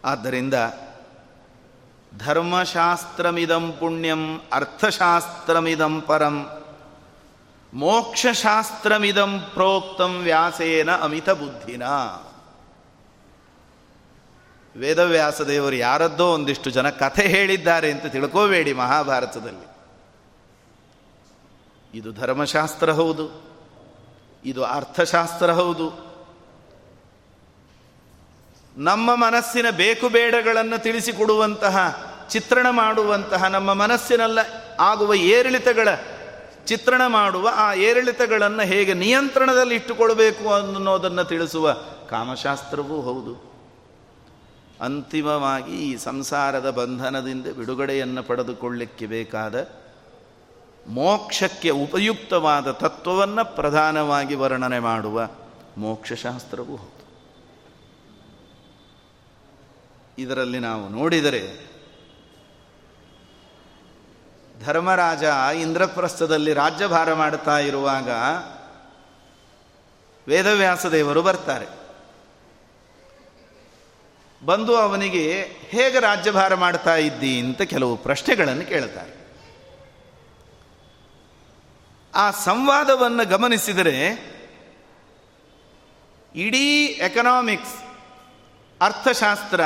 [0.05, 0.53] ಆದ್ದರಿಂದ
[2.17, 6.45] ಧರ್ಮಶಾಸ್ತ್ರಮಿದಂ ಪುಣ್ಯಂ, ಅರ್ಥಶಾಸ್ತ್ರಮಿದಂ ಪರಂ,
[7.73, 11.83] ಮೋಕ್ಷಶಾಸ್ತ್ರಮಿದಂ ಪ್ರೋಕ್ತಂ ವ್ಯಾಸೇನ ಅಮಿತ ಬುದ್ಧಿನ.
[14.75, 19.67] ವೇದವ್ಯಾಸದೇವರು ಯಾರದ್ದೋ ಒಂದಿಷ್ಟು ಜನ ಕಥೆ ಹೇಳಿದ್ದಾರೆ ಅಂತ ತಿಳ್ಕೋಬೇಡಿ ಮಹಾಭಾರತದಲ್ಲಿ.
[21.93, 23.43] ಇದು ಧರ್ಮಶಾಸ್ತ್ರ ಹೌದು,
[24.45, 26.06] ಇದು ಅರ್ಥಶಾಸ್ತ್ರ ಹೌದು.
[28.77, 31.77] ನಮ್ಮ ಮನಸ್ಸಿನ ಬೇಕು ಬೇಡಗಳನ್ನು ತಿಳಿಸಿಕೊಡುವಂತಹ,
[32.29, 34.39] ಚಿತ್ರಣ ಮಾಡುವಂತಹ ನಮ್ಮ ಮನಸ್ಸಿನಲ್ಲ,
[34.79, 35.87] ಆಗುವ ಏರಿಳಿತಗಳ,
[36.65, 41.73] ಚಿತ್ರಣ ಮಾಡುವ ಆ ಏರಿಳಿತಗಳನ್ನು ಹೇಗೆ ನಿಯಂತ್ರಣದಲ್ಲಿ ಇಟ್ಟುಕೊಳ್ಬೇಕು ಅನ್ನೋದನ್ನು ತಿಳಿಸುವ
[42.09, 43.47] ಕಾಮಶಾಸ್ತ್ರವೂ ಹೌದು.
[44.81, 49.67] ಅಂತಿಮವಾಗಿ ಈ ಸಂಸಾರದ ಬಂಧನದಿಂದ ಬಿಡುಗಡೆಯನ್ನು ಪಡೆದುಕೊಳ್ಳಿಕ್ಕೆ ಬೇಕಾದ
[50.87, 55.27] ಮೋಕ್ಷಕ್ಕೆ ಉಪಯುಕ್ತವಾದ ತತ್ವವನ್ನು ಪ್ರಧಾನವಾಗಿ ವರ್ಣನೆ ಮಾಡುವ
[55.77, 56.96] ಮೋಕ್ಷಶಾಸ್ತ್ರವೂ ಹೌದು.
[60.17, 61.67] ಇದರಲ್ಲಿ ನಾವು ನೋಡಿದರೆ
[64.65, 65.23] ಧರ್ಮರಾಜ
[65.55, 68.09] ಇಂದ್ರಪ್ರಸ್ಥದಲ್ಲಿ ರಾಜ್ಯಭಾರ ಮಾಡುತ್ತಾ ಇರುವಾಗ
[70.27, 71.65] ವೇದವ್ಯಾಸದೇವರು ಬರ್ತಾರೆ.
[74.45, 79.17] ಬಂದು ಅವನಿಗೆ ಹೇಗೆ ರಾಜ್ಯಭಾರ ಮಾಡ್ತಾ ಇದ್ದಿ ಅಂತ ಕೆಲವು ಪ್ರಶ್ನೆಗಳನ್ನು ಕೇಳ್ತಾರೆ.
[82.15, 84.09] ಆ ಸಂವಾದವನ್ನು ಗಮನಿಸಿದರೆ
[86.35, 87.75] ಇಡೀ ಎಕನಾಮಿಕ್ಸ್
[88.81, 89.61] ಅರ್ಥಶಾಸ್ತ್ರ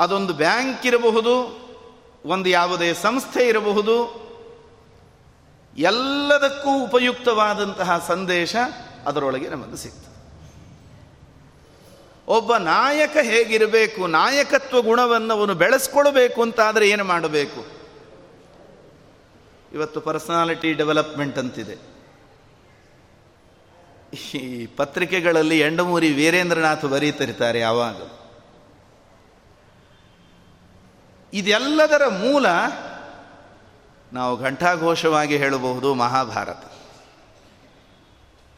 [0.00, 1.34] ಅದೊಂದು ಬ್ಯಾಂಕ್ ಇರಬಹುದು,
[2.24, 4.28] ಒಂದು ಯಾವುದೇ ಸಂಸ್ಥೆ ಇರಬಹುದು.
[5.78, 8.56] ಎಲ್ಲದಕ್ಕೂ ಉಪಯುಕ್ತವಾದಂತಹ ಸಂದೇಶ
[9.06, 10.08] ಅದರೊಳಗೆ ನಮಗೆ ಸಿಗ್ತದೆ.
[12.28, 17.78] ಒಬ್ಬ ನಾಯಕ ಹೇಗಿರಬೇಕು, ನಾಯಕತ್ವ ಗುಣವನ್ನು ಅವನು ಬೆಳೆಸ್ಕೊಳ್ಬೇಕು ಅಂತಾದರೆ ಏನು ಮಾಡಬೇಕು?
[19.72, 21.98] ಇವತ್ತು ಪರ್ಸನಾಲಿಟಿ ಡೆವಲಪ್ಮೆಂಟ್ ಅಂತಿದೆ.
[24.34, 27.96] ಈ ಪತ್ರಿಕೆಗಳಲ್ಲಿ ಎಂಡಮೂರಿ ವೀರೇಂದ್ರನಾಥ್ ಬರೀತಿರ್ತಾರೆ ಯಾವಾಗ?
[31.32, 32.46] ಇದೆಲ್ಲದರ ಮೂಲ
[34.12, 36.64] ನಾವು ಘಂಟಾಘೋಷವಾಗಿ ಹೇಳಬಹುದು ಮಹಾಭಾರತ.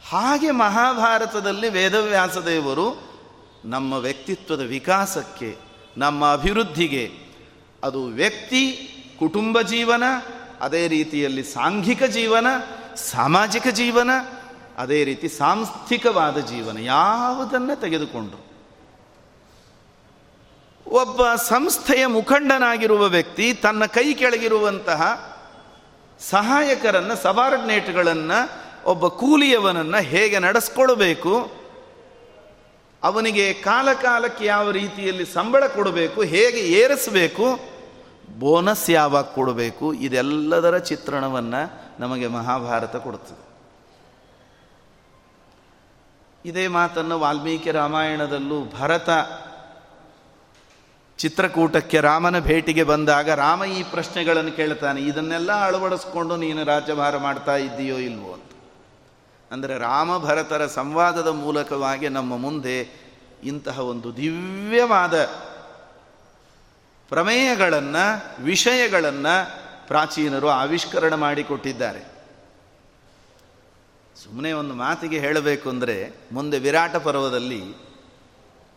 [0.09, 3.11] ಹಾಗೆ ಮಹಾಭಾರತದಲ್ಲಿ ವೇದವ್ಯಾಸ ದೇವರು
[3.65, 5.57] ನಮ್ಮ ವ್ಯಕ್ತಿತ್ವದ ವಿಕಾಸಕ್ಕೆ,
[5.97, 7.11] ನಮ್ಮ ಅಭಿವೃದ್ಧಿಗೆ,
[7.85, 8.73] ಅದು ವ್ಯಕ್ತಿ,
[9.19, 10.03] ಕುಟುಂಬ ಜೀವನ,
[10.61, 12.47] ಅದೇ ರೀತಿಯಲ್ಲಿ ಸಾಂಘಿಕ ಜೀವನ,
[12.97, 14.11] ಸಾಮಾಜಿಕ ಜೀವನ,
[14.79, 18.50] ಅದೇ ರೀತಿ ಸಾಂಸ್ಥಿಕವಾದ ಜೀವನ, ಯಾವುದನ್ನು ತೆಗೆದುಕೊಂಡ್ರು.
[20.91, 25.03] ಒಬ್ಬ ಸಂಸ್ಥೆಯ ಮುಖಂಡನಾಗಿರುವ ವ್ಯಕ್ತಿ ತನ್ನ ಕೈ ಕೆಳಗಿರುವಂತಹ
[26.21, 28.39] ಸಹಾಯಕರನ್ನು, ಸಬಾರ್ಡಿನೇಟ್ಗಳನ್ನು,
[28.85, 31.51] ಒಬ್ಬ ಕೂಲಿಯವನನ್ನು ಹೇಗೆ ನಡೆಸ್ಕೊಳ್ಬೇಕು,
[33.03, 37.59] ಅವನಿಗೆ ಕಾಲಕಾಲಕ್ಕೆ ಯಾವ ರೀತಿಯಲ್ಲಿ ಸಂಬಳ ಕೊಡಬೇಕು, ಹೇಗೆ ಏರಿಸಬೇಕು,
[38.39, 41.63] ಬೋನಸ್ ಯಾವಾಗ ಕೊಡಬೇಕು, ಇದೆಲ್ಲದರ ಚಿತ್ರಣವನ್ನು
[42.01, 43.51] ನಮಗೆ ಮಹಾಭಾರತ ಕೊಡುತ್ತದೆ
[46.45, 49.11] ಇದೇ ಮಾತನ್ನು ವಾಲ್ಮೀಕಿ ರಾಮಾಯಣದಲ್ಲೂ ಭರತ
[51.21, 58.31] ಚಿತ್ರಕೂಟಕ್ಕೆ ರಾಮನ ಭೇಟಿಗೆ ಬಂದಾಗ ರಾಮ ಈ ಪ್ರಶ್ನೆಗಳನ್ನು ಕೇಳ್ತಾನೆ, ಇದನ್ನೆಲ್ಲ ಅಳವಡಿಸ್ಕೊಂಡು ನೀನು ರಾಜ್ಯಭಾರ ಮಾಡ್ತಾ ಇದ್ದೀಯೋ ಇಲ್ವೋ
[58.33, 58.51] ಅಂತ.
[59.51, 62.77] ಅಂದರೆ ರಾಮ ಭರತರ ಸಂವಾದದ ಮೂಲಕವಾಗಿ ನಮ್ಮ ಮುಂದೆ
[63.45, 65.17] ಇಂತಹ ಒಂದು ದಿವ್ಯವಾದ
[67.13, 68.05] ಪ್ರಮೇಯಗಳನ್ನು,
[68.43, 69.35] ವಿಷಯಗಳನ್ನು
[69.89, 72.03] ಪ್ರಾಚೀನರು ಆವಿಷ್ಕರಣ ಮಾಡಿಕೊಟ್ಟಿದ್ದಾರೆ.
[74.25, 75.97] ಸುಮ್ಮನೆ ಒಂದು ಮಾತಿಗೆ ಹೇಳಬೇಕು ಅಂದರೆ,
[76.33, 77.63] ಮುಂದೆ ವಿರಾಟ ಪರ್ವದಲ್ಲಿ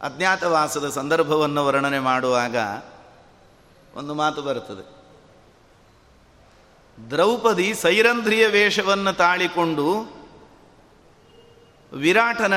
[0.03, 2.57] ಅಜ್ಞಾತವಾಸದ ಸಂದರ್ಭವನ್ನು ವರ್ಣನೆ ಮಾಡುವಾಗ
[3.95, 5.03] ಒಂದು ಮಾತು ಬರುತ್ತದೆ.
[7.09, 10.13] ದ್ರೌಪದಿ ಸೈರಂಧ್ರಿಯ ವೇಷವನ್ನು ತಾಳಿಕೊಂಡು
[11.93, 12.53] ವಿರಾಟನ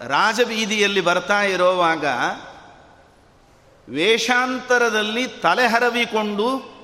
[0.00, 2.04] ರಾಜಬೀದಿಯಲ್ಲಿ ಬರ್ತಾ ಇರೋವಾಗ
[3.88, 6.74] ವೇಷಾಂತರದಲ್ಲಿ ತಲೆಹರವಿಕೊಂಡು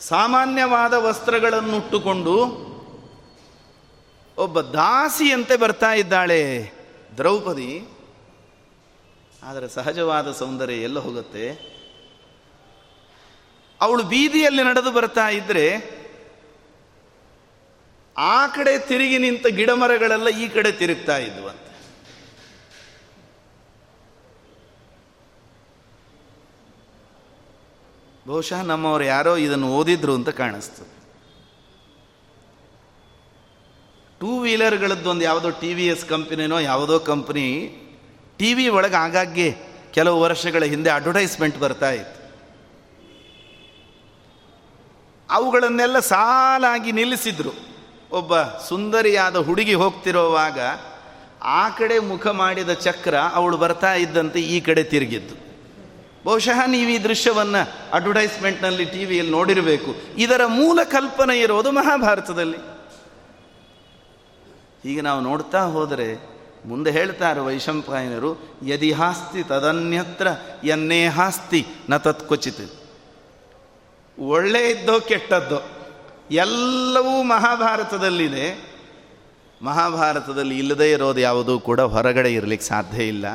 [0.00, 2.36] ಸಾಮಾನ್ಯವಾದ ವಸ್ತ್ರಗಳನ್ನುಟ್ಟುಕೊಂಡು
[4.38, 6.72] ಒಬ್ಬ ದಾಸಿಯಂತೆ ಬರ್ತಾ ಇದ್ದಾಳೆ
[7.16, 7.88] ದ್ರೌಪದಿ.
[9.48, 11.44] ಆದರೆ ಸಹಜವಾದ ಸೌಂದರ್ಯ ಎಲ್ಲ ಹೋಗುತ್ತೆ.
[13.80, 15.64] ಅವಳು ಬೀದಿಯಲ್ಲಿ ನಡೆದು ಬರ್ತಾ ಇದ್ರೆ
[18.16, 21.66] ಆ ಕಡೆ ತಿರುಗಿ ನಿಂತ ಗಿಡ ಮರಗಳೆಲ್ಲ ಈ ಕಡೆ ತಿರುಗ್ತಾ ಇದ್ವಂತೆ.
[28.28, 30.94] ಬಹುಶಃ ನಮ್ಮವರು ಯಾರೋ ಇದನ್ನು ಓದಿದ್ರು ಅಂತ ಕಾಣಿಸ್ತದೆ.
[34.20, 37.46] ಟೂ ವೀಲರ್ಗಳದ್ದೊಂದು ಯಾವುದೋ ಟಿ ವಿ ಎಸ್ ಕಂಪನಿನೋ ಯಾವುದೋ ಕಂಪ್ನಿ
[38.40, 39.56] ಟಿ ವಿ ಒಳಗೆ ಆಗಾಗ್ಗೆ
[39.92, 42.20] ಕೆಲವು ವರ್ಷಗಳ ಹಿಂದೆ ಅಡ್ವರ್ಟೈಸ್ಮೆಂಟ್ ಬರ್ತಾ ಇತ್ತು.
[45.30, 47.50] ಅವುಗಳನ್ನೆಲ್ಲ ಸಾಲಾಗಿ ನಿಲ್ಲಿಸಿದ್ರು.
[48.12, 50.58] ಒಬ್ಬ ಸುಂದರಿಯಾದ ಹುಡುಗಿ ಹೋಗ್ತಿರೋವಾಗ
[51.42, 55.34] ಆ ಕಡೆ ಮುಖ ಮಾಡಿದ ಚಕ್ರ ಅವಳು ಬರ್ತಾ ಇದ್ದಂತೆ ಈ ಕಡೆ ತಿರುಗಿದ್ದು.
[56.24, 59.94] ಬಹುಶಃ ನೀವು ಈ ದೃಶ್ಯವನ್ನು ಅಡ್ವರ್ಟೈಸ್ಮೆಂಟ್ನಲ್ಲಿ ಟಿ ವಿಯಲ್ಲಿ ನೋಡಿರಬೇಕು.
[60.16, 62.58] ಇದರ ಮೂಲ ಕಲ್ಪನೆ ಇರೋದು ಮಹಾಭಾರತದಲ್ಲಿ.
[64.84, 70.26] ಈಗ ನಾವು ನೋಡ್ತಾ ಹೋದರೆ ಮುಂದೆ ಹೇಳ್ತಾರೆ ವೈಶಂಪಾಯನರು ಯದಿ ಹಾಸ್ತಿ ತದನ್ಯತ್ರ
[70.64, 72.80] ಎನ್ನೇ ಹಾಸ್ತಿ ನ ತತ್ಕೊಚಿತ್
[74.18, 75.62] ಒಳ್ಳೆ ಇದ್ದೋ ಕೆಟ್ಟದ್ದೋ,
[76.30, 78.70] ಎಲ್ಲವೂ ಮಹಾಭಾರತದಲ್ಲಿದೆ.
[79.62, 83.26] ಮಹಾಭಾರತದಲ್ಲಿ ಇಲ್ಲದೇ ಇರೋದು ಯಾವುದೂ ಕೂಡ ಹೊರಗಡೆ ಇರಲಿಕ್ಕೆ ಸಾಧ್ಯ ಇಲ್ಲ.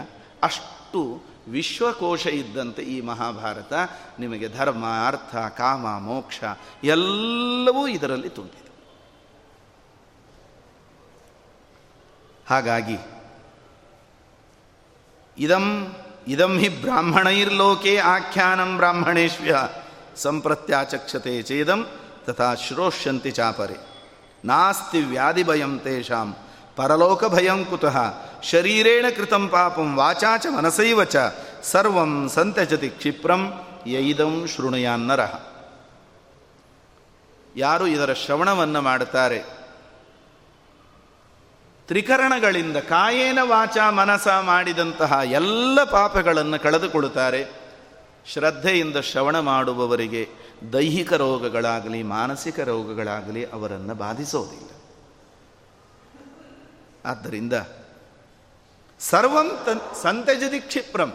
[0.44, 3.74] ಅಷ್ಟು ವಿಶ್ವಕೋಶ ಇದ್ದಂತೆ ಈ ಮಹಾಭಾರತ
[4.20, 6.40] ನಿಮಗೆ ಧರ್ಮ, ಅರ್ಥ, ಕಾಮ, ಮೋಕ್ಷ
[6.84, 8.66] ಎಲ್ಲವೂ ಇದರಲ್ಲಿ ತುಂಬಿದೆ.
[12.48, 12.98] ಹಾಗಾಗಿ
[15.38, 15.66] ಇದಂ
[16.28, 19.56] ಇದಂ ಹಿ ಬ್ರಾಹ್ಮಣೈರ್ಲೋಕೆ ಆಖ್ಯಾನಂ ಬ್ರಾಹ್ಮಣೇಶ್ವ್ಯ
[20.18, 21.82] ಸಂಪ್ರತ್ಯಾಚಕ್ಷತೆ ಚೇದಂ
[22.26, 23.78] ತಥಾ ಶ್ರೋಷ್ಯಂತಿ ಚಾಪರೆ.
[24.46, 26.30] ನಾಸ್ತಿ ವ್ಯಾಧಿಭಯಂ ತೇಷಾಂ
[26.78, 27.98] ಭಯಂ ಕುತಃ,
[28.44, 31.18] ಶರೀರೇಣ ಕೃತಂ ಪಾಪಂ ವಾಚಾ ಚ ಮನಸೈವ ಚ,
[31.64, 33.42] ಸರ್ವಂ ಸಂತ್ಯಜತಿ ಕ್ಷಿಪ್ರಂ
[33.88, 35.34] ಯೈದಂ ಶೃಣುಯಾನ್ನರಹ
[37.56, 39.40] ಯಾರು ಇದರ ಶ್ರವಣವನ್ನು ಮಾಡುತ್ತಾರೆ?
[41.88, 47.66] ತ್ರಿಕರಣಗಳಿಂದ ಕಾಯೇನ ವಾಚ ಮನಸ ಮಾಡಿದಂತಹ ಎಲ್ಲ ಪಾಪಗಳನ್ನು ಕಳೆದುಕೊಳ್ಳುತ್ತಾರೆ
[48.26, 50.30] ಶ್ರದ್ಧೆಯಿಂದ ಶ್ರವಣ ಮಾಡುವವರಿಗೆ
[50.74, 54.70] ದೈಹಿಕ ರೋಗಗಳಾಗಲಿ, ಮಾನಸಿಕ ರೋಗಗಳಾಗಲಿ ಅವರನ್ನು ಬಾಧಿಸೋದಿಲ್ಲ.
[57.06, 57.54] ಆದ್ದರಿಂದ
[59.00, 59.66] ಸರ್ವಂ
[60.02, 61.14] ಸಂತಜದಿ ಕ್ಷಿಪ್ರಂ.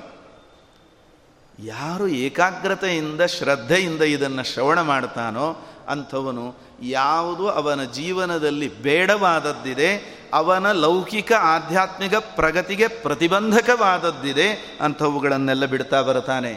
[1.59, 5.57] ಯಾರು ಏಕಾಗ್ರತೆಯಿಂದ, ಶ್ರದ್ಧೆಯಿಂದ ಇದನ್ನು ಶ್ರವಣ ಮಾಡ್ತಾನೋ
[5.89, 16.53] ಅಂಥವನು ಯಾವುದು ಅವನ ಜೀವನದಲ್ಲಿ ಬೇಡವಾದದ್ದಿದೆ, ಅವನ ಲೌಕಿಕ ಆಧ್ಯಾತ್ಮಿಕ ಪ್ರಗತಿಗೆ ಪ್ರತಿಬಂಧಕವಾದದ್ದಿದೆ, ಅಂಥವುಗಳನ್ನೆಲ್ಲ ಬಿಡ್ತಾ ಬರುತ್ತಾನೆ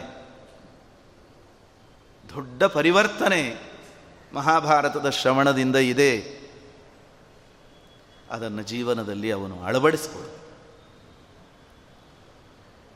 [2.36, 3.74] ದೊಡ್ಡ ಪರಿವರ್ತನೆ
[4.34, 6.43] ಮಹಾಭಾರತದ ಶ್ರವಣದಿಂದ ಇದೆ.
[8.32, 10.30] ಅದನ್ನು ಜೀವನದಲ್ಲಿ ಅವನು ಅಳವಡಿಸಿಕೊಳ್ಳ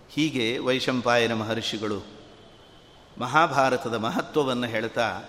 [0.10, 2.06] ಹೀಗೆ ವೈಶಂಪಾಯನ ಮಹರ್ಷಿಗಳು
[3.18, 5.24] ಮಹಾಭಾರತದ ಮಹತ್ವವನ್ನು ಹೇಳ್ತಾ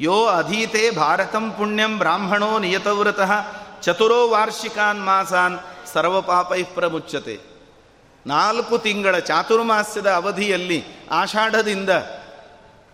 [0.00, 3.32] ಯೋ ಅಧೀತೆ ಭಾರತಂ ಪುಣ್ಯಂ ಬ್ರಾಹ್ಮಣೋ ನಿಯತವ್ರತಃ
[3.82, 5.58] ಚತುರೋ ವಾರ್ಷಿಕಾನ್ ಮಾಸಾನ್
[5.92, 7.40] ಸರ್ವಪಾಪೈ ಪ್ರಮುಚ್ಚತೆ
[8.26, 11.90] ನಾಲ್ಕು ತಿಂಗಳ ಚಾತುರ್ಮಾಸ್ಯದ ಅವಧಿಯಲ್ಲಿ ಆಷಾಢದಿಂದ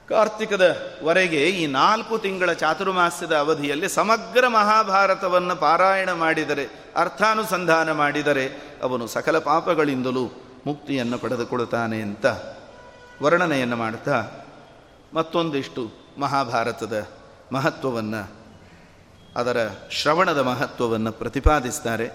[0.09, 8.47] ಕಾರ್ತಿಕದವರೆಗೆ ಈ ನಾಲ್ಕು ತಿಂಗಳ ಚಾತುರ್ಮಾಸ್ಯದ ಅವಧಿಯಲ್ಲಿ ಸಮಗ್ರ ಮಹಾಭಾರತವನ್ನು ಪಾರಾಯಣ ಮಾಡಿದರೆ, ಅರ್ಥಾನುಸಂಧಾನ ಮಾಡಿದರೆ
[8.83, 10.31] ಅವನು ಸಕಲ ಪಾಪಗಳಿಂದಲೂ
[10.67, 12.27] ಮುಕ್ತಿಯನ್ನು ಪಡೆದುಕೊಳ್ಳುತ್ತಾನೆ ಅಂತ
[13.23, 14.25] ವರ್ಣನೆಯನ್ನು ಮಾಡ್ತಾ
[15.15, 17.07] ಮತ್ತೊಂದಿಷ್ಟು ಮಹಾಭಾರತದ
[17.53, 18.31] ಮಹತ್ವವನ್ನು
[19.37, 22.11] ಅದರ ಶ್ರವಣದ ಮಹತ್ವವನ್ನು ಪ್ರತಿಪಾದಿಸ್ತಾರೆ.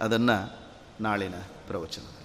[0.00, 0.58] ಅದನ್ನು
[1.00, 1.34] ನಾಳಿನ
[1.66, 2.17] ಪ್ರವಚನ.